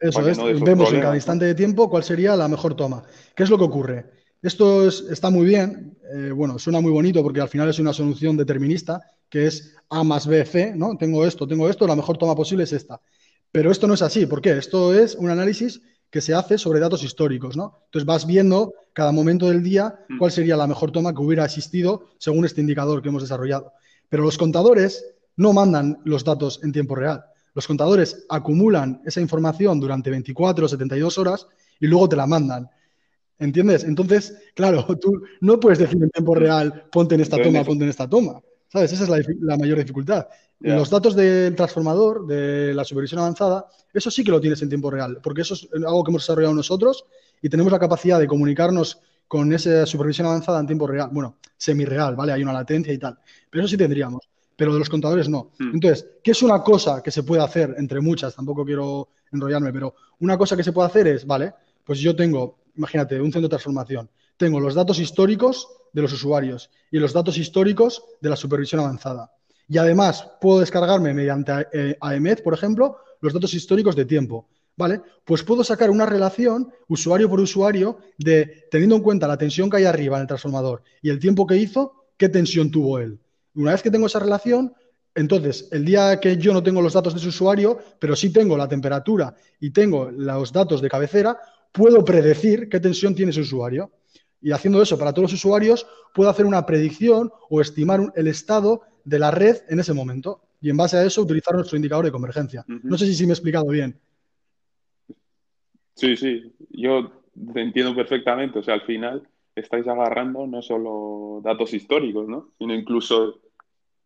Eso 0.00 0.26
es, 0.26 0.60
vemos 0.60 0.92
en 0.92 1.00
cada 1.00 1.14
instante 1.14 1.44
de 1.44 1.54
tiempo 1.54 1.90
cuál 1.90 2.02
sería 2.02 2.34
la 2.34 2.48
mejor 2.48 2.74
toma. 2.74 3.02
¿Qué 3.34 3.42
es 3.42 3.50
lo 3.50 3.58
que 3.58 3.64
ocurre? 3.64 4.06
Esto 4.42 4.88
está 4.88 5.28
muy 5.28 5.44
bien, 5.44 5.98
eh, 6.14 6.32
bueno, 6.34 6.58
suena 6.58 6.80
muy 6.80 6.90
bonito 6.90 7.22
porque 7.22 7.42
al 7.42 7.50
final 7.50 7.68
es 7.68 7.78
una 7.78 7.92
solución 7.92 8.38
determinista, 8.38 9.02
que 9.28 9.46
es 9.46 9.76
A 9.90 10.02
más 10.02 10.26
B, 10.26 10.44
C, 10.46 10.72
¿no? 10.74 10.96
Tengo 10.96 11.26
esto, 11.26 11.46
tengo 11.46 11.68
esto, 11.68 11.86
la 11.86 11.94
mejor 11.94 12.16
toma 12.16 12.34
posible 12.34 12.64
es 12.64 12.72
esta. 12.72 13.00
Pero 13.52 13.70
esto 13.70 13.86
no 13.86 13.94
es 13.94 14.00
así, 14.00 14.24
¿por 14.24 14.40
qué? 14.40 14.56
Esto 14.56 14.94
es 14.94 15.14
un 15.14 15.28
análisis 15.28 15.82
que 16.08 16.22
se 16.22 16.34
hace 16.34 16.56
sobre 16.56 16.80
datos 16.80 17.04
históricos, 17.04 17.56
¿no? 17.56 17.82
Entonces 17.84 18.06
vas 18.06 18.26
viendo 18.26 18.72
cada 18.94 19.12
momento 19.12 19.48
del 19.48 19.62
día 19.62 20.00
mm. 20.08 20.18
cuál 20.18 20.32
sería 20.32 20.56
la 20.56 20.66
mejor 20.66 20.90
toma 20.90 21.14
que 21.14 21.20
hubiera 21.20 21.44
existido 21.44 22.08
según 22.18 22.46
este 22.46 22.62
indicador 22.62 23.02
que 23.02 23.10
hemos 23.10 23.22
desarrollado. 23.22 23.72
Pero 24.08 24.22
los 24.22 24.38
contadores 24.38 25.04
no 25.36 25.52
mandan 25.52 26.00
los 26.04 26.24
datos 26.24 26.60
en 26.62 26.72
tiempo 26.72 26.94
real. 26.94 27.24
Los 27.54 27.66
contadores 27.66 28.24
acumulan 28.28 29.02
esa 29.04 29.20
información 29.20 29.80
durante 29.80 30.10
24 30.10 30.64
o 30.64 30.68
72 30.68 31.18
horas 31.18 31.46
y 31.78 31.86
luego 31.86 32.08
te 32.08 32.16
la 32.16 32.26
mandan. 32.26 32.68
¿Entiendes? 33.38 33.84
Entonces, 33.84 34.36
claro, 34.54 34.86
tú 35.00 35.22
no 35.40 35.58
puedes 35.58 35.78
decir 35.78 36.02
en 36.02 36.10
tiempo 36.10 36.34
real, 36.34 36.84
ponte 36.92 37.14
en 37.14 37.22
esta 37.22 37.42
toma, 37.42 37.64
ponte 37.64 37.84
en 37.84 37.90
esta 37.90 38.08
toma. 38.08 38.40
¿Sabes? 38.68 38.92
Esa 38.92 39.02
es 39.04 39.26
la, 39.40 39.56
mayor 39.56 39.78
dificultad. 39.78 40.28
Los 40.60 40.90
datos 40.90 41.16
del 41.16 41.56
transformador, 41.56 42.26
de 42.26 42.72
la 42.74 42.84
supervisión 42.84 43.20
avanzada, 43.20 43.66
eso 43.92 44.10
sí 44.10 44.22
que 44.22 44.30
lo 44.30 44.40
tienes 44.40 44.62
en 44.62 44.68
tiempo 44.68 44.90
real, 44.90 45.18
porque 45.22 45.40
eso 45.40 45.54
es 45.54 45.68
algo 45.72 46.04
que 46.04 46.10
hemos 46.10 46.22
desarrollado 46.22 46.54
nosotros 46.54 47.06
y 47.42 47.48
tenemos 47.48 47.72
la 47.72 47.78
capacidad 47.78 48.20
de 48.20 48.26
comunicarnos 48.26 49.00
con 49.26 49.52
esa 49.52 49.86
supervisión 49.86 50.26
avanzada 50.26 50.60
en 50.60 50.66
tiempo 50.66 50.86
real. 50.86 51.08
Bueno, 51.12 51.38
semi-real, 51.56 52.14
¿vale? 52.14 52.32
Hay 52.32 52.42
una 52.42 52.52
latencia 52.52 52.92
y 52.92 52.98
tal. 52.98 53.18
Pero 53.48 53.64
eso 53.64 53.70
sí 53.70 53.76
tendríamos. 53.76 54.28
Pero 54.60 54.74
de 54.74 54.78
los 54.78 54.90
contadores 54.90 55.26
no. 55.26 55.52
Hmm. 55.58 55.70
Entonces, 55.72 56.06
¿qué 56.22 56.32
es 56.32 56.42
una 56.42 56.62
cosa 56.62 57.02
que 57.02 57.10
se 57.10 57.22
puede 57.22 57.42
hacer 57.42 57.74
entre 57.78 57.98
muchas? 58.02 58.36
Tampoco 58.36 58.62
quiero 58.62 59.08
enrollarme, 59.32 59.72
pero 59.72 59.94
una 60.18 60.36
cosa 60.36 60.54
que 60.54 60.62
se 60.62 60.70
puede 60.70 60.86
hacer 60.86 61.06
es, 61.06 61.26
¿vale? 61.26 61.54
Pues 61.82 61.98
yo 61.98 62.14
tengo, 62.14 62.58
imagínate, 62.76 63.18
un 63.18 63.32
centro 63.32 63.44
de 63.44 63.48
transformación. 63.48 64.10
Tengo 64.36 64.60
los 64.60 64.74
datos 64.74 64.98
históricos 64.98 65.66
de 65.94 66.02
los 66.02 66.12
usuarios 66.12 66.68
y 66.90 66.98
los 66.98 67.14
datos 67.14 67.38
históricos 67.38 68.04
de 68.20 68.28
la 68.28 68.36
supervisión 68.36 68.82
avanzada. 68.82 69.32
Y 69.66 69.78
además 69.78 70.28
puedo 70.42 70.60
descargarme 70.60 71.14
mediante 71.14 71.52
eh, 71.72 71.96
AEMET, 71.98 72.42
por 72.42 72.52
ejemplo, 72.52 72.98
los 73.22 73.32
datos 73.32 73.54
históricos 73.54 73.96
de 73.96 74.04
tiempo. 74.04 74.46
¿Vale? 74.76 75.00
Pues 75.24 75.42
puedo 75.42 75.64
sacar 75.64 75.88
una 75.88 76.04
relación 76.04 76.70
usuario 76.86 77.30
por 77.30 77.40
usuario 77.40 77.96
de, 78.18 78.66
teniendo 78.70 78.96
en 78.96 79.02
cuenta 79.02 79.26
la 79.26 79.38
tensión 79.38 79.70
que 79.70 79.78
hay 79.78 79.84
arriba 79.84 80.18
en 80.18 80.22
el 80.22 80.28
transformador 80.28 80.82
y 81.00 81.08
el 81.08 81.18
tiempo 81.18 81.46
que 81.46 81.56
hizo, 81.56 82.04
qué 82.18 82.28
tensión 82.28 82.70
tuvo 82.70 82.98
él. 82.98 83.18
Una 83.60 83.72
vez 83.72 83.82
que 83.82 83.90
tengo 83.90 84.06
esa 84.06 84.18
relación, 84.18 84.72
entonces, 85.14 85.68
el 85.72 85.84
día 85.84 86.18
que 86.20 86.36
yo 86.36 86.52
no 86.52 86.62
tengo 86.62 86.80
los 86.80 86.94
datos 86.94 87.12
de 87.12 87.20
ese 87.20 87.28
usuario, 87.28 87.78
pero 87.98 88.16
sí 88.16 88.32
tengo 88.32 88.56
la 88.56 88.68
temperatura 88.68 89.34
y 89.60 89.70
tengo 89.70 90.10
los 90.10 90.52
datos 90.52 90.80
de 90.80 90.88
cabecera, 90.88 91.38
puedo 91.72 92.04
predecir 92.04 92.68
qué 92.68 92.80
tensión 92.80 93.14
tiene 93.14 93.30
ese 93.30 93.40
usuario. 93.40 93.90
Y 94.40 94.52
haciendo 94.52 94.80
eso 94.80 94.98
para 94.98 95.12
todos 95.12 95.32
los 95.32 95.34
usuarios, 95.34 95.86
puedo 96.14 96.30
hacer 96.30 96.46
una 96.46 96.64
predicción 96.64 97.30
o 97.50 97.60
estimar 97.60 98.00
el 98.14 98.28
estado 98.28 98.82
de 99.04 99.18
la 99.18 99.30
red 99.30 99.58
en 99.68 99.80
ese 99.80 99.92
momento. 99.92 100.40
Y 100.60 100.70
en 100.70 100.76
base 100.76 100.96
a 100.96 101.04
eso, 101.04 101.22
utilizar 101.22 101.54
nuestro 101.54 101.76
indicador 101.76 102.04
de 102.04 102.12
convergencia. 102.12 102.64
No 102.66 102.96
sé 102.96 103.12
si, 103.12 103.24
me 103.24 103.30
he 103.30 103.34
explicado 103.34 103.66
bien. 103.66 103.98
Sí, 105.94 106.16
sí, 106.16 106.54
yo 106.70 107.12
te 107.52 107.60
entiendo 107.60 107.94
perfectamente. 107.94 108.60
O 108.60 108.62
sea, 108.62 108.74
al 108.74 108.82
final 108.82 109.28
estáis 109.54 109.86
agarrando 109.86 110.46
no 110.46 110.62
solo 110.62 111.40
datos 111.42 111.74
históricos, 111.74 112.28
¿no? 112.28 112.52
sino 112.58 112.74
incluso 112.74 113.40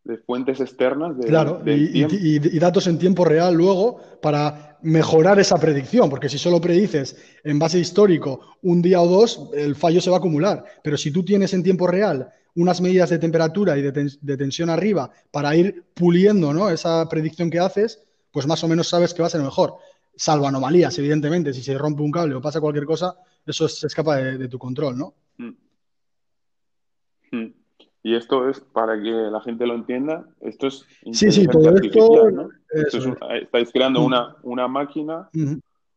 de 0.04 0.18
fuentes 0.18 0.60
externas. 0.60 1.16
De, 1.16 1.26
claro, 1.26 1.62
y, 1.66 2.38
datos 2.58 2.86
en 2.86 2.98
tiempo 2.98 3.24
real 3.24 3.54
luego 3.54 4.00
para 4.20 4.78
mejorar 4.82 5.40
esa 5.40 5.56
predicción, 5.56 6.10
porque 6.10 6.28
si 6.28 6.38
solo 6.38 6.60
predices 6.60 7.16
en 7.42 7.58
base 7.58 7.78
histórico 7.78 8.40
un 8.62 8.82
día 8.82 9.00
o 9.00 9.08
dos, 9.08 9.50
el 9.54 9.74
fallo 9.74 10.00
se 10.00 10.10
va 10.10 10.16
a 10.16 10.18
acumular. 10.18 10.64
Pero 10.82 10.96
si 10.98 11.10
tú 11.10 11.24
tienes 11.24 11.54
en 11.54 11.62
tiempo 11.62 11.86
real 11.86 12.28
unas 12.56 12.80
medidas 12.80 13.10
de 13.10 13.18
temperatura 13.18 13.76
y 13.78 13.82
de, 13.82 14.36
tensión 14.36 14.70
arriba 14.70 15.10
para 15.30 15.56
ir 15.56 15.84
puliendo 15.94 16.52
¿no? 16.52 16.68
esa 16.68 17.08
predicción 17.08 17.50
que 17.50 17.58
haces, 17.58 18.04
pues 18.30 18.46
más 18.46 18.62
o 18.62 18.68
menos 18.68 18.88
sabes 18.88 19.14
que 19.14 19.22
va 19.22 19.28
a 19.28 19.30
ser 19.30 19.42
mejor. 19.42 19.76
Salvo 20.16 20.46
anomalías, 20.46 20.96
evidentemente, 20.98 21.52
si 21.52 21.62
se 21.62 21.76
rompe 21.76 22.02
un 22.02 22.12
cable 22.12 22.34
o 22.34 22.40
pasa 22.40 22.60
cualquier 22.60 22.84
cosa, 22.84 23.16
eso 23.44 23.66
se 23.68 23.86
escapa 23.86 24.16
de, 24.16 24.48
tu 24.48 24.58
control, 24.58 24.96
¿no? 24.96 25.14
Mm. 25.38 25.56
Mm. 27.32 27.63
Y 28.06 28.14
esto 28.14 28.50
es, 28.50 28.60
para 28.60 29.00
que 29.00 29.10
la 29.10 29.40
gente 29.40 29.66
lo 29.66 29.74
entienda, 29.74 30.26
esto 30.42 30.66
es 30.66 30.84
sí, 31.10 31.32
sí, 31.32 31.46
todo 31.46 31.74
esto, 31.74 32.30
¿no? 32.30 32.48
estáis 33.40 33.72
creando 33.72 34.04
una, 34.04 34.36
una 34.42 34.68
máquina, 34.68 35.30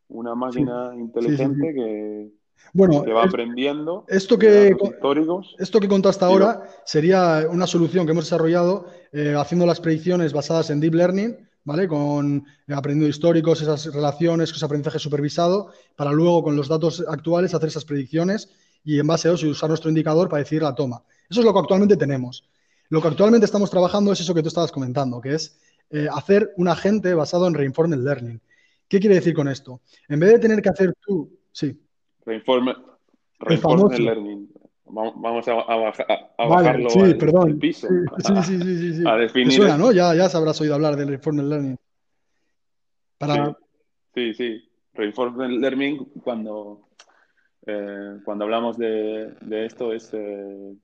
una 0.08 0.34
máquina 0.34 0.94
inteligente 0.96 1.74
que, 1.74 2.32
bueno, 2.72 3.04
que 3.04 3.12
va 3.12 3.26
aprendiendo 3.26 4.06
esto 4.08 4.40
que, 4.40 4.74
históricos. 4.82 5.54
Esto 5.60 5.82
que 5.82 5.90
contaste 5.90 6.24
ahora 6.24 6.64
sería 6.86 7.46
una 7.52 7.68
solución 7.68 8.06
que 8.06 8.14
hemos 8.14 8.24
desarrollado 8.24 8.86
eh, 9.12 9.36
haciendo 9.38 9.66
las 9.66 9.82
predicciones 9.82 10.32
basadas 10.32 10.70
en 10.70 10.80
Deep 10.80 10.94
Learning, 10.94 11.36
¿vale? 11.66 11.90
Con 11.90 12.46
eh, 12.68 12.74
aprendiendo 12.74 13.10
históricos, 13.10 13.62
esas 13.62 13.94
relaciones, 13.94 14.50
ese 14.50 14.64
aprendizaje 14.66 15.00
supervisado, 15.00 15.72
para 15.98 16.14
luego 16.14 16.42
con 16.42 16.56
los 16.56 16.70
datos 16.70 17.04
actuales 17.06 17.54
hacer 17.54 17.68
esas 17.68 17.84
predicciones 17.84 18.50
y 18.86 18.98
en 18.98 19.08
base 19.08 19.28
a 19.28 19.34
eso 19.34 19.46
usar 19.50 19.68
nuestro 19.68 19.90
indicador 19.90 20.30
para 20.30 20.42
decidir 20.42 20.64
la 20.64 20.74
toma. 20.74 21.04
Eso 21.30 21.42
es 21.42 21.46
lo 21.46 21.54
que 21.54 21.60
actualmente 21.60 21.98
tenemos. 21.98 22.48
Lo 22.90 23.02
que 23.02 23.10
actualmente 23.10 23.46
estamos 23.46 23.70
trabajando 23.70 24.12
es 24.12 24.22
eso 24.22 24.34
que 24.34 24.42
tú 24.42 24.48
estabas 24.48 24.72
comentando, 24.72 25.20
que 25.20 25.34
es 25.34 25.60
eh, 25.90 26.08
hacer 26.12 26.54
un 26.58 26.68
agente 26.68 27.14
basado 27.14 27.48
en 27.48 27.54
Reinforced 27.54 27.98
Learning. 27.98 28.42
¿Qué 28.88 29.00
quiere 29.00 29.16
decir 29.16 29.34
con 29.34 29.48
esto? 29.48 29.82
En 30.08 30.20
vez 30.20 30.32
de 30.32 30.40
tener 30.40 30.62
que 30.62 30.70
hacer 30.70 30.94
tú, 31.06 31.30
sí. 31.52 31.78
Reinforced, 32.26 34.00
Learning. 34.00 34.50
Vamos 34.86 35.46
a, 35.50 35.54
bajarlo 36.38 36.90
sí, 36.90 37.14
perdón. 37.16 37.60
piso. 37.60 37.88
Sí, 38.20 38.34
sí, 38.44 38.60
sí, 38.62 38.94
sí, 38.94 39.04
A 39.06 39.16
definir. 39.16 39.52
Suena, 39.52 39.78
¿no? 39.78 39.92
Ya, 39.92 40.16
ya 40.16 40.30
sabrás 40.30 40.62
oído 40.62 40.76
hablar 40.76 40.96
del 40.96 41.10
Reinforced 41.10 41.44
Learning. 41.44 41.78
Sí, 44.14 44.34
sí, 44.34 44.70
Reinforced 44.94 45.50
Learning, 45.60 46.06
cuando, 46.24 46.88
eh, 47.66 48.20
cuando 48.24 48.46
hablamos 48.46 48.78
de, 48.78 49.36
esto, 49.50 49.94
es 49.94 50.10
eh, 50.14 50.76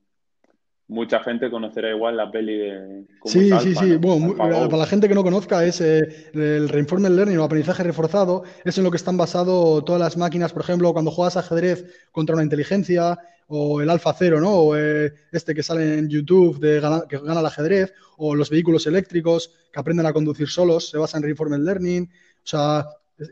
mucha 0.93 1.19
gente 1.23 1.49
conocerá 1.49 1.89
igual 1.89 2.15
la 2.15 2.29
peli 2.29 2.55
de... 2.55 3.05
Sí, 3.25 3.49
sí, 3.59 3.75
sí. 3.75 3.95
Bueno, 3.97 4.35
para 4.37 4.77
la 4.77 4.85
gente 4.85 5.09
que 5.09 5.15
no 5.15 5.23
conozca, 5.23 5.65
es 5.65 5.81
eh, 5.81 6.29
el 6.33 6.69
Reinforcement 6.69 7.15
Learning 7.15 7.39
o 7.39 7.43
aprendizaje 7.43 7.83
reforzado, 7.83 8.43
es 8.63 8.77
en 8.77 8.83
lo 8.83 8.91
que 8.91 8.97
están 8.97 9.17
basados 9.17 9.83
todas 9.85 9.99
las 9.99 10.17
máquinas, 10.17 10.53
por 10.53 10.61
ejemplo, 10.61 10.93
cuando 10.93 11.11
juegas 11.11 11.35
ajedrez 11.35 12.07
contra 12.11 12.35
una 12.35 12.43
inteligencia 12.43 13.17
o 13.47 13.81
el 13.81 13.89
Alfa 13.89 14.13
Cero, 14.13 14.39
¿no? 14.39 14.51
O 14.51 14.77
eh, 14.77 15.11
este 15.31 15.55
que 15.55 15.63
sale 15.63 15.97
en 15.97 16.09
YouTube 16.09 16.59
de 16.59 16.79
que 17.09 17.17
gana 17.17 17.39
el 17.39 17.45
ajedrez, 17.45 17.93
o 18.17 18.35
los 18.35 18.51
vehículos 18.51 18.85
eléctricos 18.85 19.51
que 19.71 19.79
aprenden 19.79 20.05
a 20.05 20.13
conducir 20.13 20.47
solos, 20.47 20.89
se 20.89 20.99
basa 20.99 21.17
en 21.17 21.23
Reinforcement 21.23 21.65
Learning, 21.65 22.03
o 22.03 22.47
sea, 22.47 22.85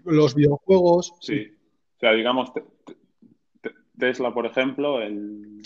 los 0.05 0.33
videojuegos. 0.33 1.13
Sí, 1.21 1.45
o 1.97 1.99
sea, 1.99 2.13
digamos, 2.13 2.51
Tesla, 4.01 4.33
por 4.33 4.47
ejemplo, 4.47 4.99
el, 4.99 5.61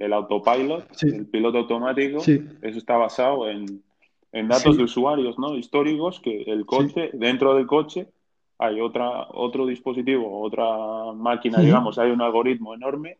el, 0.00 0.12
autopilot, 0.12 0.84
el 1.00 1.26
piloto 1.26 1.58
automático, 1.58 2.18
eso 2.18 2.78
está 2.78 2.96
basado 2.96 3.48
en, 3.48 3.80
datos 4.48 4.76
de 4.76 4.82
usuarios 4.82 5.38
¿no? 5.38 5.56
históricos, 5.56 6.18
que 6.20 6.42
el 6.42 6.66
coche, 6.66 7.10
dentro 7.12 7.54
del 7.54 7.68
coche, 7.68 8.08
hay 8.58 8.80
otra, 8.80 9.28
otro 9.30 9.64
dispositivo, 9.64 10.42
otra 10.42 10.66
máquina, 11.14 11.60
digamos, 11.60 11.98
hay 12.00 12.10
un 12.10 12.20
algoritmo 12.20 12.74
enorme 12.74 13.16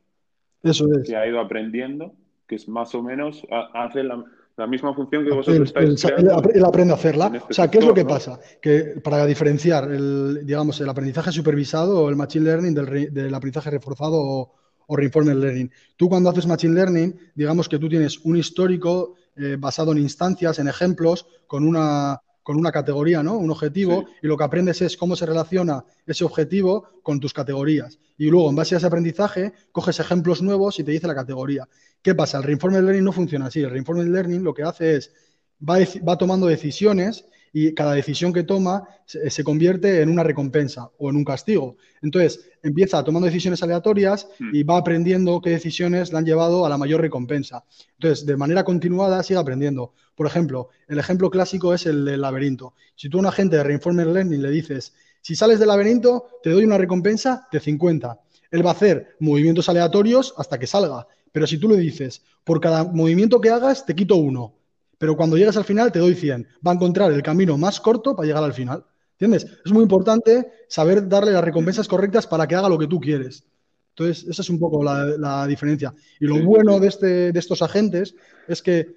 eso 0.64 0.92
es. 0.92 1.08
que 1.08 1.16
ha 1.16 1.24
ido 1.24 1.38
aprendiendo, 1.38 2.12
que 2.48 2.56
es 2.56 2.68
más 2.68 2.92
o 2.96 3.02
menos, 3.02 3.46
hace 3.72 4.02
la, 4.02 4.24
misma 4.66 4.94
función 4.94 5.24
que 5.24 5.30
vosotros 5.30 5.68
estáis 5.68 6.02
creando. 6.02 6.50
Él, 6.52 6.64
aprende 6.64 6.92
a 6.92 6.96
hacerla. 6.96 7.30
Este 7.34 7.46
o 7.50 7.54
sea, 7.54 7.70
¿qué 7.70 7.78
es 7.78 7.86
lo 7.86 7.94
que 7.94 8.04
pasa? 8.04 8.40
Que 8.60 9.00
para 9.02 9.24
diferenciar 9.26 9.90
el, 9.90 10.44
digamos, 10.44 10.80
el 10.80 10.88
aprendizaje 10.88 11.32
supervisado 11.32 12.02
o 12.02 12.08
el 12.08 12.16
machine 12.16 12.44
learning 12.44 12.74
del, 12.74 13.34
aprendizaje 13.34 13.70
reforzado 13.70 14.16
o, 14.18 14.54
o, 14.86 14.96
reinforcement 14.96 15.40
learning. 15.40 15.70
Tú 15.96 16.08
cuando 16.08 16.30
haces 16.30 16.46
machine 16.46 16.74
learning, 16.74 17.18
digamos 17.34 17.68
que 17.68 17.78
tú 17.78 17.88
tienes 17.88 18.18
un 18.24 18.36
histórico 18.36 19.14
eh, 19.36 19.56
basado 19.58 19.92
en 19.92 19.98
instancias, 19.98 20.58
en 20.58 20.66
ejemplos, 20.66 21.26
con 21.46 21.64
una, 21.64 22.20
con 22.48 22.56
una 22.56 22.72
categoría, 22.72 23.22
¿no? 23.22 23.36
Un 23.36 23.50
objetivo, 23.50 24.06
y 24.22 24.26
lo 24.26 24.34
que 24.34 24.44
aprendes 24.44 24.80
es 24.80 24.96
cómo 24.96 25.14
se 25.16 25.26
relaciona 25.26 25.84
ese 26.06 26.24
objetivo 26.24 26.88
con 27.02 27.20
tus 27.20 27.34
categorías. 27.34 27.98
Y 28.16 28.30
luego, 28.30 28.48
en 28.48 28.56
base 28.56 28.74
a 28.74 28.78
ese 28.78 28.86
aprendizaje, 28.86 29.52
coges 29.70 30.00
ejemplos 30.00 30.40
nuevos 30.40 30.78
y 30.78 30.82
te 30.82 30.90
dice 30.92 31.06
la 31.06 31.14
categoría. 31.14 31.68
¿Qué 32.00 32.14
pasa? 32.14 32.38
El 32.38 32.44
Reinforcement 32.44 32.86
Learning 32.86 33.04
no 33.04 33.12
funciona 33.12 33.48
así. 33.48 33.60
El 33.60 33.68
Reinforcement 33.68 34.10
Learning 34.10 34.42
lo 34.42 34.54
que 34.54 34.62
hace 34.62 34.96
es, 34.96 35.12
va, 35.60 35.76
va 36.08 36.16
tomando 36.16 36.46
decisiones 36.46 37.26
y 37.52 37.74
cada 37.74 37.94
decisión 37.94 38.32
que 38.32 38.42
toma 38.42 38.88
se, 39.06 39.44
convierte 39.44 40.02
en 40.02 40.10
una 40.10 40.22
recompensa 40.22 40.90
o 40.98 41.10
en 41.10 41.16
un 41.16 41.24
castigo. 41.24 41.76
Entonces, 42.02 42.50
empieza 42.62 43.02
tomando 43.02 43.26
decisiones 43.26 43.62
aleatorias 43.62 44.28
hmm. 44.38 44.54
y 44.54 44.62
va 44.62 44.76
aprendiendo 44.76 45.40
qué 45.40 45.50
decisiones 45.50 46.12
le 46.12 46.18
han 46.18 46.26
llevado 46.26 46.66
a 46.66 46.68
la 46.68 46.78
mayor 46.78 47.00
recompensa. 47.00 47.64
Entonces, 47.94 48.26
de 48.26 48.36
manera 48.36 48.64
continuada 48.64 49.22
sigue 49.22 49.40
aprendiendo. 49.40 49.94
Por 50.14 50.26
ejemplo, 50.26 50.68
el 50.88 50.98
ejemplo 50.98 51.30
clásico 51.30 51.72
es 51.72 51.86
el 51.86 52.04
del 52.04 52.20
laberinto. 52.20 52.74
Si 52.96 53.08
tú 53.08 53.18
a 53.18 53.20
un 53.20 53.26
agente 53.26 53.56
de 53.56 53.64
Reinforcement 53.64 54.12
Learning 54.12 54.42
le 54.42 54.50
dices, 54.50 54.94
si 55.22 55.34
sales 55.34 55.58
del 55.58 55.68
laberinto, 55.68 56.26
te 56.42 56.50
doy 56.50 56.64
una 56.64 56.78
recompensa 56.78 57.48
de 57.50 57.60
50. 57.60 58.20
Él 58.50 58.64
va 58.64 58.70
a 58.70 58.74
hacer 58.74 59.16
movimientos 59.20 59.68
aleatorios 59.68 60.34
hasta 60.36 60.58
que 60.58 60.66
salga. 60.66 61.06
Pero 61.32 61.46
si 61.46 61.58
tú 61.58 61.68
le 61.68 61.76
dices, 61.76 62.22
por 62.44 62.60
cada 62.60 62.84
movimiento 62.84 63.40
que 63.40 63.50
hagas, 63.50 63.84
te 63.84 63.94
quito 63.94 64.16
uno 64.16 64.57
pero 64.98 65.16
cuando 65.16 65.36
llegas 65.36 65.56
al 65.56 65.64
final 65.64 65.92
te 65.92 66.00
doy 66.00 66.14
100. 66.14 66.46
Va 66.66 66.72
a 66.72 66.74
encontrar 66.74 67.12
el 67.12 67.22
camino 67.22 67.56
más 67.56 67.80
corto 67.80 68.14
para 68.14 68.26
llegar 68.26 68.44
al 68.44 68.52
final. 68.52 68.84
¿Entiendes? 69.12 69.46
Es 69.64 69.72
muy 69.72 69.82
importante 69.82 70.52
saber 70.68 71.08
darle 71.08 71.32
las 71.32 71.42
recompensas 71.42 71.88
correctas 71.88 72.26
para 72.26 72.46
que 72.46 72.54
haga 72.54 72.68
lo 72.68 72.78
que 72.78 72.86
tú 72.86 73.00
quieres. 73.00 73.44
Entonces, 73.90 74.28
esa 74.28 74.42
es 74.42 74.50
un 74.50 74.60
poco 74.60 74.84
la, 74.84 75.46
diferencia. 75.46 75.92
Y 76.20 76.26
lo 76.26 76.40
bueno 76.44 76.78
de, 76.78 76.86
este, 76.86 77.32
de 77.32 77.38
estos 77.38 77.62
agentes 77.62 78.14
es 78.46 78.62
que 78.62 78.94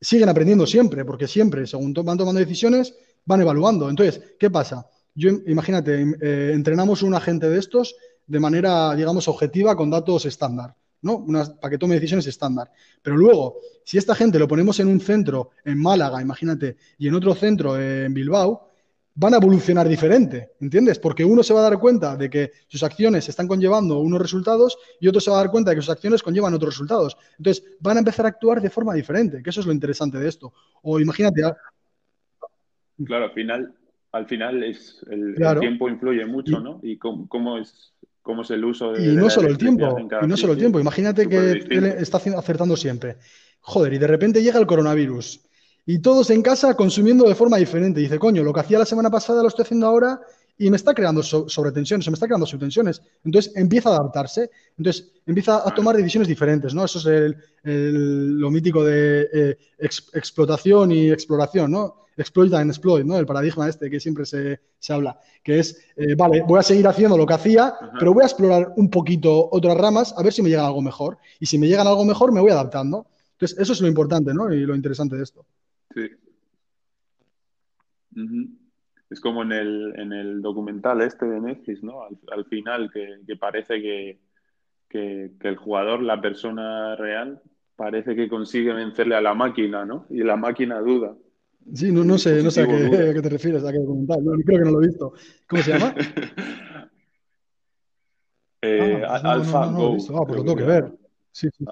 siguen 0.00 0.30
aprendiendo 0.30 0.66
siempre, 0.66 1.04
porque 1.04 1.28
siempre, 1.28 1.66
según 1.66 1.92
van 1.92 2.16
tomando 2.16 2.40
decisiones, 2.40 2.94
van 3.26 3.42
evaluando. 3.42 3.90
Entonces, 3.90 4.22
¿qué 4.38 4.48
pasa? 4.48 4.86
Yo, 5.14 5.30
imagínate, 5.46 6.06
eh, 6.22 6.52
entrenamos 6.54 7.02
un 7.02 7.14
agente 7.14 7.50
de 7.50 7.58
estos 7.58 7.96
de 8.26 8.40
manera, 8.40 8.94
digamos, 8.94 9.28
objetiva 9.28 9.76
con 9.76 9.90
datos 9.90 10.24
estándar. 10.24 10.74
¿No? 11.02 11.24
para 11.60 11.70
que 11.70 11.78
tome 11.78 11.94
decisiones 11.94 12.26
estándar. 12.26 12.70
Pero 13.02 13.16
luego, 13.16 13.58
si 13.84 13.98
esta 13.98 14.14
gente 14.14 14.38
lo 14.38 14.48
ponemos 14.48 14.78
en 14.80 14.88
un 14.88 15.00
centro 15.00 15.50
en 15.64 15.80
Málaga, 15.80 16.20
imagínate, 16.20 16.76
y 16.98 17.08
en 17.08 17.14
otro 17.14 17.34
centro 17.34 17.80
en 17.80 18.12
Bilbao, 18.12 18.70
van 19.14 19.34
a 19.34 19.38
evolucionar 19.38 19.88
diferente, 19.88 20.52
¿entiendes? 20.60 20.98
Porque 20.98 21.24
uno 21.24 21.42
se 21.42 21.52
va 21.52 21.60
a 21.60 21.70
dar 21.70 21.78
cuenta 21.78 22.16
de 22.16 22.30
que 22.30 22.52
sus 22.68 22.82
acciones 22.82 23.28
están 23.28 23.48
conllevando 23.48 23.98
unos 23.98 24.20
resultados 24.20 24.78
y 25.00 25.08
otro 25.08 25.20
se 25.20 25.30
va 25.30 25.38
a 25.38 25.40
dar 25.40 25.50
cuenta 25.50 25.70
de 25.70 25.76
que 25.76 25.82
sus 25.82 25.90
acciones 25.90 26.22
conllevan 26.22 26.54
otros 26.54 26.74
resultados. 26.74 27.16
Entonces, 27.36 27.76
van 27.80 27.96
a 27.96 28.00
empezar 28.00 28.24
a 28.26 28.30
actuar 28.30 28.62
de 28.62 28.70
forma 28.70 28.94
diferente, 28.94 29.42
que 29.42 29.50
eso 29.50 29.60
es 29.60 29.66
lo 29.66 29.72
interesante 29.72 30.18
de 30.18 30.28
esto. 30.28 30.52
O 30.82 31.00
imagínate... 31.00 31.42
Claro, 33.04 33.24
al 33.24 33.32
final, 33.32 33.74
al 34.12 34.26
final 34.26 34.62
es 34.62 35.04
el, 35.10 35.34
tiempo 35.58 35.88
influye 35.88 36.24
mucho, 36.26 36.60
¿no? 36.60 36.80
Y 36.82 36.96
cómo 36.98 37.58
es 37.58 37.92
cómo 38.22 38.42
es 38.42 38.50
el 38.50 38.64
uso 38.64 38.92
de. 38.92 39.12
Y 39.12 39.16
no 39.16 39.30
solo 39.30 39.48
el 39.48 39.58
tiempo. 39.58 39.96
Y 40.22 40.26
no 40.26 40.36
solo 40.36 40.52
el 40.52 40.58
tiempo. 40.58 40.80
Imagínate 40.80 41.28
que 41.28 41.36
él 41.36 41.84
está 41.98 42.18
acertando 42.18 42.76
siempre. 42.76 43.16
Joder, 43.60 43.92
y 43.92 43.98
de 43.98 44.06
repente 44.06 44.42
llega 44.42 44.58
el 44.58 44.66
coronavirus. 44.66 45.40
y 45.86 45.98
todos 45.98 46.30
en 46.30 46.42
casa 46.42 46.74
consumiendo 46.74 47.26
de 47.26 47.34
forma 47.34 47.56
diferente. 47.56 48.00
dice, 48.00 48.18
coño, 48.18 48.42
lo 48.42 48.52
que 48.52 48.60
hacía 48.60 48.78
la 48.78 48.84
semana 48.84 49.10
pasada 49.10 49.42
lo 49.42 49.48
estoy 49.48 49.64
haciendo 49.64 49.86
ahora 49.86 50.20
y 50.56 50.68
me 50.68 50.76
está 50.76 50.92
creando 50.92 51.22
sobretensiones, 51.22 52.04
se 52.04 52.10
me 52.10 52.14
está 52.14 52.26
creando 52.26 52.44
subtensiones. 52.46 53.00
Entonces 53.24 53.52
empieza 53.56 53.88
a 53.88 53.96
adaptarse, 53.96 54.50
entonces 54.76 55.10
empieza 55.24 55.66
a 55.66 55.74
tomar 55.74 55.96
decisiones 55.96 56.28
diferentes, 56.28 56.74
¿no? 56.74 56.84
Eso 56.84 56.98
es 57.10 57.34
lo 57.64 58.50
mítico 58.50 58.84
de 58.84 59.28
eh, 59.32 59.56
explotación 59.78 60.92
y 60.92 61.10
exploración, 61.10 61.70
¿no? 61.70 61.99
Exploit 62.16 62.52
and 62.54 62.70
exploit, 62.70 63.04
¿no? 63.04 63.16
El 63.16 63.26
paradigma 63.26 63.68
este 63.68 63.88
que 63.88 64.00
siempre 64.00 64.26
se, 64.26 64.60
habla, 64.88 65.18
que 65.42 65.58
es, 65.58 65.84
eh, 65.96 66.14
vale, 66.16 66.42
voy 66.46 66.58
a 66.58 66.62
seguir 66.62 66.86
haciendo 66.86 67.16
lo 67.16 67.26
que 67.26 67.34
hacía, 67.34 67.74
pero 67.98 68.12
voy 68.12 68.22
a 68.22 68.26
explorar 68.26 68.72
un 68.76 68.90
poquito 68.90 69.48
otras 69.50 69.76
ramas 69.76 70.14
a 70.16 70.22
ver 70.22 70.32
si 70.32 70.42
me 70.42 70.48
llega 70.48 70.66
algo 70.66 70.82
mejor. 70.82 71.18
Y 71.38 71.46
si 71.46 71.58
me 71.58 71.68
llega 71.68 71.82
algo 71.82 72.04
mejor, 72.04 72.32
me 72.32 72.40
voy 72.40 72.50
adaptando. 72.50 73.06
Entonces, 73.32 73.58
eso 73.58 73.72
es 73.72 73.80
lo 73.80 73.88
importante, 73.88 74.34
¿no? 74.34 74.52
Y 74.52 74.60
lo 74.66 74.74
interesante 74.74 75.16
de 75.16 75.22
esto. 75.22 75.46
Sí. 75.94 76.10
Es 79.08 79.20
como 79.20 79.42
en 79.42 79.52
el, 79.52 79.94
en 79.96 80.12
el 80.12 80.42
documental 80.42 81.00
este 81.00 81.26
de 81.26 81.40
Netflix, 81.40 81.82
¿no? 81.82 82.02
Al, 82.02 82.44
final, 82.44 82.90
que, 82.92 83.36
parece 83.36 83.80
que, 83.80 84.20
que, 84.88 85.32
el 85.40 85.56
jugador, 85.56 86.02
la 86.02 86.20
persona 86.20 86.94
real, 86.96 87.40
parece 87.76 88.14
que 88.14 88.28
consigue 88.28 88.72
vencerle 88.72 89.16
a 89.16 89.20
la 89.20 89.34
máquina, 89.34 89.84
¿no? 89.84 90.06
Y 90.10 90.22
la 90.22 90.36
máquina 90.36 90.80
duda. 90.80 91.16
Sí, 91.74 91.92
no, 91.92 92.04
no 92.04 92.18
sé, 92.18 92.42
no 92.42 92.50
sé 92.50 92.62
a 92.62 92.66
qué, 92.66 93.20
te 93.22 93.28
refieres, 93.28 93.64
a 93.64 93.72
qué 93.72 93.78
documental. 93.78 94.24
No, 94.24 94.32
creo 94.44 94.58
que 94.58 94.64
no 94.64 94.70
lo 94.72 94.82
he 94.82 94.88
visto. 94.88 95.12
¿Cómo 95.48 95.62
se 95.62 95.72
llama? 95.72 95.94
eh, 98.62 99.02
ah, 99.06 99.20
pues 99.20 99.24
AlphaGo. 99.24 99.96
ah, 99.96 100.24
pues 100.26 100.38
lo 100.38 100.44
tengo 100.44 100.56
que 100.56 100.64
ver. 100.64 100.92
Sí, 101.32 101.48
sí. 101.56 101.64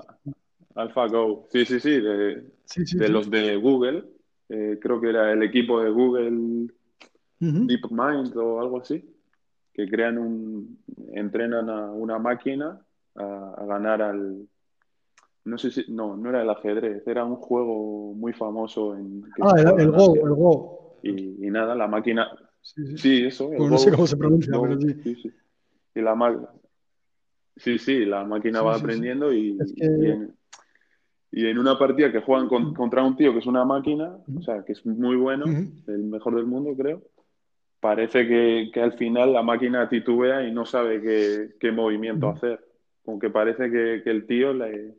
AlphaGo. 0.75 1.49
Sí, 1.51 1.65
sí, 1.65 1.81
sí. 1.81 2.01
De, 2.01 2.45
de 2.77 3.09
los 3.09 3.31
de 3.31 3.57
Google. 3.57 4.05
Eh, 4.49 4.79
creo 4.81 5.01
que 5.01 5.11
era 5.11 5.33
el 5.33 5.43
equipo 5.43 5.83
de 5.83 5.91
Google 5.91 6.69
DeepMind 7.39 8.37
o 8.37 8.61
algo 8.61 8.81
así, 8.81 9.05
que 9.73 9.89
crean 9.89 10.19
un, 10.19 10.79
entrenan 11.13 11.69
a 11.69 11.93
una 11.93 12.19
máquina 12.19 12.81
a, 13.15 13.65
ganar 13.67 14.01
al, 14.03 14.49
no 15.49 15.59
sé 15.59 15.71
si, 15.71 15.85
no, 15.89 16.17
no 16.17 16.29
era 16.31 16.43
el 16.43 16.51
ajedrez, 16.51 17.07
era 17.07 17.25
un 17.25 17.37
juego 17.37 18.15
muy 18.15 18.33
famoso 18.33 18.97
en... 18.97 19.25
Ah, 19.41 19.55
el, 19.57 19.91
Go, 19.91 20.15
el 20.15 20.35
Go. 20.35 20.99
Y, 21.03 21.47
y, 21.47 21.51
nada, 21.51 21.75
la 21.75 21.89
máquina... 21.89 22.29
Sí, 22.97 23.25
eso. 23.25 23.51
Pues 23.57 23.71
no 23.71 23.79
sé 23.79 23.91
cómo 23.91 24.07
se 24.07 24.17
pronuncia, 24.17 24.53
pero 24.61 24.81
sí. 24.81 24.95
sí, 25.03 25.15
sí. 25.15 25.31
Y 25.95 26.01
la 26.01 26.15
Sí, 27.57 27.79
sí, 27.79 28.05
la 28.05 28.25
máquina 28.25 28.63
va 28.63 28.77
aprendiendo 28.77 29.33
y, 29.33 29.59
y, 31.33 31.47
en, 31.47 31.59
una 31.59 31.77
partida 31.77 32.13
que 32.13 32.21
juegan 32.21 32.49
contra 32.49 33.03
un 33.03 33.17
tío 33.17 33.33
que 33.33 33.41
es 33.41 33.47
una 33.47 33.65
máquina, 33.65 34.17
o 34.37 34.43
sea, 34.43 34.65
que 34.65 34.73
es 34.73 34.87
muy 34.87 35.17
bueno, 35.17 35.47
el 35.47 36.05
mejor 36.05 36.37
del 36.37 36.47
mundo, 36.47 36.77
creo, 36.77 37.03
parece 37.81 38.27
que, 38.27 38.81
al 38.81 38.93
final 38.93 39.33
la 39.33 39.43
máquina 39.43 39.89
titubea 39.89 40.47
y 40.47 40.53
no 40.53 40.67
sabe 40.67 41.01
qué, 41.59 41.73
movimiento 41.73 42.29
hacer. 42.29 42.65
Aunque 43.07 43.31
parece 43.31 43.71
que, 43.71 44.03
el 44.05 44.27
tío 44.27 44.53
le, 44.53 44.95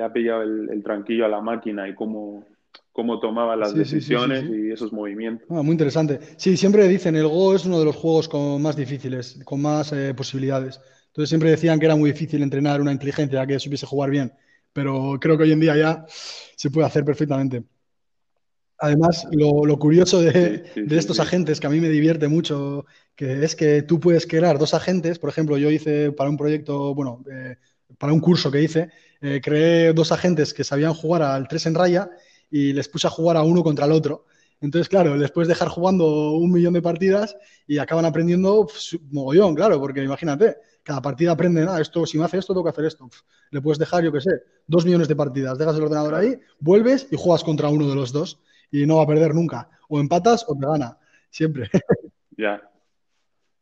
ha 0.00 0.12
pillado 0.12 0.42
el, 0.42 0.82
tranquillo 0.82 1.24
a 1.24 1.28
la 1.28 1.40
máquina 1.40 1.88
y 1.88 1.94
cómo, 1.94 2.44
cómo 2.92 3.20
tomaba 3.20 3.56
las 3.56 3.74
decisiones 3.74 4.44
y 4.44 4.70
esos 4.70 4.92
movimientos. 4.92 5.46
Ah, 5.50 5.62
muy 5.62 5.72
interesante. 5.72 6.20
Sí, 6.36 6.56
siempre 6.56 6.86
dicen, 6.88 7.16
el 7.16 7.28
Go 7.28 7.54
es 7.54 7.64
uno 7.64 7.78
de 7.78 7.84
los 7.84 7.96
juegos 7.96 8.28
con 8.28 8.62
más 8.62 8.76
difíciles, 8.76 9.40
con 9.44 9.60
más 9.60 9.92
eh, 9.92 10.14
posibilidades. 10.14 10.80
Entonces 11.08 11.28
siempre 11.28 11.50
decían 11.50 11.78
que 11.78 11.86
era 11.86 11.96
muy 11.96 12.12
difícil 12.12 12.42
entrenar 12.42 12.80
una 12.80 12.92
inteligencia 12.92 13.46
que 13.46 13.58
supiese 13.58 13.86
jugar 13.86 14.10
bien, 14.10 14.32
pero 14.72 15.18
creo 15.20 15.36
que 15.36 15.44
hoy 15.44 15.52
en 15.52 15.60
día 15.60 15.76
ya 15.76 16.06
se 16.08 16.70
puede 16.70 16.86
hacer 16.86 17.04
perfectamente. 17.04 17.64
Además, 18.78 19.28
lo, 19.30 19.78
curioso 19.78 20.20
de, 20.20 20.64
estos 20.90 21.20
agentes, 21.20 21.60
que 21.60 21.68
a 21.68 21.70
mí 21.70 21.80
me 21.80 21.88
divierte 21.88 22.26
mucho, 22.26 22.84
que 23.14 23.44
es 23.44 23.54
que 23.54 23.82
tú 23.82 24.00
puedes 24.00 24.26
crear 24.26 24.58
dos 24.58 24.74
agentes. 24.74 25.20
Por 25.20 25.30
ejemplo, 25.30 25.56
yo 25.56 25.70
hice 25.70 26.10
para 26.10 26.28
un 26.28 26.36
proyecto, 26.36 26.92
bueno, 26.92 27.22
eh, 27.30 27.58
para 27.98 28.12
un 28.12 28.20
curso 28.20 28.50
que 28.50 28.62
hice, 28.62 28.90
eh, 29.20 29.40
creé 29.42 29.92
dos 29.92 30.12
agentes 30.12 30.52
que 30.54 30.64
sabían 30.64 30.94
jugar 30.94 31.22
al 31.22 31.48
3 31.48 31.66
en 31.66 31.74
raya 31.74 32.10
y 32.50 32.72
les 32.72 32.88
puse 32.88 33.06
a 33.06 33.10
jugar 33.10 33.36
a 33.36 33.42
uno 33.42 33.62
contra 33.62 33.86
el 33.86 33.92
otro. 33.92 34.26
Entonces, 34.60 34.88
claro, 34.88 35.16
les 35.16 35.30
puedes 35.32 35.48
dejar 35.48 35.68
jugando 35.68 36.32
un 36.32 36.52
millón 36.52 36.72
de 36.72 36.82
partidas 36.82 37.36
y 37.66 37.78
acaban 37.78 38.04
aprendiendo 38.04 38.66
mogollón, 39.10 39.54
claro, 39.54 39.80
porque 39.80 40.04
imagínate, 40.04 40.56
cada 40.84 41.02
partida 41.02 41.32
aprende, 41.32 41.66
ah, 41.68 41.80
esto, 41.80 42.06
si 42.06 42.18
me 42.18 42.24
hace 42.24 42.38
esto, 42.38 42.52
tengo 42.52 42.64
que 42.64 42.70
hacer 42.70 42.84
esto. 42.84 43.10
le 43.50 43.60
puedes 43.60 43.78
dejar, 43.78 44.04
yo 44.04 44.12
qué 44.12 44.20
sé, 44.20 44.30
dos 44.66 44.84
millones 44.84 45.08
de 45.08 45.16
partidas, 45.16 45.58
dejas 45.58 45.76
el 45.76 45.82
ordenador 45.82 46.14
ahí, 46.14 46.38
vuelves 46.60 47.08
y 47.10 47.16
juegas 47.16 47.42
contra 47.42 47.68
uno 47.68 47.88
de 47.88 47.94
los 47.94 48.12
dos 48.12 48.40
y 48.70 48.86
no 48.86 48.96
va 48.96 49.02
a 49.02 49.06
perder 49.06 49.34
nunca. 49.34 49.68
O 49.88 50.00
empatas 50.00 50.44
o 50.48 50.56
te 50.56 50.66
gana, 50.66 50.98
siempre. 51.30 51.68
Ya. 52.38 52.71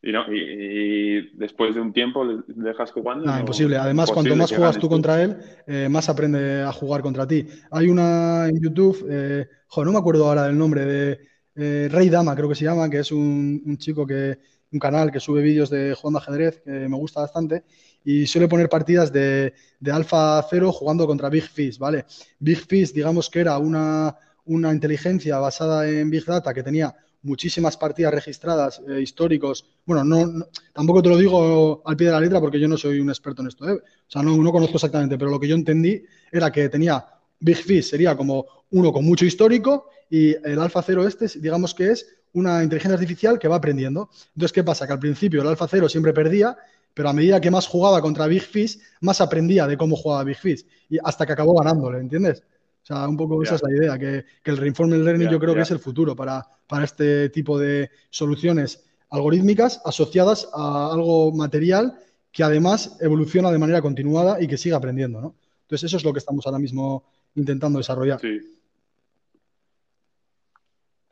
Y, 0.03 0.13
no, 0.13 0.25
y, 0.33 1.31
después 1.37 1.75
de 1.75 1.81
un 1.81 1.93
tiempo 1.93 2.25
le 2.25 2.43
dejas 2.47 2.91
jugando. 2.91 3.27
No, 3.27 3.39
imposible. 3.39 3.77
Además, 3.77 4.11
cuanto 4.11 4.35
más 4.35 4.51
juegas 4.51 4.79
tú 4.79 4.89
contra 4.89 5.23
él, 5.23 5.37
eh, 5.67 5.89
más 5.91 6.09
aprende 6.09 6.63
a 6.63 6.73
jugar 6.73 7.03
contra 7.03 7.27
ti. 7.27 7.47
Hay 7.71 7.89
una 7.89 8.49
en 8.49 8.61
YouTube, 8.61 9.07
eh, 9.11 9.47
no 9.77 9.93
me 9.93 9.99
acuerdo 9.99 10.27
ahora 10.27 10.45
del 10.45 10.57
nombre, 10.57 10.87
de 10.87 11.21
eh, 11.55 11.89
Rey 11.91 12.09
Dama, 12.09 12.35
creo 12.35 12.49
que 12.49 12.55
se 12.55 12.65
llama, 12.65 12.89
que 12.89 13.01
es 13.01 13.13
un, 13.13 13.77
chico 13.77 14.07
que, 14.07 14.39
un 14.73 14.79
canal 14.79 15.13
que 15.13 15.21
sube 15.21 15.43
vídeos 15.43 15.69
de 15.69 15.95
jugando 15.95 16.19
ajedrez, 16.19 16.63
que 16.65 16.71
me 16.71 16.97
gusta 16.97 17.21
bastante, 17.21 17.65
y 18.03 18.27
suele 18.27 18.49
poner 18.49 18.71
partidas 18.71 19.13
de, 19.13 19.53
de 19.79 19.93
Alpha 19.93 20.43
0 20.49 20.73
jugando 20.73 21.07
contra 21.07 21.29
Big 21.29 21.45
Fish, 21.45 21.79
¿vale? 21.79 22.07
Big 22.39 22.59
Fish, 22.59 22.93
digamos 22.95 23.29
que 23.29 23.41
era 23.41 23.59
una, 23.59 24.17
una 24.47 24.73
inteligencia 24.73 25.39
basada 25.39 25.87
en 25.89 26.09
Big 26.09 26.25
Data 26.25 26.55
que 26.55 26.63
tenía 26.63 26.95
muchísimas 27.23 27.77
partidas 27.77 28.15
registradas, 28.15 28.81
eh, 28.89 29.01
históricos. 29.01 29.67
Bueno, 29.85 30.05
no, 30.05 30.47
tampoco 30.73 31.03
te 31.03 31.09
lo 31.09 31.17
digo 31.17 31.83
al 31.85 31.97
pie 31.97 32.09
de 32.09 32.13
la 32.13 32.21
letra 32.21 32.41
porque 32.41 32.59
yo 32.59 32.69
no 32.69 32.77
soy 32.77 33.01
un 33.01 33.09
experto 33.09 33.43
en 33.43 33.49
esto. 33.49 33.69
¿eh? 33.69 33.75
O 33.75 34.11
sea, 34.11 34.23
no, 34.23 34.37
no, 34.37 34.53
conozco 34.53 34.77
exactamente, 34.77 35.19
pero 35.19 35.31
lo 35.31 35.39
que 35.39 35.49
yo 35.49 35.55
entendí 35.55 36.03
era 36.31 36.51
que 36.51 36.69
tenía 36.69 37.05
Big 37.39 37.57
Fish, 37.57 37.85
sería 37.85 38.17
como 38.17 38.47
uno 38.71 38.93
con 38.93 39.05
mucho 39.05 39.25
histórico 39.25 39.89
y 40.09 40.31
el 40.31 40.59
Alpha 40.61 40.83
Cero 40.83 41.07
este, 41.07 41.27
digamos 41.39 41.75
que 41.75 41.91
es 41.91 42.07
una 42.33 42.63
inteligencia 42.63 42.95
artificial 42.95 43.39
que 43.39 43.49
va 43.49 43.57
aprendiendo. 43.57 44.11
Entonces, 44.35 44.53
¿qué 44.53 44.63
pasa? 44.63 44.87
Que 44.87 44.93
al 44.93 45.01
principio 45.01 45.43
el 45.43 45.49
Alpha 45.49 45.67
Cero 45.69 45.89
siempre 45.89 46.13
perdía, 46.13 46.57
pero 46.95 47.09
a 47.09 47.13
medida 47.13 47.41
que 47.41 47.51
más 47.51 47.67
jugaba 47.67 48.01
contra 48.01 48.27
Big 48.27 48.43
Fish, 48.43 48.79
más 49.01 49.21
aprendía 49.21 49.67
de 49.67 49.77
cómo 49.77 49.97
jugaba 49.97 50.25
Big 50.25 50.39
Fish 50.39 50.65
y 50.89 50.99
hasta 51.03 51.27
que 51.27 51.33
acabó 51.33 51.55
ganándole, 51.55 51.99
¿entiendes? 51.99 52.43
Sea, 52.91 53.07
un 53.07 53.17
poco 53.17 53.41
esa 53.41 53.55
es 53.55 53.63
la 53.63 53.71
idea, 53.71 53.97
que, 53.97 54.25
el 54.51 54.57
reinforcement 54.57 55.05
learning 55.05 55.29
yo 55.29 55.39
creo 55.39 55.55
que 55.55 55.61
es 55.61 55.71
el 55.71 55.79
futuro 55.79 56.17
para, 56.17 56.45
para 56.67 56.85
este 56.85 57.29
tipo 57.29 57.57
de 57.57 57.89
soluciones 58.11 58.85
algorítmicas 59.11 59.81
asociadas 59.85 60.49
a 60.53 60.93
algo 60.93 61.31
material 61.31 61.95
que 62.33 62.43
además 62.43 62.99
evoluciona 63.01 63.53
de 63.53 63.59
manera 63.59 63.81
continuada 63.81 64.43
y 64.43 64.49
que 64.49 64.57
sigue 64.57 64.75
aprendiendo, 64.75 65.21
¿no? 65.21 65.37
Entonces, 65.63 65.85
eso 65.85 65.99
es 65.99 66.05
lo 66.05 66.13
que 66.13 66.19
estamos 66.19 66.45
ahora 66.47 66.59
mismo 66.59 67.05
intentando 67.37 67.79
desarrollar. 67.79 68.19
Sí. 68.19 68.41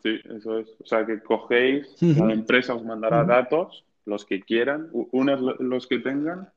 Sí, 0.03 0.19
eso 0.37 0.59
es. 0.59 0.69
O 0.83 0.87
sea, 0.87 1.07
que 1.07 1.21
cogéis, 1.21 1.87
la 2.01 2.33
empresa 2.33 2.75
os 2.75 2.85
mandará 2.85 3.23
datos, 3.23 3.85
los 4.05 4.25
que 4.25 4.41
quieran, 4.41 4.89
unos 4.93 5.61
los 5.61 5.87
que 5.87 6.01
tengan 6.01 6.49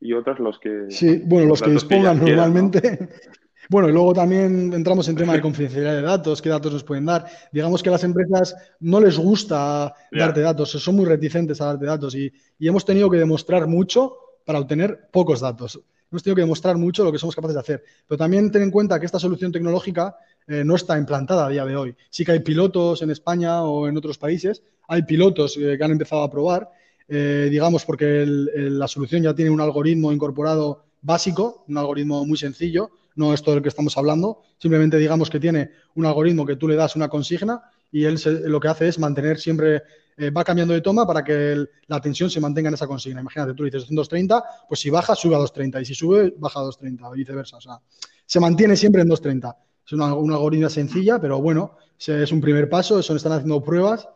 y 0.00 0.14
otros 0.14 0.38
los 0.38 0.58
que... 0.58 0.86
Sí, 0.88 1.20
bueno, 1.26 1.48
los, 1.48 1.60
que 1.60 1.70
dispongan 1.70 2.18
normalmente. 2.18 3.10
Bueno, 3.70 3.88
y 3.88 3.92
luego 3.92 4.12
también 4.12 4.72
entramos 4.72 5.06
en 5.06 5.14
tema 5.14 5.32
de 5.32 5.40
confidencialidad 5.40 5.94
de 5.94 6.02
datos, 6.02 6.42
qué 6.42 6.48
datos 6.48 6.72
nos 6.72 6.82
pueden 6.82 7.06
dar. 7.06 7.26
Digamos 7.52 7.84
que 7.84 7.88
a 7.88 7.92
las 7.92 8.02
empresas 8.02 8.56
no 8.80 8.98
les 8.98 9.16
gusta 9.16 9.94
darte 10.10 10.40
datos, 10.40 10.70
son 10.70 10.96
muy 10.96 11.04
reticentes 11.04 11.60
a 11.60 11.66
darte 11.66 11.86
datos 11.86 12.16
y, 12.16 12.32
hemos 12.58 12.84
tenido 12.84 13.08
que 13.08 13.16
demostrar 13.16 13.68
mucho 13.68 14.16
para 14.44 14.58
obtener 14.58 15.08
pocos 15.12 15.38
datos. 15.38 15.80
Hemos 16.10 16.20
tenido 16.20 16.34
que 16.34 16.42
demostrar 16.42 16.78
mucho 16.78 17.04
lo 17.04 17.12
que 17.12 17.18
somos 17.18 17.36
capaces 17.36 17.54
de 17.54 17.60
hacer. 17.60 17.84
Pero 18.08 18.18
también 18.18 18.50
ten 18.50 18.62
en 18.62 18.72
cuenta 18.72 18.98
que 18.98 19.06
esta 19.06 19.20
solución 19.20 19.52
tecnológica 19.52 20.16
eh, 20.48 20.64
no 20.64 20.74
está 20.74 20.98
implantada 20.98 21.46
a 21.46 21.48
día 21.48 21.64
de 21.64 21.76
hoy. 21.76 21.94
Sí 22.10 22.24
que 22.24 22.32
hay 22.32 22.40
pilotos 22.40 23.02
en 23.02 23.10
España 23.12 23.62
o 23.62 23.86
en 23.86 23.96
otros 23.96 24.18
países, 24.18 24.64
hay 24.88 25.02
pilotos 25.04 25.56
eh, 25.56 25.76
que 25.78 25.84
han 25.84 25.92
empezado 25.92 26.24
a 26.24 26.30
probar, 26.30 26.68
eh, 27.06 27.46
digamos 27.48 27.84
porque 27.84 28.24
la 28.26 28.88
solución 28.88 29.22
ya 29.22 29.32
tiene 29.32 29.52
un 29.52 29.60
algoritmo 29.60 30.10
incorporado 30.10 30.86
básico, 31.02 31.64
un 31.68 31.78
algoritmo 31.78 32.26
muy 32.26 32.36
sencillo, 32.36 32.90
no 33.20 33.34
es 33.34 33.42
todo 33.42 33.56
el 33.56 33.62
que 33.62 33.68
estamos 33.68 33.96
hablando, 33.98 34.40
simplemente 34.56 34.96
digamos 34.96 35.28
que 35.28 35.38
tiene 35.38 35.70
un 35.94 36.06
algoritmo 36.06 36.46
que 36.46 36.56
tú 36.56 36.66
le 36.66 36.74
das 36.74 36.96
una 36.96 37.08
consigna 37.08 37.62
y 37.92 38.04
él 38.04 38.18
lo 38.46 38.58
que 38.58 38.68
hace 38.68 38.88
es 38.88 38.98
mantener 38.98 39.38
siempre, 39.38 39.82
eh, 40.16 40.30
va 40.30 40.42
cambiando 40.42 40.72
de 40.72 40.80
toma 40.80 41.06
para 41.06 41.22
que 41.22 41.66
la 41.86 42.00
tensión 42.00 42.30
se 42.30 42.40
mantenga 42.40 42.68
en 42.68 42.74
esa 42.74 42.86
consigna. 42.86 43.20
Imagínate, 43.20 43.52
tú 43.52 43.64
dices 43.64 43.82
230, 43.82 44.42
pues 44.68 44.80
si 44.80 44.88
baja, 44.88 45.14
sube 45.14 45.34
a 45.34 45.38
230 45.38 45.82
y 45.82 45.84
si 45.84 45.94
sube, 45.94 46.32
baja 46.38 46.60
a 46.60 46.62
230 46.62 47.08
o 47.08 47.12
viceversa. 47.12 47.58
O 47.58 47.60
sea, 47.60 47.78
se 48.24 48.40
mantiene 48.40 48.74
siempre 48.74 49.02
en 49.02 49.08
230. 49.08 49.56
Es 49.84 49.92
una, 49.92 50.14
una 50.14 50.36
algoritmo 50.36 50.70
sencilla, 50.70 51.20
pero 51.20 51.42
bueno, 51.42 51.76
es 51.98 52.32
un 52.32 52.40
primer 52.40 52.70
paso, 52.70 52.98
eso 52.98 53.14
están 53.14 53.32
haciendo 53.32 53.62
pruebas 53.62 54.08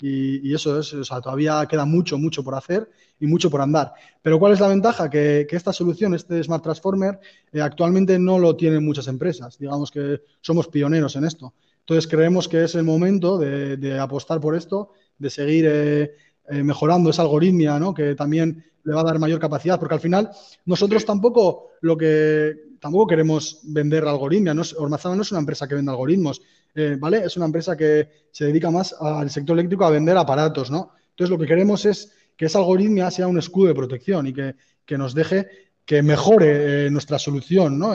y, 0.00 0.54
eso 0.54 0.78
es, 0.78 0.92
o 0.94 1.04
sea, 1.04 1.20
todavía 1.20 1.66
queda 1.68 1.84
mucho, 1.84 2.18
mucho 2.18 2.44
por 2.44 2.54
hacer 2.54 2.88
y 3.18 3.26
mucho 3.26 3.50
por 3.50 3.60
andar. 3.60 3.92
Pero 4.22 4.38
¿cuál 4.38 4.52
es 4.52 4.60
la 4.60 4.68
ventaja? 4.68 5.10
Que, 5.10 5.46
esta 5.50 5.72
solución, 5.72 6.14
este 6.14 6.42
Smart 6.42 6.62
Transformer, 6.62 7.18
eh, 7.52 7.60
actualmente 7.60 8.18
no 8.18 8.38
lo 8.38 8.54
tienen 8.56 8.84
muchas 8.84 9.08
empresas. 9.08 9.58
Digamos 9.58 9.90
que 9.90 10.22
somos 10.40 10.68
pioneros 10.68 11.16
en 11.16 11.24
esto. 11.24 11.54
Entonces 11.80 12.06
creemos 12.06 12.48
que 12.48 12.64
es 12.64 12.74
el 12.74 12.84
momento 12.84 13.38
de, 13.38 13.98
apostar 13.98 14.40
por 14.40 14.54
esto, 14.54 14.92
de 15.18 15.30
seguir 15.30 15.64
eh, 15.66 16.14
eh, 16.50 16.62
mejorando 16.62 17.10
esa 17.10 17.22
algoritmia, 17.22 17.78
¿no? 17.78 17.94
que 17.94 18.14
también 18.14 18.64
le 18.84 18.94
va 18.94 19.00
a 19.00 19.04
dar 19.04 19.18
mayor 19.18 19.40
capacidad, 19.40 19.78
porque 19.78 19.94
al 19.94 20.00
final 20.00 20.30
nosotros 20.64 21.04
tampoco 21.04 21.70
lo 21.80 21.96
que 21.96 22.68
tampoco 22.80 23.06
queremos 23.06 23.60
vender 23.64 24.04
algoritmia, 24.04 24.54
no 24.54 24.62
Ormazama 24.76 25.16
no 25.16 25.22
es 25.22 25.32
una 25.32 25.40
empresa 25.40 25.66
que 25.66 25.74
vende 25.74 25.90
algoritmos, 25.90 26.40
eh, 26.78 26.96
¿vale? 26.98 27.24
Es 27.24 27.36
una 27.36 27.46
empresa 27.46 27.76
que 27.76 28.08
se 28.30 28.46
dedica 28.46 28.70
más 28.70 28.94
al 29.00 29.30
sector 29.30 29.58
eléctrico 29.58 29.84
a 29.84 29.90
vender 29.90 30.16
aparatos, 30.16 30.70
¿no? 30.70 30.92
Entonces 31.10 31.30
lo 31.30 31.38
que 31.38 31.46
queremos 31.46 31.84
es 31.86 32.14
que 32.36 32.46
esa 32.46 32.58
algoritmia 32.58 33.10
sea 33.10 33.26
un 33.26 33.38
escudo 33.38 33.68
de 33.68 33.74
protección 33.74 34.26
y 34.26 34.32
que, 34.32 34.54
nos 34.96 35.14
deje 35.14 35.48
que 35.84 36.02
mejore 36.02 36.90
nuestra 36.90 37.18
solución, 37.18 37.78
¿no? 37.78 37.92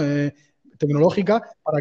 tecnológica 0.77 1.41
para 1.63 1.79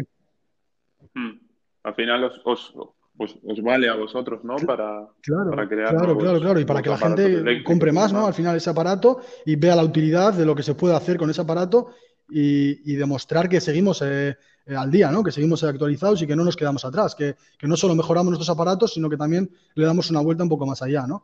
Hmm. 1.13 1.39
Al 1.83 1.95
final 1.95 2.23
os, 2.23 2.73
os, 3.17 3.61
vale 3.61 3.89
a 3.89 3.95
vosotros, 3.95 4.43
¿no? 4.43 4.55
Para, 4.55 5.07
claro, 5.21 5.51
crear. 5.67 5.89
Claro, 5.89 6.17
claro, 6.17 6.39
claro. 6.39 6.59
Y 6.59 6.65
para 6.65 6.81
que 6.81 6.89
la 6.89 6.97
gente 6.97 7.63
compre 7.63 7.91
más, 7.91 8.13
¿no? 8.13 8.25
Al 8.25 8.33
final 8.33 8.55
ese 8.55 8.69
aparato 8.69 9.19
y 9.45 9.55
vea 9.55 9.75
la 9.75 9.83
utilidad 9.83 10.33
de 10.33 10.45
lo 10.45 10.55
que 10.55 10.63
se 10.63 10.75
puede 10.75 10.95
hacer 10.95 11.17
con 11.17 11.29
ese 11.29 11.41
aparato 11.41 11.89
y, 12.33 12.95
demostrar 12.95 13.47
que 13.47 13.61
seguimos 13.61 14.01
eh, 14.01 14.35
eh, 14.65 14.75
al 14.75 14.89
día, 14.89 15.11
¿no? 15.11 15.23
Que 15.23 15.31
seguimos 15.31 15.63
actualizados 15.63 16.21
y 16.21 16.27
que 16.27 16.35
no 16.35 16.43
nos 16.43 16.55
quedamos 16.55 16.83
atrás. 16.85 17.15
Que, 17.15 17.35
no 17.61 17.77
solo 17.77 17.95
mejoramos 17.95 18.31
nuestros 18.31 18.49
aparatos, 18.49 18.93
sino 18.93 19.09
que 19.09 19.17
también 19.17 19.49
le 19.75 19.85
damos 19.85 20.09
una 20.09 20.21
vuelta 20.21 20.43
un 20.43 20.49
poco 20.49 20.65
más 20.65 20.81
allá, 20.81 21.05
¿no? 21.05 21.23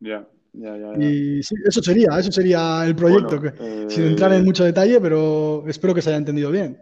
Ya. 0.00 0.26
Y 0.98 1.42
sí, 1.42 1.54
eso 1.64 1.82
sería, 1.82 2.18
eso 2.18 2.32
sería 2.32 2.84
el 2.84 2.96
proyecto, 2.96 3.40
sin 3.88 4.04
entrar 4.04 4.32
en 4.32 4.40
eh, 4.40 4.44
mucho 4.44 4.64
detalle, 4.64 5.00
pero 5.00 5.64
espero 5.68 5.94
que 5.94 6.02
se 6.02 6.10
haya 6.10 6.18
entendido 6.18 6.50
bien. 6.50 6.78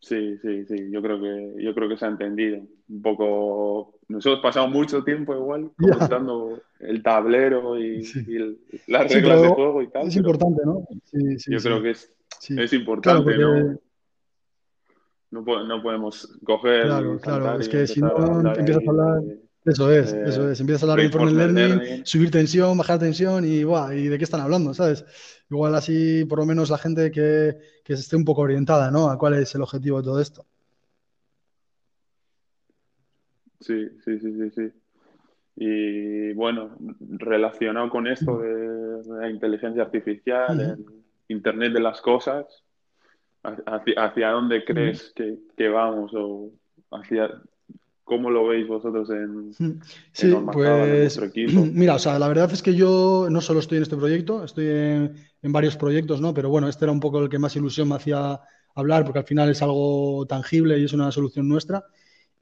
Sí, 0.00 0.38
sí, 0.42 0.64
sí, 0.66 0.90
yo 0.90 1.00
creo 1.00 1.20
que, 1.20 1.54
yo 1.62 1.74
creo 1.74 1.88
que 1.88 1.96
se 1.96 2.04
ha 2.04 2.08
entendido. 2.08 2.58
Un 2.88 3.02
poco, 3.02 3.93
nosotros 4.08 4.40
pasamos 4.42 4.70
mucho 4.70 5.02
tiempo 5.02 5.34
igual 5.34 5.70
comentando 5.78 6.60
el 6.80 7.02
tablero 7.02 7.78
y, 7.78 8.02
las 8.86 9.12
reglas 9.12 9.42
de 9.42 9.48
juego 9.48 9.82
y 9.82 9.88
tal. 9.88 10.08
Es 10.08 10.16
importante, 10.16 10.62
¿no? 10.64 10.86
yo 11.12 11.58
creo 11.60 11.82
que 11.82 11.90
es, 11.90 12.12
es 12.48 12.72
importante, 12.72 13.38
¿no? 13.38 13.78
¿no? 15.30 15.82
podemos 15.82 16.38
coger. 16.44 16.86
Claro, 16.86 17.18
claro, 17.20 17.60
es 17.60 17.68
que 17.68 17.86
si 17.86 18.00
no 18.00 18.54
empiezas 18.54 18.86
a 18.86 18.90
hablar. 18.90 19.22
Eso 19.64 19.90
es, 19.90 20.12
eso 20.12 20.46
eh, 20.48 20.52
es. 20.52 20.60
Empiezas 20.60 20.82
a 20.82 20.84
hablar 20.84 20.98
de 20.98 21.04
informe 21.06 21.32
learning, 21.32 22.04
subir 22.04 22.30
tensión, 22.30 22.76
bajar 22.76 22.98
tensión 22.98 23.46
y, 23.46 23.60
¿y 23.60 24.08
de 24.08 24.18
qué 24.18 24.24
están 24.24 24.42
hablando? 24.42 24.74
¿Sabes? 24.74 25.06
Igual 25.50 25.74
así, 25.74 26.26
por 26.26 26.38
lo 26.38 26.44
menos 26.44 26.68
la 26.68 26.76
gente 26.76 27.10
que, 27.10 27.56
que 27.82 27.94
esté 27.94 28.14
un 28.14 28.26
poco 28.26 28.42
orientada, 28.42 28.90
¿no? 28.90 29.08
A 29.08 29.16
cuál 29.16 29.34
es 29.34 29.54
el 29.54 29.62
objetivo 29.62 30.02
de 30.02 30.04
todo 30.04 30.20
esto. 30.20 30.46
Sí, 33.64 33.88
sí, 34.04 34.18
sí, 34.18 34.32
sí, 34.32 34.50
sí. 34.50 34.72
Y 35.56 36.32
bueno, 36.32 36.76
relacionado 37.00 37.88
con 37.88 38.06
esto 38.06 38.38
de 38.38 39.02
la 39.06 39.30
inteligencia 39.30 39.82
artificial, 39.82 40.60
el 40.60 40.84
Internet 41.28 41.72
de 41.72 41.80
las 41.80 42.00
cosas, 42.00 42.46
¿hacia, 43.42 44.30
dónde 44.30 44.64
crees 44.64 45.12
que, 45.14 45.38
que, 45.56 45.68
vamos? 45.68 46.12
¿O 46.14 46.50
hacia 46.90 47.30
¿Cómo 48.04 48.30
lo 48.30 48.46
veis 48.46 48.68
vosotros 48.68 49.08
en, 49.08 49.54
sí, 50.12 50.36
pues, 50.52 51.16
equipo? 51.16 51.64
Mira, 51.72 51.94
o 51.94 51.98
sea, 51.98 52.18
la 52.18 52.28
verdad 52.28 52.52
es 52.52 52.62
que 52.62 52.74
yo 52.74 53.28
no 53.30 53.40
solo 53.40 53.60
estoy 53.60 53.78
en 53.78 53.82
este 53.82 53.96
proyecto, 53.96 54.44
estoy 54.44 54.66
en, 54.66 55.52
varios 55.52 55.76
proyectos, 55.76 56.20
¿no? 56.20 56.34
Pero 56.34 56.50
bueno, 56.50 56.68
este 56.68 56.84
era 56.84 56.92
un 56.92 57.00
poco 57.00 57.22
el 57.22 57.30
que 57.30 57.38
más 57.38 57.56
ilusión 57.56 57.88
me 57.88 57.94
hacía 57.94 58.38
hablar, 58.74 59.04
porque 59.04 59.20
al 59.20 59.24
final 59.24 59.48
es 59.48 59.62
algo 59.62 60.26
tangible 60.26 60.78
y 60.78 60.84
es 60.84 60.92
una 60.92 61.10
solución 61.10 61.48
nuestra. 61.48 61.82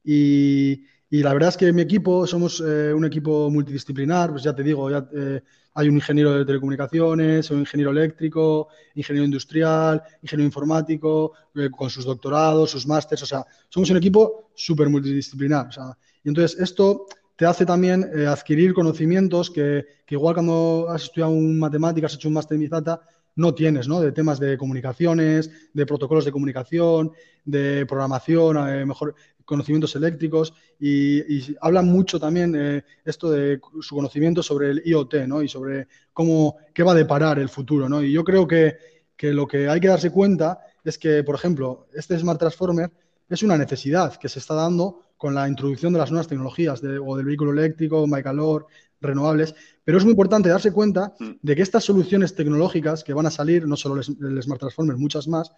Y, 0.03 0.83
y 1.13 1.21
la 1.21 1.31
verdad 1.31 1.49
es 1.49 1.57
que 1.57 1.71
mi 1.71 1.83
equipo, 1.83 2.25
somos 2.25 2.59
eh, 2.59 2.91
un 2.91 3.05
equipo 3.05 3.47
multidisciplinar, 3.51 4.31
pues 4.31 4.41
ya 4.41 4.55
te 4.55 4.63
digo, 4.63 4.89
ya, 4.89 5.07
eh, 5.15 5.43
hay 5.75 5.87
un 5.87 5.93
ingeniero 5.93 6.33
de 6.33 6.43
telecomunicaciones, 6.43 7.51
un 7.51 7.59
ingeniero 7.59 7.91
eléctrico, 7.91 8.69
ingeniero 8.95 9.23
industrial, 9.23 10.01
ingeniero 10.23 10.47
informático, 10.47 11.33
eh, 11.53 11.69
con 11.69 11.91
sus 11.91 12.05
doctorados, 12.05 12.71
sus 12.71 12.87
másters, 12.87 13.21
o 13.21 13.25
sea, 13.27 13.45
somos 13.69 13.91
un 13.91 13.97
equipo 13.97 14.49
súper 14.55 14.89
multidisciplinar. 14.89 15.67
O 15.67 15.71
sea, 15.71 15.95
y 16.23 16.29
entonces 16.29 16.59
esto 16.59 17.05
te 17.35 17.45
hace 17.45 17.63
también 17.63 18.09
eh, 18.15 18.25
adquirir 18.25 18.73
conocimientos 18.73 19.51
que, 19.51 19.85
que, 20.07 20.15
igual 20.15 20.33
cuando 20.33 20.87
has 20.89 21.03
estudiado 21.03 21.31
un 21.31 21.59
matemáticas, 21.59 22.11
has 22.11 22.15
hecho 22.15 22.27
un 22.27 22.33
máster 22.33 22.55
en 22.55 22.61
Mizata, 22.61 23.01
no 23.35 23.53
tienes, 23.53 23.87
¿no? 23.87 23.99
De 23.99 24.11
temas 24.11 24.39
de 24.39 24.57
comunicaciones, 24.57 25.49
de 25.73 25.85
protocolos 25.85 26.25
de 26.25 26.31
comunicación, 26.31 27.11
de 27.45 27.85
programación, 27.85 28.57
eh, 28.69 28.85
mejor 28.85 29.15
conocimientos 29.45 29.95
eléctricos 29.95 30.53
y, 30.79 31.55
hablan 31.59 31.87
mucho 31.87 32.19
también 32.19 32.55
eh, 32.57 32.83
esto 33.03 33.29
de 33.29 33.59
su 33.81 33.95
conocimiento 33.95 34.41
sobre 34.41 34.71
el 34.71 34.81
IoT, 34.85 35.27
¿no? 35.27 35.41
Y 35.41 35.47
sobre 35.47 35.87
cómo, 36.13 36.57
qué 36.73 36.83
va 36.83 36.93
a 36.93 36.95
deparar 36.95 37.39
el 37.39 37.49
futuro, 37.49 37.89
¿no? 37.89 38.01
Y 38.01 38.11
yo 38.11 38.23
creo 38.23 38.47
que, 38.47 38.77
que 39.15 39.33
lo 39.33 39.47
que 39.47 39.67
hay 39.67 39.79
que 39.79 39.87
darse 39.87 40.11
cuenta 40.11 40.59
es 40.83 40.97
que, 40.97 41.23
por 41.23 41.35
ejemplo, 41.35 41.87
este 41.93 42.17
Smart 42.17 42.39
Transformer 42.39 42.91
es 43.29 43.43
una 43.43 43.57
necesidad 43.57 44.15
que 44.15 44.29
se 44.29 44.39
está 44.39 44.53
dando 44.53 45.01
con 45.17 45.33
la 45.33 45.47
introducción 45.47 45.93
de 45.93 45.99
las 45.99 46.11
nuevas 46.11 46.27
tecnologías 46.27 46.81
o 46.83 47.15
del 47.15 47.25
vehículo 47.25 47.51
eléctrico, 47.51 48.05
calor, 48.21 48.67
renovables, 49.03 49.55
pero 49.83 49.97
es 49.97 50.03
muy 50.03 50.11
importante 50.11 50.49
darse 50.49 50.71
cuenta 50.71 51.13
mm. 51.19 51.31
de 51.41 51.55
que 51.55 51.61
estas 51.61 51.83
soluciones 51.83 52.35
tecnológicas 52.35 53.03
que 53.03 53.13
van 53.13 53.25
a 53.25 53.31
salir, 53.31 53.67
no 53.67 53.75
solo 53.75 54.01
el 54.01 54.41
Smart 54.41 54.59
Transformer, 54.59 54.97
muchas 54.97 55.27
más, 55.27 55.51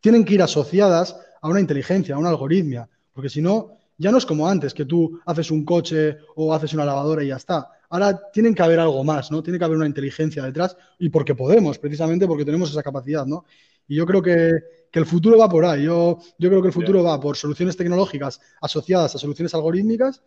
tienen 0.00 0.24
que 0.24 0.34
ir 0.34 0.42
asociadas 0.42 1.16
a 1.40 1.48
una 1.48 1.60
inteligencia, 1.60 2.14
a 2.14 2.18
una 2.18 2.28
algoritmia, 2.28 2.88
porque 3.12 3.28
si 3.28 3.40
no, 3.40 3.78
ya 3.96 4.12
no 4.12 4.18
es 4.18 4.26
como 4.26 4.48
antes, 4.48 4.74
que 4.74 4.84
tú 4.84 5.20
haces 5.26 5.50
un 5.50 5.64
coche 5.64 6.18
o 6.36 6.54
haces 6.54 6.72
una 6.74 6.84
lavadora 6.84 7.24
y 7.24 7.28
ya 7.28 7.36
está. 7.36 7.68
Ahora 7.90 8.30
tienen 8.32 8.54
que 8.54 8.62
haber 8.62 8.78
algo 8.78 9.02
más, 9.02 9.30
¿no? 9.30 9.42
Tiene 9.42 9.58
que 9.58 9.64
haber 9.64 9.76
una 9.76 9.86
inteligencia 9.86 10.42
detrás 10.44 10.76
y 10.98 11.08
porque 11.08 11.34
podemos, 11.34 11.78
precisamente 11.78 12.26
porque 12.26 12.44
tenemos 12.44 12.70
esa 12.70 12.82
capacidad, 12.82 13.26
¿no? 13.26 13.44
Y 13.88 13.96
yo 13.96 14.06
creo 14.06 14.22
que, 14.22 14.52
el 14.92 15.06
futuro 15.06 15.38
va 15.38 15.48
por 15.48 15.64
ahí. 15.64 15.84
Yo, 15.84 16.18
yo 16.38 16.48
creo 16.48 16.60
que 16.60 16.68
el 16.68 16.74
futuro 16.74 17.04
va 17.04 17.20
por 17.20 17.36
soluciones 17.36 17.76
tecnológicas 17.76 18.40
asociadas 18.60 19.14
a 19.14 19.18
soluciones 19.18 19.54
algorítmicas 19.54 20.22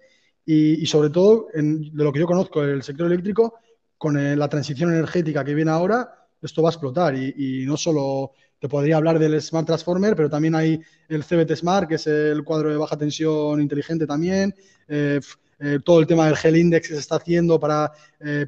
y, 0.45 0.85
sobre 0.85 1.09
todo, 1.09 1.47
de 1.53 2.03
lo 2.03 2.11
que 2.11 2.19
yo 2.19 2.25
conozco, 2.25 2.63
el 2.63 2.83
sector 2.83 3.07
eléctrico, 3.07 3.59
con 3.97 4.17
eh, 4.17 4.35
la 4.35 4.49
transición 4.49 4.91
energética 4.91 5.45
que 5.45 5.53
viene 5.53 5.69
ahora, 5.69 6.27
esto 6.41 6.63
va 6.63 6.69
a 6.69 6.71
explotar. 6.71 7.15
Y, 7.15 7.65
no 7.67 7.77
solo 7.77 8.31
te 8.59 8.67
podría 8.67 8.97
hablar 8.97 9.19
del 9.19 9.39
Smart 9.41 9.67
Transformer, 9.67 10.15
pero 10.15 10.29
también 10.29 10.55
hay 10.55 10.79
el 11.07 11.23
CBT 11.23 11.55
Smart, 11.55 11.87
que 11.87 11.95
es 11.95 12.07
el 12.07 12.43
cuadro 12.43 12.69
de 12.69 12.77
baja 12.77 12.97
tensión 12.97 13.61
inteligente 13.61 14.07
también. 14.07 14.55
Eh, 14.87 15.19
eh, 15.59 15.79
todo 15.85 15.99
el 15.99 16.07
tema 16.07 16.25
del 16.25 16.35
Gel 16.35 16.57
Index 16.57 16.87
que 16.87 16.93
se 16.95 16.99
está 16.99 17.17
haciendo 17.17 17.59
para 17.59 17.91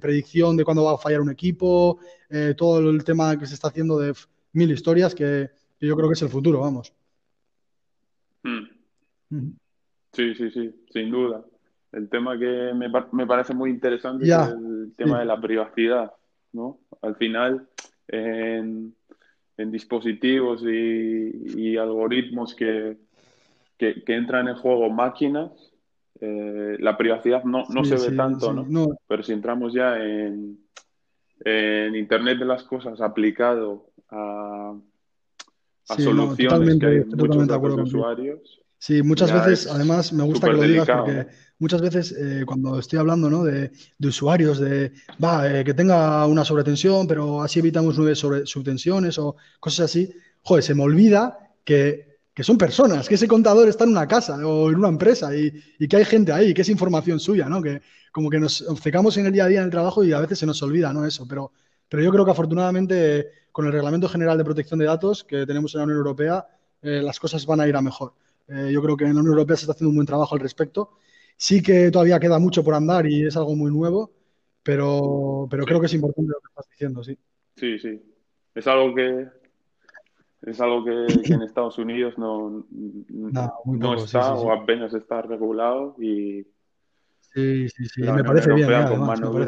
predicción 0.01 0.57
de 0.57 0.63
cuándo 0.63 0.83
va 0.83 0.93
a 0.93 0.97
fallar 0.97 1.21
un 1.21 1.29
equipo, 1.29 1.99
todo 2.57 2.89
el 2.89 3.03
tema 3.03 3.37
que 3.37 3.45
se 3.45 3.53
está 3.53 3.67
haciendo 3.67 3.99
de 3.99 4.13
mil 4.53 4.71
historias 4.71 5.13
que, 5.13 5.51
yo 5.79 5.95
creo 5.95 6.09
que 6.09 6.13
es 6.13 6.21
el 6.21 6.29
futuro, 6.29 6.59
vamos. 6.61 6.93
Hmm. 8.41 9.51
Sí, 10.13 10.33
sí, 10.35 10.49
sí, 10.51 10.75
sin 10.91 11.11
duda. 11.11 11.45
El 11.93 12.09
tema 12.09 12.37
que 12.37 12.73
me, 12.73 12.89
me 13.11 13.27
parece 13.27 13.53
muy 13.53 13.69
interesante 13.69 14.25
es 14.25 14.31
el 14.31 14.93
tema 14.97 15.19
de 15.19 15.25
la 15.25 15.39
privacidad, 15.39 16.11
¿no? 16.51 16.79
Al 17.01 17.15
final, 17.15 17.67
en, 18.07 18.95
dispositivos 19.57 20.63
y, 20.63 21.77
algoritmos 21.77 22.55
que, 22.55 22.97
que, 23.77 24.03
entran 24.07 24.47
en 24.47 24.55
juego 24.55 24.89
máquinas, 24.89 25.51
eh, 26.19 26.77
la 26.79 26.97
privacidad 26.97 27.43
no, 27.43 27.63
no 27.69 27.85
se 27.85 27.95
ve 27.95 28.15
tanto, 28.17 28.51
¿no? 28.53 28.97
Pero 29.07 29.21
si 29.21 29.33
entramos 29.33 29.73
ya 29.73 30.03
en, 30.03 30.57
en 31.45 31.95
Internet 31.95 32.39
de 32.39 32.45
las 32.45 32.63
cosas 32.63 33.01
aplicado 33.01 33.85
a, 34.09 34.73
a 35.89 35.95
soluciones 35.95 36.79
que 36.79 36.85
hay 36.85 37.05
muchos 37.05 37.47
de 37.47 37.81
usuarios, 37.83 38.62
Sí, 38.83 39.01
muchas 39.01 39.31
veces, 39.31 39.71
además, 39.71 40.11
me 40.11 40.23
gusta 40.23 40.47
que 40.47 40.53
lo 40.55 40.61
digas 40.63 40.85
porque 40.85 41.27
muchas 41.57 41.79
veces 41.79 42.13
eh, 42.19 42.43
cuando 42.45 42.77
estoy 42.79 42.99
hablando 42.99 43.29
¿no? 43.29 43.45
de, 43.45 43.71
usuarios, 44.05 44.59
de 44.59 44.91
va, 45.23 45.49
eh, 45.49 45.63
que 45.63 45.73
tenga 45.73 46.27
una 46.27 46.43
sobretensión, 46.43 47.07
pero 47.07 47.41
así 47.41 47.59
evitamos 47.59 47.97
nueve 47.97 48.13
sobre, 48.13 48.45
subtensiones 48.45 49.17
o 49.19 49.37
cosas 49.61 49.85
así, 49.85 50.13
joder, 50.41 50.65
se 50.65 50.75
me 50.75 50.83
olvida 50.83 51.55
que, 51.63 52.17
son 52.41 52.57
personas, 52.57 53.07
que 53.07 53.15
ese 53.15 53.25
contador 53.25 53.69
está 53.69 53.85
en 53.85 53.91
una 53.91 54.05
casa 54.05 54.35
o 54.45 54.69
en 54.69 54.75
una 54.75 54.89
empresa 54.89 55.33
y, 55.33 55.63
que 55.87 55.95
hay 55.95 56.03
gente 56.03 56.33
ahí, 56.33 56.53
que 56.53 56.63
es 56.63 56.67
información 56.67 57.21
suya, 57.21 57.47
¿no? 57.47 57.61
Que 57.61 57.81
como 58.11 58.29
que 58.29 58.41
nos 58.41 58.63
obcecamos 58.63 59.15
en 59.15 59.27
el 59.27 59.31
día 59.31 59.45
a 59.45 59.47
día 59.47 59.59
en 59.59 59.65
el 59.65 59.71
trabajo 59.71 60.03
y 60.03 60.11
a 60.11 60.19
veces 60.19 60.39
se 60.39 60.45
nos 60.45 60.61
olvida, 60.61 60.91
¿no? 60.91 61.05
Eso, 61.05 61.25
pero, 61.25 61.53
pero 61.87 62.03
yo 62.03 62.11
creo 62.11 62.25
que 62.25 62.31
afortunadamente 62.31 63.27
con 63.49 63.65
el 63.65 63.71
Reglamento 63.71 64.09
General 64.09 64.37
de 64.37 64.43
Protección 64.43 64.77
de 64.77 64.87
Datos 64.87 65.23
que 65.23 65.45
tenemos 65.45 65.73
en 65.73 65.79
la 65.79 65.85
Unión 65.85 65.99
Europea, 65.99 66.45
eh, 66.81 67.01
las 67.01 67.17
cosas 67.17 67.45
van 67.45 67.61
a 67.61 67.67
ir 67.69 67.77
a 67.77 67.81
mejor. 67.81 68.13
Eh, 68.47 68.71
yo 68.71 68.81
creo 68.81 68.97
que 68.97 69.05
en 69.05 69.15
la 69.15 69.21
Unión 69.21 69.33
Europea 69.33 69.57
se 69.57 69.63
está 69.63 69.73
haciendo 69.73 69.89
un 69.89 69.95
buen 69.95 70.07
trabajo 70.07 70.35
al 70.35 70.41
respecto. 70.41 70.97
Sí 71.37 71.61
que 71.61 71.91
todavía 71.91 72.19
queda 72.19 72.39
mucho 72.39 72.63
por 72.63 72.73
andar 72.75 73.07
y 73.07 73.25
es 73.25 73.35
algo 73.35 73.55
muy 73.55 73.71
nuevo, 73.71 74.11
pero, 74.61 75.47
pero 75.49 75.65
creo 75.65 75.79
que 75.79 75.87
es 75.87 75.93
importante 75.93 76.31
lo 76.31 76.39
que 76.39 76.47
estás 76.47 76.69
diciendo, 76.69 77.03
sí. 77.03 77.17
Sí, 77.55 77.79
sí. 77.79 78.01
Es 78.55 78.67
algo 78.67 78.93
que, 78.93 79.27
es 80.43 80.61
algo 80.61 80.83
que, 80.83 81.33
en 81.33 81.41
Estados 81.41 81.77
Unidos 81.77 82.17
no, 82.17 82.65
no, 82.69 83.93
está 83.95 84.35
o 84.35 84.51
apenas 84.51 84.93
está 84.93 85.21
regulado 85.21 85.95
y 85.99 86.45
Sí, 87.33 87.67
sí, 87.69 87.85
sí, 87.85 88.01
me 88.01 88.23
parece 88.23 88.53
bien. 88.53 88.69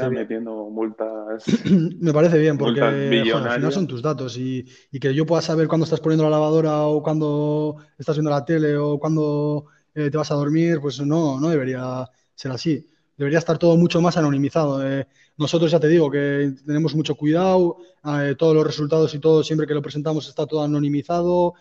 metiendo 0.10 0.70
multas. 0.72 1.46
me 2.00 2.14
parece 2.14 2.40
bien, 2.40 2.58
porque 2.58 2.82
al 2.82 3.52
final 3.52 3.72
son 3.72 3.88
tus 3.88 4.02
datos 4.02 4.38
y, 4.38 4.66
que 5.00 5.14
yo 5.14 5.26
pueda 5.26 5.42
saber 5.42 5.68
cuándo 5.68 5.84
estás 5.84 6.00
poniendo 6.00 6.24
la 6.24 6.32
lavadora 6.32 6.82
o 6.84 7.04
cuándo 7.04 7.76
estás 7.98 8.16
viendo 8.18 8.32
la 8.32 8.44
tele 8.44 8.76
o 8.76 8.98
cuándo 8.98 9.66
eh, 9.94 10.10
te 10.10 10.18
vas 10.18 10.32
a 10.32 10.36
dormir, 10.36 10.80
pues 10.82 11.00
no, 11.00 11.40
no 11.40 11.50
debería 11.50 12.10
ser 12.34 12.52
así. 12.52 12.90
Debería 13.18 13.40
estar 13.40 13.58
todo 13.58 13.78
mucho 13.78 14.02
más 14.02 14.18
anonimizado. 14.18 14.86
Eh. 14.86 15.08
nosotros 15.38 15.72
ya 15.72 15.80
te 15.80 15.88
digo 15.88 16.12
que 16.12 16.54
tenemos 16.66 16.96
mucho 16.96 17.16
cuidado, 17.16 17.78
eh, 18.04 18.36
todos 18.38 18.56
los 18.56 18.66
resultados 18.66 19.14
y 19.14 19.20
todo, 19.20 19.44
siempre 19.44 19.68
que 19.68 19.74
lo 19.74 19.82
presentamos 19.82 20.28
está 20.28 20.46
todo 20.46 20.64
anonimizado, 20.64 21.54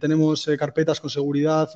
tenemos 0.00 0.44
carpetas 0.58 1.00
con 1.00 1.08
seguridad 1.08 1.70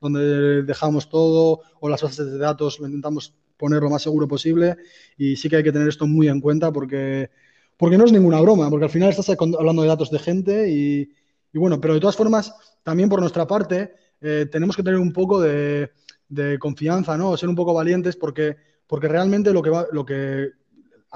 donde 0.00 0.64
dejamos 0.64 1.08
todo 1.08 1.60
o 1.78 1.88
las 1.88 2.02
bases 2.02 2.26
de 2.26 2.38
datos 2.38 2.80
lo 2.80 2.86
intentamos 2.86 3.32
poner 3.56 3.82
lo 3.82 3.90
más 3.90 4.02
seguro 4.02 4.28
posible 4.28 4.76
y 5.16 5.36
sí 5.36 5.48
que 5.48 5.56
hay 5.56 5.62
que 5.62 5.72
tener 5.72 5.88
esto 5.88 6.06
muy 6.06 6.28
en 6.28 6.40
cuenta 6.40 6.72
porque, 6.72 7.30
porque 7.76 7.98
no 7.98 8.04
es 8.04 8.12
ninguna 8.12 8.40
broma, 8.40 8.70
porque 8.70 8.84
al 8.84 8.90
final 8.90 9.10
estás 9.10 9.30
hablando 9.30 9.82
de 9.82 9.88
datos 9.88 10.10
de 10.10 10.18
gente 10.18 10.70
y, 10.70 11.10
bueno, 11.54 11.80
pero 11.80 11.94
de 11.94 12.00
todas 12.00 12.16
formas, 12.16 12.54
también 12.82 13.08
por 13.08 13.20
nuestra 13.20 13.46
parte, 13.46 13.94
eh, 14.20 14.46
tenemos 14.50 14.76
que 14.76 14.82
tener 14.82 14.98
un 14.98 15.12
poco 15.12 15.40
de, 15.40 15.90
confianza, 16.58 17.16
¿no? 17.16 17.36
Ser 17.36 17.48
un 17.48 17.56
poco 17.56 17.74
valientes 17.74 18.16
porque, 18.16 18.56
porque 18.86 19.08
realmente 19.08 19.52
lo 19.52 19.62
que, 19.62 19.70
va, 19.70 19.86
lo 19.92 20.04
que, 20.04 20.50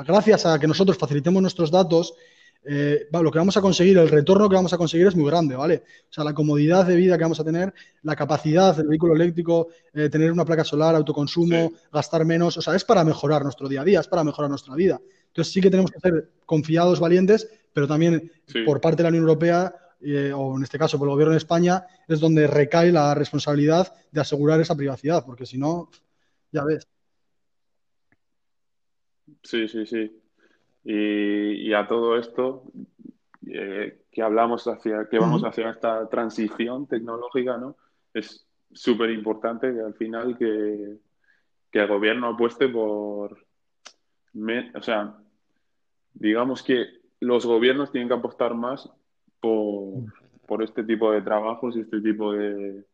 gracias 0.07 0.47
a 0.47 0.59
que 0.59 0.67
nosotros 0.67 0.99
facilitemos 0.99 1.43
nuestros 1.43 1.71
datos, 1.71 2.15
eh, 2.63 3.09
lo 3.11 3.31
que 3.31 3.39
vamos 3.39 3.57
a 3.57 3.61
conseguir, 3.63 3.97
el 3.97 4.09
retorno 4.09 4.49
que 4.49 4.55
vamos 4.55 4.73
a 4.73 4.79
conseguir 4.79 5.07
es 5.07 5.17
muy 5.17 5.31
grande, 5.31 5.57
¿vale? 5.57 5.83
O 6.11 6.13
sea, 6.13 6.25
la 6.25 6.35
comodidad 6.35 6.87
de 6.87 6.97
vida 6.97 7.17
que 7.17 7.25
vamos 7.25 7.41
a 7.41 7.45
tener, 7.45 7.73
la 8.03 8.15
capacidad 8.15 8.77
del 8.77 8.89
vehículo 8.89 9.15
eléctrico, 9.15 9.69
eh, 9.95 10.09
tener 10.11 10.31
una 10.31 10.45
placa 10.45 10.65
solar, 10.65 10.95
autoconsumo, 10.95 11.73
gastar 11.93 12.25
menos, 12.25 12.59
o 12.59 12.63
sea, 12.63 12.77
es 12.77 12.85
para 12.85 13.03
mejorar 13.03 13.43
nuestro 13.43 13.69
día 13.69 13.81
a 13.81 13.85
día, 13.85 14.01
es 14.01 14.09
para 14.09 14.25
mejorar 14.25 14.51
nuestra 14.51 14.75
vida. 14.75 15.01
Entonces 15.29 15.53
sí 15.53 15.61
que 15.61 15.71
tenemos 15.71 15.91
que 15.91 16.01
ser 16.01 16.29
confiados, 16.45 17.01
valientes, 17.01 17.49
pero 17.73 17.87
también 17.87 18.31
por 18.67 18.81
parte 18.81 18.99
de 18.99 19.03
la 19.05 19.09
Unión 19.11 19.23
Europea 19.23 19.75
eh, 20.03 20.33
o 20.35 20.57
en 20.57 20.63
este 20.63 20.79
caso 20.79 20.99
por 20.99 21.09
el 21.09 21.13
gobierno 21.13 21.33
de 21.33 21.39
España, 21.39 21.87
es 22.09 22.21
donde 22.21 22.47
recae 22.47 22.91
la 22.93 23.15
responsabilidad 23.15 23.93
de 24.11 24.21
asegurar 24.21 24.61
esa 24.61 24.77
privacidad, 24.77 25.25
porque 25.25 25.47
si 25.47 25.59
no, 25.59 25.91
ya 26.51 26.65
ves. 26.65 26.89
Sí, 29.43 29.69
sí, 29.69 29.87
sí. 29.87 30.21
Y, 30.85 31.73
a 31.73 31.87
todo 31.87 32.17
esto, 32.17 32.65
eh, 33.47 34.03
que 34.11 34.23
hablamos 34.23 34.67
hacia, 34.67 35.09
que 35.09 35.19
vamos 35.19 35.43
hacia 35.43 35.71
esta 35.71 36.09
transición 36.09 36.87
tecnológica, 36.87 37.59
¿no? 37.59 37.77
Es 38.13 38.47
súper 38.73 39.11
importante 39.11 39.73
que 39.73 39.81
al 39.81 39.95
final 39.95 40.37
que, 40.39 40.97
que 41.71 41.79
el 41.79 41.89
gobierno 41.89 42.29
apueste 42.29 42.69
por, 42.69 43.47
o 44.35 44.83
sea, 44.83 45.17
digamos 46.15 46.63
que 46.63 46.87
los 47.21 47.45
gobiernos 47.47 47.93
tienen 47.93 48.09
que 48.09 48.15
apostar 48.15 48.55
más 48.55 48.91
por, 49.41 50.62
este 50.62 50.84
tipo 50.84 51.12
de 51.12 51.22
trabajos 51.22 51.76
y 51.76 51.80
este 51.80 52.01
tipo 52.01 52.32
de, 52.32 52.84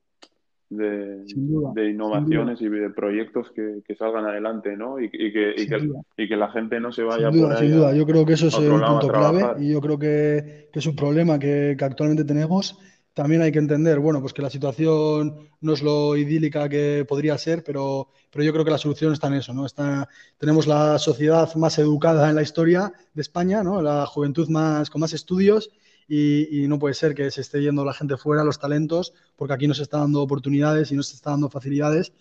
de, 0.69 1.91
innovaciones 1.91 2.61
y 2.61 2.69
de 2.69 2.91
proyectos 2.91 3.51
que, 3.55 3.95
salgan 3.97 4.27
adelante, 4.27 4.77
¿no? 4.77 5.01
Y, 5.01 5.11
que, 5.11 5.55
y, 5.57 6.29
que, 6.29 6.37
la 6.37 6.51
gente 6.51 6.81
no 6.81 6.93
se 6.93 7.03
vaya 7.03 7.31
sin 7.31 7.41
duda, 7.41 7.57
Sin 7.57 7.73
duda, 7.73 7.95
yo 7.95 8.07
creo 8.07 8.25
que 8.27 8.35
eso 8.35 8.49
es 8.49 8.59
un 8.59 8.81
punto 8.81 9.09
clave 9.09 9.65
y 9.65 9.73
yo 9.73 9.81
creo 9.81 9.99
que, 9.99 10.71
es 10.73 10.87
un 10.87 10.97
problema 10.97 11.39
que, 11.39 11.77
actualmente 11.81 12.25
tenemos. 12.25 12.79
También 13.15 13.41
hay 13.41 13.51
que 13.51 13.59
entender, 13.59 13.99
bueno, 13.99 14.21
pues 14.21 14.35
que 14.35 14.43
la 14.43 14.51
situación 14.51 15.49
no 15.63 15.73
es 15.73 15.83
lo 15.83 16.19
idílica 16.19 16.69
que 16.69 17.07
podría 17.09 17.39
ser, 17.39 17.65
pero, 17.65 18.09
pero 18.31 18.45
yo 18.45 18.53
creo 18.53 18.63
que 18.63 18.71
la 18.71 18.77
solución 18.77 19.15
está 19.15 19.29
en 19.29 19.35
eso, 19.35 19.55
¿no? 19.55 19.65
Está, 19.65 20.07
tenemos 20.37 20.67
la 20.67 20.99
sociedad 20.99 21.55
más 21.55 21.79
educada 21.79 22.29
en 22.29 22.37
la 22.37 22.43
historia 22.43 22.93
de 23.15 23.23
España, 23.23 23.63
¿no? 23.63 23.81
La 23.81 24.05
juventud 24.05 24.51
más, 24.51 24.91
con 24.91 25.01
más 25.01 25.15
estudios 25.15 25.71
y, 26.09 26.67
no 26.69 26.79
puede 26.79 26.95
ser 26.95 27.15
que 27.15 27.31
se 27.31 27.41
esté 27.41 27.61
yendo 27.61 27.85
la 27.85 27.93
gente 27.93 28.17
fuera, 28.17 28.45
los 28.45 28.59
talentos, 28.59 29.13
porque 29.37 29.55
aquí 29.55 29.67
no 29.67 29.75
se 29.75 29.83
está 29.83 29.99
dando 29.99 30.23
oportunidades 30.23 30.93
y 30.93 30.95
no 30.95 31.03
se 31.03 31.15
está 31.15 31.31
dando 31.31 31.51
facilidades 31.51 32.13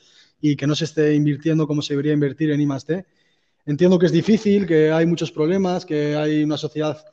y 0.42 0.56
que 0.56 0.68
no 0.68 0.76
se 0.76 0.86
esté 0.86 1.14
invirtiendo 1.14 1.68
como 1.68 1.82
se 1.82 1.94
debería 1.94 2.14
invertir 2.14 2.52
en 2.52 2.62
I+D. 2.62 3.06
Entiendo 3.66 3.98
que 4.00 4.08
es 4.08 4.12
difícil, 4.12 4.66
que 4.66 4.92
hay 4.92 5.06
muchos 5.06 5.32
problemas, 5.32 5.86
que 5.86 6.16
hay 6.16 6.44
una 6.44 6.58
sociedad 6.58 7.04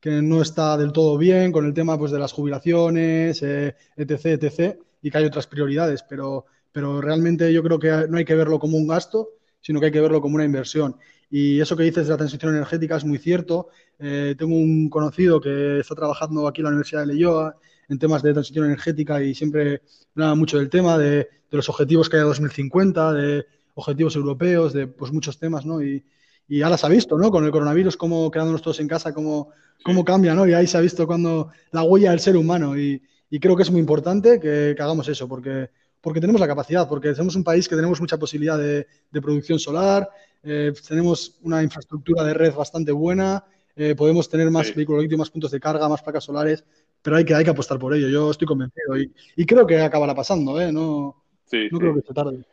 que 0.00 0.22
no 0.22 0.42
está 0.42 0.76
del 0.76 0.92
todo 0.92 1.18
bien 1.18 1.52
con 1.52 1.66
el 1.66 1.74
tema 1.74 1.98
pues, 1.98 2.12
de 2.12 2.18
las 2.18 2.32
jubilaciones, 2.32 3.42
eh, 3.42 3.74
etc., 3.96 4.42
etc., 4.42 4.78
y 5.02 5.10
que 5.10 5.18
hay 5.18 5.24
otras 5.24 5.46
prioridades, 5.46 6.02
pero, 6.08 6.46
pero 6.72 7.00
realmente 7.00 7.52
yo 7.52 7.62
creo 7.62 7.78
que 7.78 8.06
no 8.08 8.18
hay 8.18 8.24
que 8.24 8.34
verlo 8.34 8.58
como 8.58 8.76
un 8.76 8.86
gasto, 8.86 9.30
sino 9.60 9.80
que 9.80 9.86
hay 9.86 9.92
que 9.92 10.00
verlo 10.00 10.20
como 10.20 10.36
una 10.36 10.44
inversión. 10.44 10.96
Y 11.30 11.60
eso 11.60 11.76
que 11.76 11.82
dices 11.82 12.06
de 12.06 12.12
la 12.12 12.16
transición 12.16 12.54
energética 12.54 12.96
es 12.96 13.04
muy 13.04 13.18
cierto. 13.18 13.68
Eh, 13.98 14.34
tengo 14.38 14.54
un 14.56 14.88
conocido 14.88 15.40
que 15.40 15.80
está 15.80 15.94
trabajando 15.94 16.46
aquí 16.46 16.60
en 16.60 16.64
la 16.64 16.70
Universidad 16.70 17.02
de 17.02 17.14
Leyoa 17.14 17.56
en 17.88 17.98
temas 17.98 18.22
de 18.22 18.32
transición 18.32 18.66
energética 18.66 19.22
y 19.22 19.34
siempre 19.34 19.82
habla 20.14 20.34
mucho 20.34 20.58
del 20.58 20.68
tema 20.70 20.98
de, 20.98 21.28
los 21.50 21.68
objetivos 21.68 22.08
que 22.08 22.16
hay 22.16 22.22
a 22.22 22.26
2050, 22.26 23.12
de 23.14 23.46
objetivos 23.74 24.14
europeos, 24.16 24.72
de 24.72 24.86
pues, 24.86 25.12
muchos 25.12 25.38
temas, 25.38 25.64
¿no? 25.64 25.82
Y, 25.82 26.04
y 26.46 26.62
ahora 26.62 26.76
se 26.76 26.86
ha 26.86 26.90
visto, 26.90 27.16
¿no? 27.16 27.30
Con 27.30 27.44
el 27.44 27.50
coronavirus, 27.50 27.96
cómo 27.96 28.30
quedándonos 28.30 28.62
todos 28.62 28.80
en 28.80 28.88
casa, 28.88 29.14
cómo, 29.14 29.50
cómo 29.82 30.04
cambia, 30.04 30.34
¿no? 30.34 30.46
Y 30.46 30.52
ahí 30.52 30.66
se 30.66 30.76
ha 30.76 30.80
visto 30.80 31.06
cuando 31.06 31.50
la 31.72 31.82
huella 31.82 32.10
del 32.10 32.20
ser 32.20 32.36
humano. 32.36 32.76
Y, 32.78 33.02
y 33.30 33.40
creo 33.40 33.56
que 33.56 33.62
es 33.62 33.70
muy 33.70 33.80
importante 33.80 34.40
que, 34.40 34.74
que, 34.76 34.82
hagamos 34.82 35.08
eso, 35.08 35.28
porque, 35.28 35.70
porque 36.00 36.20
tenemos 36.20 36.40
la 36.40 36.46
capacidad, 36.46 36.88
porque 36.88 37.14
somos 37.14 37.36
un 37.36 37.44
país 37.44 37.68
que 37.68 37.76
tenemos 37.76 38.00
mucha 38.00 38.18
posibilidad 38.18 38.58
de, 38.58 38.86
de 39.10 39.22
producción 39.22 39.58
solar, 39.58 40.08
eh, 40.42 40.72
tenemos 40.86 41.38
una 41.42 41.62
infraestructura 41.62 42.24
de 42.24 42.34
red 42.34 42.54
bastante 42.54 42.92
buena, 42.92 43.44
eh, 43.76 43.94
podemos 43.94 44.28
tener 44.28 44.50
más 44.50 44.74
vehículos 44.74 45.06
más 45.16 45.30
puntos 45.30 45.50
de 45.50 45.60
carga, 45.60 45.88
más 45.88 46.02
placas 46.02 46.24
solares, 46.24 46.64
pero 47.02 47.16
hay 47.16 47.24
que, 47.24 47.34
hay 47.34 47.44
que 47.44 47.50
apostar 47.50 47.78
por 47.78 47.94
ello. 47.94 48.08
Yo 48.08 48.30
estoy 48.30 48.46
convencido 48.46 48.96
y, 48.96 49.12
y 49.36 49.46
creo 49.46 49.66
que 49.66 49.80
acabará 49.80 50.14
pasando, 50.14 50.60
¿eh? 50.60 50.72
No, 50.72 51.22
no 51.70 51.78
creo 51.78 51.94
que 51.94 52.02
se 52.02 52.14
tarde. 52.14 52.44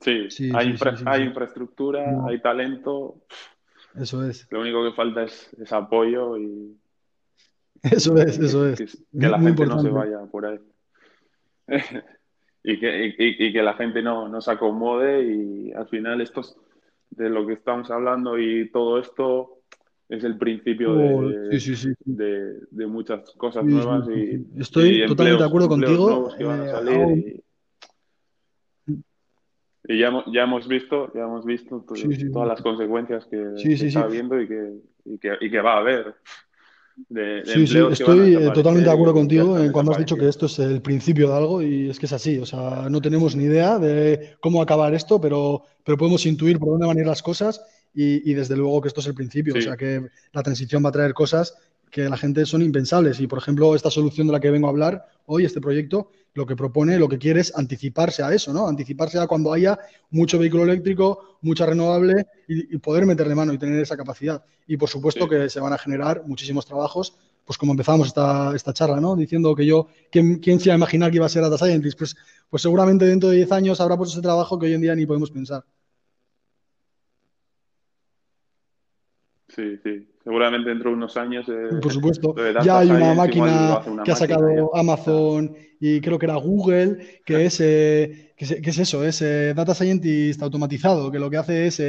Sí, 0.00 0.50
hay, 0.54 0.76
hay 1.06 1.22
infraestructura, 1.22 2.26
hay 2.26 2.40
talento. 2.40 3.22
Eso 3.94 4.28
es. 4.28 4.46
Lo 4.50 4.60
único 4.60 4.84
que 4.84 4.92
falta 4.92 5.24
es, 5.24 5.50
apoyo 5.72 6.36
y. 6.36 6.76
Eso 7.82 8.16
es, 8.16 8.38
eso 8.38 8.68
es. 8.68 8.78
Que, 8.78 9.28
la 9.28 9.40
gente 9.40 9.64
no 9.64 9.80
se 9.80 9.88
vaya 9.88 10.20
por 10.30 10.46
ahí. 10.46 10.58
y, 12.64 12.80
que, 12.80 13.14
y, 13.18 13.52
que 13.52 13.62
la 13.62 13.74
gente 13.74 14.02
no, 14.02 14.26
no 14.26 14.40
se 14.40 14.50
acomode 14.50 15.22
y 15.22 15.72
al 15.72 15.86
final 15.86 16.22
esto 16.22 16.40
de 17.10 17.28
lo 17.28 17.46
que 17.46 17.52
estamos 17.52 17.90
hablando 17.90 18.38
y 18.38 18.70
todo 18.70 18.98
esto 18.98 19.58
es 20.08 20.24
el 20.24 20.38
principio 20.38 20.94
de, 20.94 21.14
oh, 21.14 21.28
de, 22.70 22.86
muchas 22.86 23.30
cosas 23.32 23.64
nuevas 23.66 24.08
y 24.08 24.46
estoy 24.58 25.06
totalmente 25.06 25.42
de 25.42 25.48
acuerdo 25.48 25.68
contigo. 25.68 26.30
eh, 26.38 27.42
y, 29.86 29.98
ya, 29.98 30.24
ya 30.32 30.44
hemos 30.44 30.66
visto 30.66 31.12
ya 31.14 31.22
hemos 31.22 31.44
visto 31.44 31.84
todas 32.32 32.48
las 32.48 32.62
consecuencias 32.62 33.26
que, 33.26 33.54
está 33.56 34.04
habiendo 34.04 34.40
y 34.40 34.48
que, 34.48 34.72
y 35.04 35.18
que, 35.18 35.36
y 35.38 35.50
que 35.50 35.60
va 35.60 35.74
a 35.74 35.78
haber 35.80 36.14
sí, 37.44 37.66
sí, 37.66 37.78
estoy 37.90 38.34
eh, 38.34 38.50
totalmente 38.52 38.88
de 38.88 38.94
acuerdo 38.94 39.14
contigo 39.14 39.58
en 39.58 39.72
cuando 39.72 39.92
has 39.92 39.98
dicho 39.98 40.16
que 40.16 40.28
esto 40.28 40.46
es 40.46 40.58
el 40.58 40.80
principio 40.80 41.28
de 41.28 41.36
algo 41.36 41.62
y 41.62 41.90
es 41.90 41.98
que 41.98 42.06
es 42.06 42.12
así, 42.12 42.38
o 42.38 42.46
sea, 42.46 42.88
no 42.88 43.00
tenemos 43.00 43.34
ni 43.34 43.44
idea 43.44 43.78
de 43.78 44.36
cómo 44.40 44.62
acabar 44.62 44.94
esto, 44.94 45.20
pero, 45.20 45.64
pero 45.84 45.98
podemos 45.98 46.24
intuir 46.26 46.58
por 46.58 46.70
dónde 46.70 46.86
van 46.86 46.96
a 46.96 47.00
ir 47.00 47.06
las 47.06 47.22
cosas 47.22 47.60
y, 47.94 48.30
y 48.30 48.34
desde 48.34 48.56
luego 48.56 48.80
que 48.80 48.88
esto 48.88 49.00
es 49.00 49.06
el 49.06 49.14
principio, 49.14 49.54
o 49.56 49.60
sea, 49.60 49.76
que 49.76 50.08
la 50.32 50.42
transición 50.42 50.84
va 50.84 50.88
a 50.88 50.92
traer 50.92 51.14
cosas 51.14 51.56
que 51.94 52.08
la 52.08 52.16
gente 52.16 52.44
son 52.44 52.60
impensables 52.60 53.20
y, 53.20 53.28
por 53.28 53.38
ejemplo, 53.38 53.72
esta 53.76 53.88
solución 53.88 54.26
de 54.26 54.32
la 54.32 54.40
que 54.40 54.50
vengo 54.50 54.66
a 54.66 54.70
hablar 54.70 55.06
hoy, 55.26 55.44
este 55.44 55.60
proyecto, 55.60 56.10
lo 56.34 56.44
que 56.44 56.56
propone, 56.56 56.98
lo 56.98 57.08
que 57.08 57.18
quiere 57.18 57.38
es 57.38 57.56
anticiparse 57.56 58.24
a 58.24 58.34
eso, 58.34 58.52
¿no? 58.52 58.66
Anticiparse 58.66 59.16
a 59.20 59.28
cuando 59.28 59.52
haya 59.52 59.78
mucho 60.10 60.36
vehículo 60.36 60.64
eléctrico, 60.64 61.38
mucha 61.42 61.66
renovable 61.66 62.26
y, 62.48 62.76
poder 62.78 63.06
meterle 63.06 63.36
mano 63.36 63.52
y 63.52 63.58
tener 63.58 63.78
esa 63.78 63.96
capacidad. 63.96 64.44
Y 64.66 64.76
por 64.76 64.88
supuesto 64.88 65.28
que 65.28 65.48
se 65.48 65.60
van 65.60 65.72
a 65.72 65.78
generar 65.78 66.24
muchísimos 66.26 66.66
trabajos, 66.66 67.16
pues 67.44 67.56
como 67.58 67.74
empezamos 67.74 68.08
esta, 68.08 68.56
esta 68.56 68.72
charla, 68.72 69.00
¿no? 69.00 69.14
Diciendo 69.14 69.54
que 69.54 69.64
yo, 69.64 69.86
¿quién, 70.10 70.40
quién 70.40 70.58
se 70.58 70.70
iba 70.70 70.74
a 70.74 70.78
imaginar 70.78 71.12
que 71.12 71.18
iba 71.18 71.26
a 71.26 71.28
ser 71.28 71.42
data 71.42 71.58
scientist? 71.58 71.96
Pues, 71.96 72.16
pues 72.50 72.60
seguramente 72.60 73.04
dentro 73.04 73.28
de 73.28 73.36
10 73.36 73.52
años 73.52 73.80
habrá 73.80 73.96
puesto 73.96 74.14
ese 74.14 74.22
trabajo 74.22 74.58
que 74.58 74.66
hoy 74.66 74.72
en 74.72 74.80
día 74.80 74.96
ni 74.96 75.06
podemos 75.06 75.30
pensar. 75.30 75.64
Sí, 79.54 79.78
sí. 79.82 80.06
Seguramente 80.22 80.70
dentro 80.70 80.90
de 80.90 80.96
unos 80.96 81.16
años. 81.16 81.46
Eh, 81.48 81.78
Por 81.80 81.92
supuesto. 81.92 82.34
Ya 82.64 82.78
hay 82.78 82.90
una 82.90 83.14
máquina 83.14 83.80
que 84.04 84.10
ha 84.10 84.16
sacado 84.16 84.74
Amazon 84.74 85.54
y 85.78 86.00
creo 86.00 86.18
que 86.18 86.26
era 86.26 86.36
Google, 86.36 87.20
que 87.24 87.44
es, 87.44 87.60
eh, 87.60 88.32
que 88.36 88.70
es, 88.70 88.78
eso, 88.78 89.04
es 89.04 89.20
eh, 89.22 89.52
Data 89.54 89.74
Scientist 89.74 90.42
automatizado, 90.42 91.10
que 91.10 91.18
lo 91.18 91.30
que 91.30 91.36
hace 91.36 91.66
es 91.66 91.82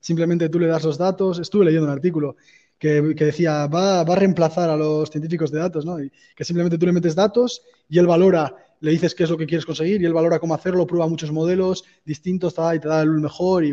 simplemente 0.00 0.48
tú 0.48 0.58
le 0.58 0.66
das 0.66 0.84
los 0.84 0.98
datos. 0.98 1.38
Estuve 1.38 1.64
leyendo 1.64 1.86
un 1.86 1.92
artículo 1.92 2.36
que, 2.78 3.00
decía, 3.00 3.66
va, 3.66 4.04
va, 4.04 4.12
a 4.14 4.18
reemplazar 4.18 4.68
a 4.68 4.76
los 4.76 5.08
científicos 5.10 5.50
de 5.50 5.60
datos, 5.60 5.86
¿no? 5.86 6.02
Y 6.02 6.12
que 6.34 6.44
simplemente 6.44 6.76
tú 6.76 6.86
le 6.86 6.92
metes 6.92 7.14
datos 7.14 7.62
y 7.88 7.98
él 7.98 8.06
valora, 8.06 8.54
le 8.80 8.90
dices 8.90 9.14
qué 9.14 9.24
es 9.24 9.30
lo 9.30 9.38
que 9.38 9.46
quieres 9.46 9.64
conseguir 9.64 10.02
y 10.02 10.04
él 10.04 10.12
valora 10.12 10.38
cómo 10.38 10.54
hacerlo, 10.54 10.86
prueba 10.86 11.08
muchos 11.08 11.32
modelos 11.32 11.84
distintos 12.04 12.54
y 12.74 12.78
te 12.78 12.88
da 12.88 13.02
el 13.02 13.10
mejor 13.12 13.64
y 13.64 13.72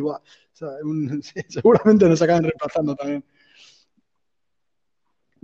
seguramente 1.49 2.07
nos 2.07 2.21
acaban 2.21 2.43
reemplazando 2.43 2.95
también. 2.95 3.23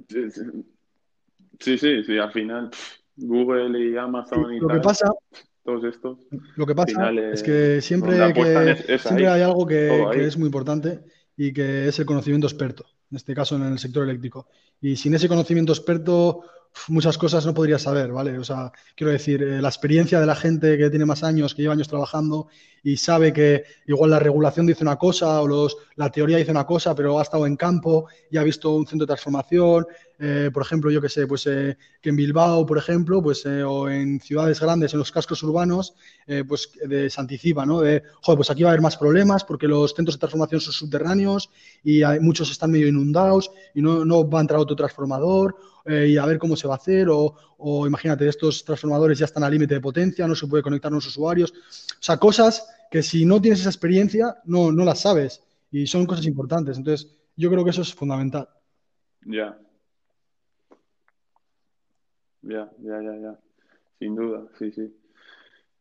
Sí, 0.10 1.78
sí, 1.78 2.04
sí, 2.04 2.18
al 2.18 2.32
final 2.32 2.72
Google 3.16 3.80
y 3.80 3.98
Amazon 3.98 4.54
y 4.54 4.60
lo 4.60 4.68
que 4.68 4.80
pasa, 4.80 5.12
todos 5.64 5.84
estos. 5.84 6.18
Lo 6.56 6.66
que 6.66 6.74
pasa 6.74 7.12
es 7.12 7.44
que 7.44 7.82
siempre, 7.82 8.34
siempre 8.98 9.28
hay 9.28 9.42
algo 9.42 9.68
que, 9.68 10.08
que 10.12 10.26
es 10.26 10.38
muy 10.38 10.48
importante 10.48 11.02
y 11.38 11.54
que 11.54 11.88
es 11.88 12.00
el 12.00 12.06
conocimiento 12.06 12.48
experto, 12.48 12.86
en 13.12 13.18
este 13.18 13.36
caso 13.36 13.56
en 13.56 13.64
el 13.64 13.78
sector 13.78 14.04
eléctrico. 14.04 14.48
Y 14.82 14.96
sin 14.96 15.14
ese 15.14 15.28
conocimiento 15.28 15.74
experto, 15.74 16.44
muchas 16.88 17.18
cosas 17.18 17.46
no 17.46 17.54
podrías 17.54 17.82
saber, 17.82 18.12
¿vale? 18.12 18.38
O 18.38 18.44
sea, 18.44 18.72
quiero 18.96 19.12
decir, 19.12 19.44
eh, 19.44 19.62
la 19.62 19.68
experiencia 19.68 20.20
de 20.20 20.26
la 20.26 20.36
gente 20.36 20.78
que 20.78 20.90
tiene 20.90 21.06
más 21.06 21.24
años, 21.24 21.54
que 21.54 21.62
lleva 21.62 21.74
años 21.74 21.88
trabajando 21.88 22.48
y 22.82 22.96
sabe 22.96 23.34
que 23.34 23.64
igual 23.88 24.12
la 24.12 24.20
regulación 24.20 24.66
dice 24.66 24.84
una 24.84 24.96
cosa 24.96 25.42
o 25.42 25.48
los, 25.48 25.76
la 25.96 26.10
teoría 26.10 26.38
dice 26.38 26.52
una 26.52 26.66
cosa, 26.66 26.96
pero 26.96 27.20
ha 27.20 27.24
estado 27.24 27.46
en 27.46 27.58
campo 27.58 28.08
y 28.32 28.38
ha 28.38 28.44
visto 28.44 28.74
un 28.74 28.88
centro 28.88 29.06
de 29.06 29.10
transformación, 29.10 29.86
eh, 30.18 30.50
por 30.54 30.64
ejemplo, 30.64 30.90
yo 30.90 31.02
que 31.02 31.10
sé, 31.10 31.28
pues 31.28 31.46
eh, 31.48 31.78
que 32.02 32.10
en 32.10 32.16
Bilbao, 32.16 32.66
por 32.66 32.78
ejemplo, 32.78 33.22
pues 33.22 33.46
o 33.46 33.90
en 33.90 34.20
ciudades 34.22 34.60
grandes, 34.62 34.94
en 34.94 35.00
los 35.00 35.12
cascos 35.12 35.44
urbanos, 35.44 35.94
pues 36.48 36.72
de, 36.86 37.10
se 37.10 37.20
anticipa, 37.20 37.66
¿no? 37.66 37.82
De, 37.82 38.04
joder, 38.22 38.38
pues 38.38 38.50
aquí 38.50 38.64
va 38.64 38.70
a 38.70 38.72
haber 38.72 38.82
más 38.82 38.96
problemas 38.96 39.44
porque 39.44 39.68
los 39.68 39.94
centros 39.94 40.16
de 40.16 40.20
transformación 40.20 40.62
son 40.62 40.74
subterráneos 40.74 41.50
y 41.84 42.04
hay, 42.04 42.20
muchos 42.20 42.50
están 42.52 42.72
medio 42.72 42.88
inundados 42.88 43.52
y 43.74 43.82
no, 43.82 44.06
no 44.06 44.30
va 44.30 44.40
a 44.40 44.42
entrar 44.42 44.60
otro 44.60 44.76
transformador 44.76 45.56
y 45.90 46.18
a 46.18 46.26
ver 46.26 46.38
cómo 46.38 46.56
se 46.56 46.68
va 46.68 46.76
a 46.76 46.78
hacer, 46.78 47.08
o, 47.10 47.88
imagínate, 47.88 48.28
estos 48.28 48.64
transformadores 48.64 49.18
ya 49.18 49.26
están 49.26 49.44
al 49.44 49.52
límite 49.52 49.76
de 49.76 49.82
potencia, 49.82 50.28
no 50.28 50.36
se 50.36 50.48
puede 50.48 50.64
conectar 50.64 50.92
a 50.92 50.96
los 50.96 51.08
usuarios. 51.08 51.52
O 51.52 52.02
sea, 52.02 52.18
cosas 52.18 52.68
que 52.92 53.02
si 53.02 53.26
no 53.26 53.42
tienes 53.42 53.62
esa 53.62 53.70
experiencia, 53.70 54.38
no, 54.46 54.72
no 54.72 54.86
las 54.86 55.02
sabes 55.02 55.44
y 55.72 55.88
son 55.88 56.06
cosas 56.06 56.26
importantes. 56.26 56.78
Entonces, 56.78 57.16
yo 57.36 57.50
creo 57.50 57.64
que 57.64 57.72
eso 57.72 57.82
es 57.82 57.94
fundamental. 57.94 58.48
Ya. 59.26 59.58
Ya, 62.42 62.72
ya, 62.80 63.02
ya, 63.02 63.18
ya. 63.18 63.40
Sin 64.00 64.16
duda, 64.16 64.46
sí, 64.58 64.72
sí. 64.72 64.96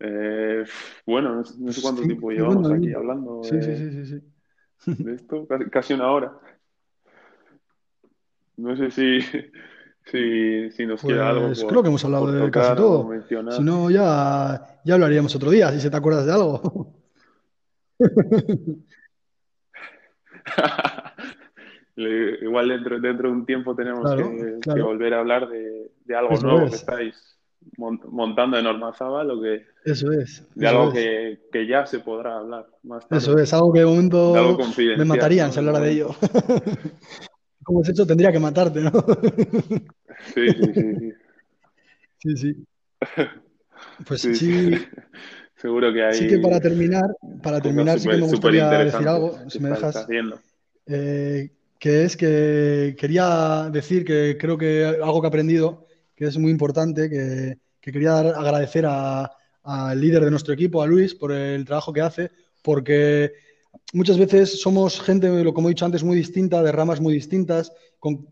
Eh, 0.00 0.64
bueno, 1.06 1.42
no, 1.58 1.72
sé 1.72 1.82
cuánto 1.82 2.02
tiempo 2.02 2.30
llevamos 2.30 2.70
aquí 2.70 2.94
hablando 2.94 3.42
sí, 3.42 3.60
sí, 3.60 3.76
sí, 3.76 4.06
sí, 4.06 5.02
de 5.02 5.14
esto, 5.14 5.44
casi 5.72 5.94
una 5.94 6.12
hora. 6.12 6.38
No 8.56 8.76
sé 8.76 8.90
si, 8.92 9.18
si, 10.10 10.70
si 10.70 10.86
nos 10.86 11.02
queda 11.02 11.30
algo. 11.30 11.46
Pues 11.46 11.64
creo 11.64 11.82
que 11.82 11.88
hemos 11.88 12.04
hablado 12.04 12.30
de 12.30 12.50
casi 12.50 12.76
todo. 12.76 13.10
Si 13.50 13.62
no, 13.62 13.90
ya, 13.90 14.80
ya 14.84 14.98
lo 14.98 15.06
haríamos 15.06 15.34
otro 15.34 15.50
día, 15.50 15.70
si 15.72 15.80
se 15.80 15.90
te 15.90 15.96
acuerdas 15.96 16.26
de 16.26 16.32
algo. 16.32 16.94
Igual 21.96 22.68
dentro, 22.68 23.00
dentro 23.00 23.28
de 23.28 23.34
un 23.34 23.44
tiempo 23.44 23.74
tenemos 23.74 24.14
que, 24.14 24.80
volver 24.80 25.14
a 25.14 25.18
hablar 25.18 25.48
de, 25.48 25.90
de 26.04 26.16
algo 26.16 26.36
nuevo 26.36 26.68
que 26.68 26.76
estáis 26.76 27.36
montando 27.76 28.58
en 28.58 28.66
Ormazaba, 28.66 29.24
lo 29.24 29.42
que 29.42 29.66
eso 29.84 30.12
es 30.12 30.46
de 30.54 30.68
algo 30.68 30.92
Que, 30.92 31.40
que, 31.52 31.66
ya 31.66 31.86
se 31.86 31.98
podrá 31.98 32.38
hablar 32.38 32.66
más 32.82 33.08
tarde. 33.08 33.18
Eso 33.18 33.38
es 33.38 33.52
algo 33.52 33.72
que 33.72 33.80
de 33.80 33.86
momento 33.86 34.34
me 34.96 35.04
matarían 35.04 35.52
si 35.52 35.58
hablara 35.58 35.80
de 35.80 35.90
ello. 35.90 36.10
como 37.68 37.82
has 37.82 37.88
hecho, 37.90 38.06
tendría 38.06 38.32
que 38.32 38.38
matarte, 38.38 38.80
¿no? 38.80 38.90
sí, 40.34 40.46
sí, 40.48 40.72
sí. 40.74 41.12
Sí, 42.16 42.36
sí. 42.36 42.66
Pues 44.06 44.22
sí, 44.22 44.72
Seguro 45.54 45.92
que 45.92 46.02
hay. 46.02 46.14
Sí 46.14 46.28
que 46.28 46.38
para 46.38 46.60
terminar, 46.60 47.04
para 47.42 47.60
terminar, 47.60 48.00
sí 48.00 48.08
que 48.08 48.16
me 48.16 48.26
gustaría 48.26 48.70
decir 48.70 49.06
algo, 49.06 49.38
si 49.50 49.60
me 49.60 49.68
dejas. 49.68 50.06
Eh, 50.86 51.50
que 51.78 52.04
es 52.04 52.16
que 52.16 52.96
quería 52.98 53.68
decir 53.70 54.02
que 54.02 54.38
creo 54.40 54.56
que 54.56 54.86
algo 54.86 55.20
que 55.20 55.26
he 55.26 55.28
aprendido, 55.28 55.86
que 56.16 56.24
es 56.24 56.38
muy 56.38 56.50
importante, 56.50 57.10
que, 57.10 57.58
que 57.82 57.92
quería 57.92 58.12
dar, 58.12 58.26
agradecer 58.28 58.86
al 58.86 60.00
líder 60.00 60.24
de 60.24 60.30
nuestro 60.30 60.54
equipo, 60.54 60.80
a 60.80 60.86
Luis, 60.86 61.14
por 61.14 61.32
el 61.32 61.66
trabajo 61.66 61.92
que 61.92 62.00
hace, 62.00 62.30
porque 62.62 63.34
muchas 63.92 64.18
veces 64.18 64.60
somos 64.60 65.00
gente, 65.00 65.28
como 65.52 65.68
he 65.68 65.72
dicho 65.72 65.84
antes, 65.84 66.02
muy 66.02 66.16
distinta, 66.16 66.62
de 66.62 66.72
ramas 66.72 67.00
muy 67.00 67.14
distintas, 67.14 67.72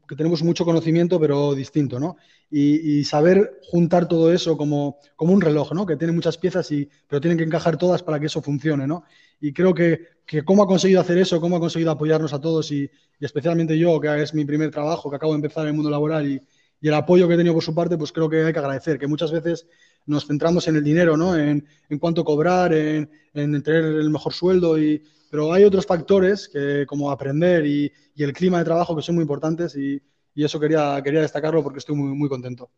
que 0.08 0.16
tenemos 0.16 0.42
mucho 0.42 0.64
conocimiento, 0.64 1.18
pero 1.18 1.54
distinto, 1.54 1.98
¿no? 1.98 2.16
Y, 2.50 3.02
saber 3.04 3.58
juntar 3.62 4.06
todo 4.06 4.32
eso 4.32 4.56
como, 4.56 4.98
como, 5.16 5.32
un 5.32 5.40
reloj, 5.40 5.72
¿no? 5.72 5.84
Que 5.84 5.96
tiene 5.96 6.12
muchas 6.12 6.38
piezas, 6.38 6.70
y, 6.70 6.88
pero 7.08 7.20
tienen 7.20 7.38
que 7.38 7.44
encajar 7.44 7.76
todas 7.76 8.02
para 8.02 8.20
que 8.20 8.26
eso 8.26 8.42
funcione, 8.42 8.86
¿no? 8.86 9.04
Y 9.40 9.52
creo 9.52 9.74
que, 9.74 10.00
que 10.24 10.44
cómo 10.44 10.62
ha 10.62 10.66
conseguido 10.66 11.00
hacer 11.00 11.18
eso, 11.18 11.40
cómo 11.40 11.56
ha 11.56 11.60
conseguido 11.60 11.90
apoyarnos 11.90 12.32
a 12.32 12.40
todos 12.40 12.70
y, 12.70 12.88
especialmente 13.18 13.76
yo, 13.76 14.00
que 14.00 14.22
es 14.22 14.34
mi 14.34 14.44
primer 14.44 14.70
trabajo, 14.70 15.10
que 15.10 15.16
acabo 15.16 15.32
de 15.32 15.36
empezar 15.36 15.64
en 15.64 15.68
el 15.68 15.74
mundo 15.74 15.90
laboral 15.90 16.28
y, 16.28 16.40
y 16.80 16.88
el 16.88 16.94
apoyo 16.94 17.26
que 17.26 17.34
he 17.34 17.36
tenido 17.36 17.54
por 17.54 17.64
su 17.64 17.74
parte, 17.74 17.96
pues 17.98 18.12
creo 18.12 18.28
que 18.28 18.44
hay 18.44 18.52
que 18.52 18.58
agradecer, 18.58 18.98
que 18.98 19.06
muchas 19.08 19.32
veces 19.32 19.66
nos 20.04 20.26
centramos 20.26 20.68
en 20.68 20.76
el 20.76 20.84
dinero, 20.84 21.16
¿no? 21.16 21.36
En, 21.36 21.66
en 21.88 21.98
cuánto 21.98 22.24
cobrar, 22.24 22.72
en, 22.72 23.10
en 23.34 23.62
tener 23.62 23.84
el 23.84 24.10
mejor 24.10 24.32
sueldo 24.32 24.78
y, 24.78 25.02
pero 25.30 25.52
hay 25.52 25.64
otros 25.64 25.86
factores 25.86 26.48
que, 26.48 26.84
como 26.86 27.10
aprender 27.10 27.66
y, 27.66 27.92
el 28.16 28.32
clima 28.32 28.58
de 28.58 28.64
trabajo 28.64 28.96
que 28.96 29.02
son 29.02 29.14
muy 29.16 29.22
importantes 29.22 29.76
y, 29.76 30.00
eso 30.34 30.60
quería, 30.60 31.00
quería 31.02 31.22
destacarlo 31.22 31.62
porque 31.62 31.78
estoy 31.78 31.96
muy, 31.96 32.14
muy 32.14 32.28
contento. 32.28 32.70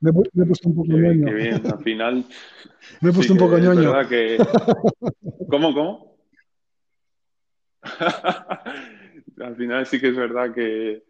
Me, 0.00 0.10
he 0.10 0.46
puesto 0.46 0.68
un 0.68 0.74
poco 0.74 0.88
ñoño. 0.88 1.26
Qué 1.26 1.32
bien, 1.32 1.66
al 1.66 1.82
final. 1.82 2.24
me 3.00 3.10
he 3.10 3.12
puesto 3.12 3.32
un 3.32 3.38
poco 3.38 3.56
ñoño. 3.58 4.08
Que... 4.08 4.36
¿Cómo, 5.48 5.72
cómo? 5.72 6.18
al 9.42 9.56
final 9.56 9.86
sí 9.86 10.00
que 10.00 10.08
es 10.08 10.16
verdad 10.16 10.52
que, 10.52 11.04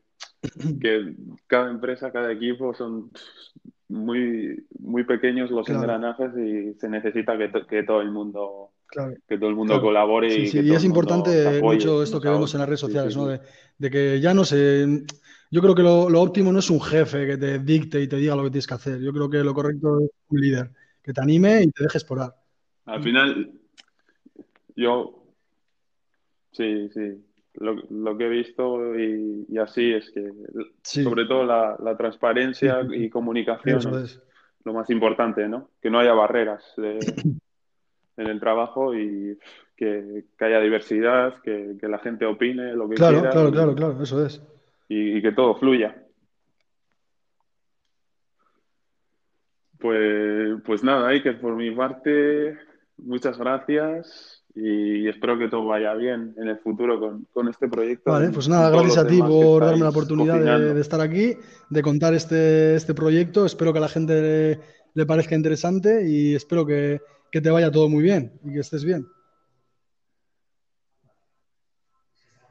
que 0.80 1.14
cada 1.46 1.70
empresa, 1.70 2.12
cada 2.12 2.32
equipo 2.32 2.74
son 2.74 3.10
muy, 3.92 4.66
muy 4.78 5.04
pequeños 5.04 5.50
los 5.50 5.68
engranajes 5.68 6.30
y 6.36 6.74
se 6.74 6.88
necesita 6.88 7.36
que, 7.36 7.50
que 7.68 7.82
todo 7.82 8.00
el 8.00 8.10
mundo 8.10 8.70
que 9.26 9.38
todo 9.38 9.48
el 9.48 9.56
mundo 9.56 9.80
colabore 9.80 10.34
y, 10.34 10.48
sí, 10.48 10.60
y 10.60 10.74
es 10.74 10.84
importante 10.84 11.62
mucho 11.62 12.02
esto 12.02 12.20
que 12.20 12.28
vemos 12.28 12.52
en 12.52 12.60
las 12.60 12.68
redes 12.68 12.80
sociales, 12.80 13.16
¿no? 13.16 13.26
De, 13.26 13.90
que 13.90 14.20
ya 14.20 14.34
no 14.34 14.44
sé, 14.44 14.86
yo 15.50 15.60
creo 15.62 15.74
que 15.74 15.82
lo, 15.82 16.10
lo, 16.10 16.20
óptimo 16.20 16.52
no 16.52 16.58
es 16.58 16.68
un 16.68 16.80
jefe 16.80 17.26
que 17.26 17.38
te 17.38 17.58
dicte 17.58 18.02
y 18.02 18.06
te 18.06 18.16
diga 18.16 18.36
lo 18.36 18.44
que 18.44 18.50
tienes 18.50 18.66
que 18.66 18.74
hacer. 18.74 19.00
Yo 19.00 19.12
creo 19.12 19.30
que 19.30 19.38
lo 19.38 19.54
correcto 19.54 19.98
es 20.00 20.10
un 20.28 20.40
líder 20.40 20.70
que 21.02 21.14
te 21.14 21.22
anime 21.22 21.62
y 21.62 21.70
te 21.70 21.84
deje 21.84 21.98
explorar. 21.98 22.34
Al 22.84 23.02
final, 23.02 23.50
yo 24.76 25.24
sí, 26.52 26.90
sí 26.92 27.24
lo, 27.54 27.74
lo, 27.90 28.16
que 28.16 28.26
he 28.26 28.28
visto 28.28 28.98
y, 28.98 29.46
y 29.48 29.58
así 29.58 29.92
es 29.92 30.10
que, 30.10 30.30
sobre 30.82 31.26
todo 31.26 31.44
la, 31.44 31.76
la 31.82 31.96
transparencia 31.96 32.80
y 32.90 33.10
comunicación 33.10 34.02
es, 34.02 34.20
lo 34.64 34.72
más 34.72 34.88
importante, 34.90 35.48
¿no? 35.48 35.70
Que 35.80 35.90
no 35.90 35.98
haya 35.98 36.12
barreras 36.12 36.64
en 36.78 38.26
el 38.26 38.40
trabajo 38.40 38.94
y 38.94 39.38
que, 39.76 40.24
que 40.38 40.44
haya 40.44 40.60
diversidad, 40.60 41.40
que, 41.42 41.76
que, 41.80 41.88
la 41.88 41.98
gente 41.98 42.24
opine 42.24 42.74
lo 42.74 42.88
que 42.88 42.94
claro, 42.94 43.18
quiera. 43.18 43.30
Claro, 43.30 43.50
claro, 43.52 43.74
claro, 43.74 44.02
eso 44.02 44.24
es. 44.24 44.42
Y, 44.88 45.18
y 45.18 45.22
que 45.22 45.32
todo 45.32 45.56
fluya. 45.56 45.96
Pues, 49.78 50.62
pues 50.64 50.84
nada, 50.84 51.08
hay 51.08 51.22
que 51.22 51.32
por 51.32 51.56
mi 51.56 51.72
parte, 51.72 52.56
muchas 53.04 53.38
gracias 53.38 54.44
y 54.54 55.08
espero 55.08 55.38
que 55.38 55.48
todo 55.48 55.64
vaya 55.66 55.94
bien 55.94 56.34
en 56.36 56.48
el 56.48 56.58
futuro 56.58 57.00
con, 57.00 57.26
con 57.32 57.48
este 57.48 57.68
proyecto. 57.68 58.10
Vale, 58.10 58.30
pues 58.30 58.48
nada, 58.48 58.70
gracias 58.70 58.98
a 58.98 59.06
ti 59.06 59.20
por 59.20 59.64
darme 59.64 59.80
la 59.80 59.88
oportunidad 59.88 60.38
de, 60.38 60.74
de, 60.74 60.80
estar 60.80 61.00
aquí, 61.00 61.36
de 61.70 61.82
contar 61.82 62.14
este, 62.14 62.74
este 62.74 62.94
proyecto. 62.94 63.46
Espero 63.46 63.72
que 63.72 63.78
a 63.78 63.82
la 63.82 63.88
gente 63.88 64.20
le, 64.20 64.60
le 64.94 65.06
parezca 65.06 65.34
interesante 65.34 66.06
y 66.06 66.34
espero 66.34 66.66
que, 66.66 67.00
que, 67.30 67.40
te 67.40 67.50
vaya 67.50 67.70
todo 67.70 67.88
muy 67.88 68.02
bien 68.02 68.38
y 68.44 68.52
que 68.52 68.60
estés 68.60 68.84
bien. 68.84 69.06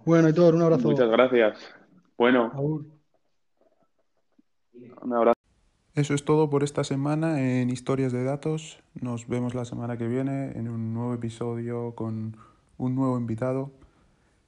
Bueno, 0.06 0.30
y 0.30 0.34
todo, 0.34 0.49
un 0.49 0.62
abrazo. 0.64 0.89
Muchas 0.89 1.10
gracias. 1.10 1.60
Bueno. 2.18 2.52
Un 5.02 5.14
abrazo. 5.14 5.41
Eso 5.94 6.14
es 6.14 6.24
todo 6.24 6.50
por 6.50 6.64
esta 6.64 6.86
semana 6.86 7.42
en 7.42 7.70
Historias 7.70 8.14
de 8.14 8.24
Datos. 8.24 8.80
Nos 9.02 9.28
vemos 9.28 9.56
la 9.56 9.66
semana 9.66 9.98
que 9.98 10.08
viene 10.08 10.58
en 10.58 10.70
un 10.70 10.94
nuevo 10.94 11.14
episodio 11.14 11.96
con 11.96 12.38
un 12.78 12.96
nuevo 12.96 13.18
invitado. 13.18 13.74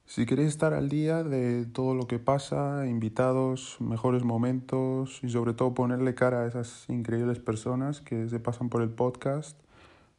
Si 0.06 0.24
queréis 0.24 0.48
estar 0.48 0.72
al 0.72 0.88
día 0.88 1.22
de 1.22 1.66
todo 1.66 1.94
lo 1.94 2.06
que 2.06 2.18
pasa, 2.18 2.86
invitados, 2.86 3.76
mejores 3.78 4.24
momentos 4.24 5.20
y 5.22 5.28
sobre 5.28 5.52
todo 5.52 5.74
ponerle 5.74 6.14
cara 6.14 6.44
a 6.44 6.46
esas 6.46 6.88
increíbles 6.88 7.40
personas 7.40 8.00
que 8.00 8.26
se 8.30 8.40
pasan 8.40 8.70
por 8.70 8.80
el 8.80 8.88
podcast, 8.88 9.60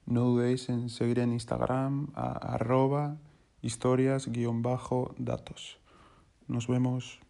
no 0.06 0.26
dudéis 0.26 0.70
en 0.70 0.90
seguir 0.90 1.18
en 1.18 1.34
Instagram 1.34 2.10
a 2.14 2.34
arroba 2.54 3.18
historias-datos. 3.64 5.80
Nos 6.48 6.68
vemos. 6.68 7.25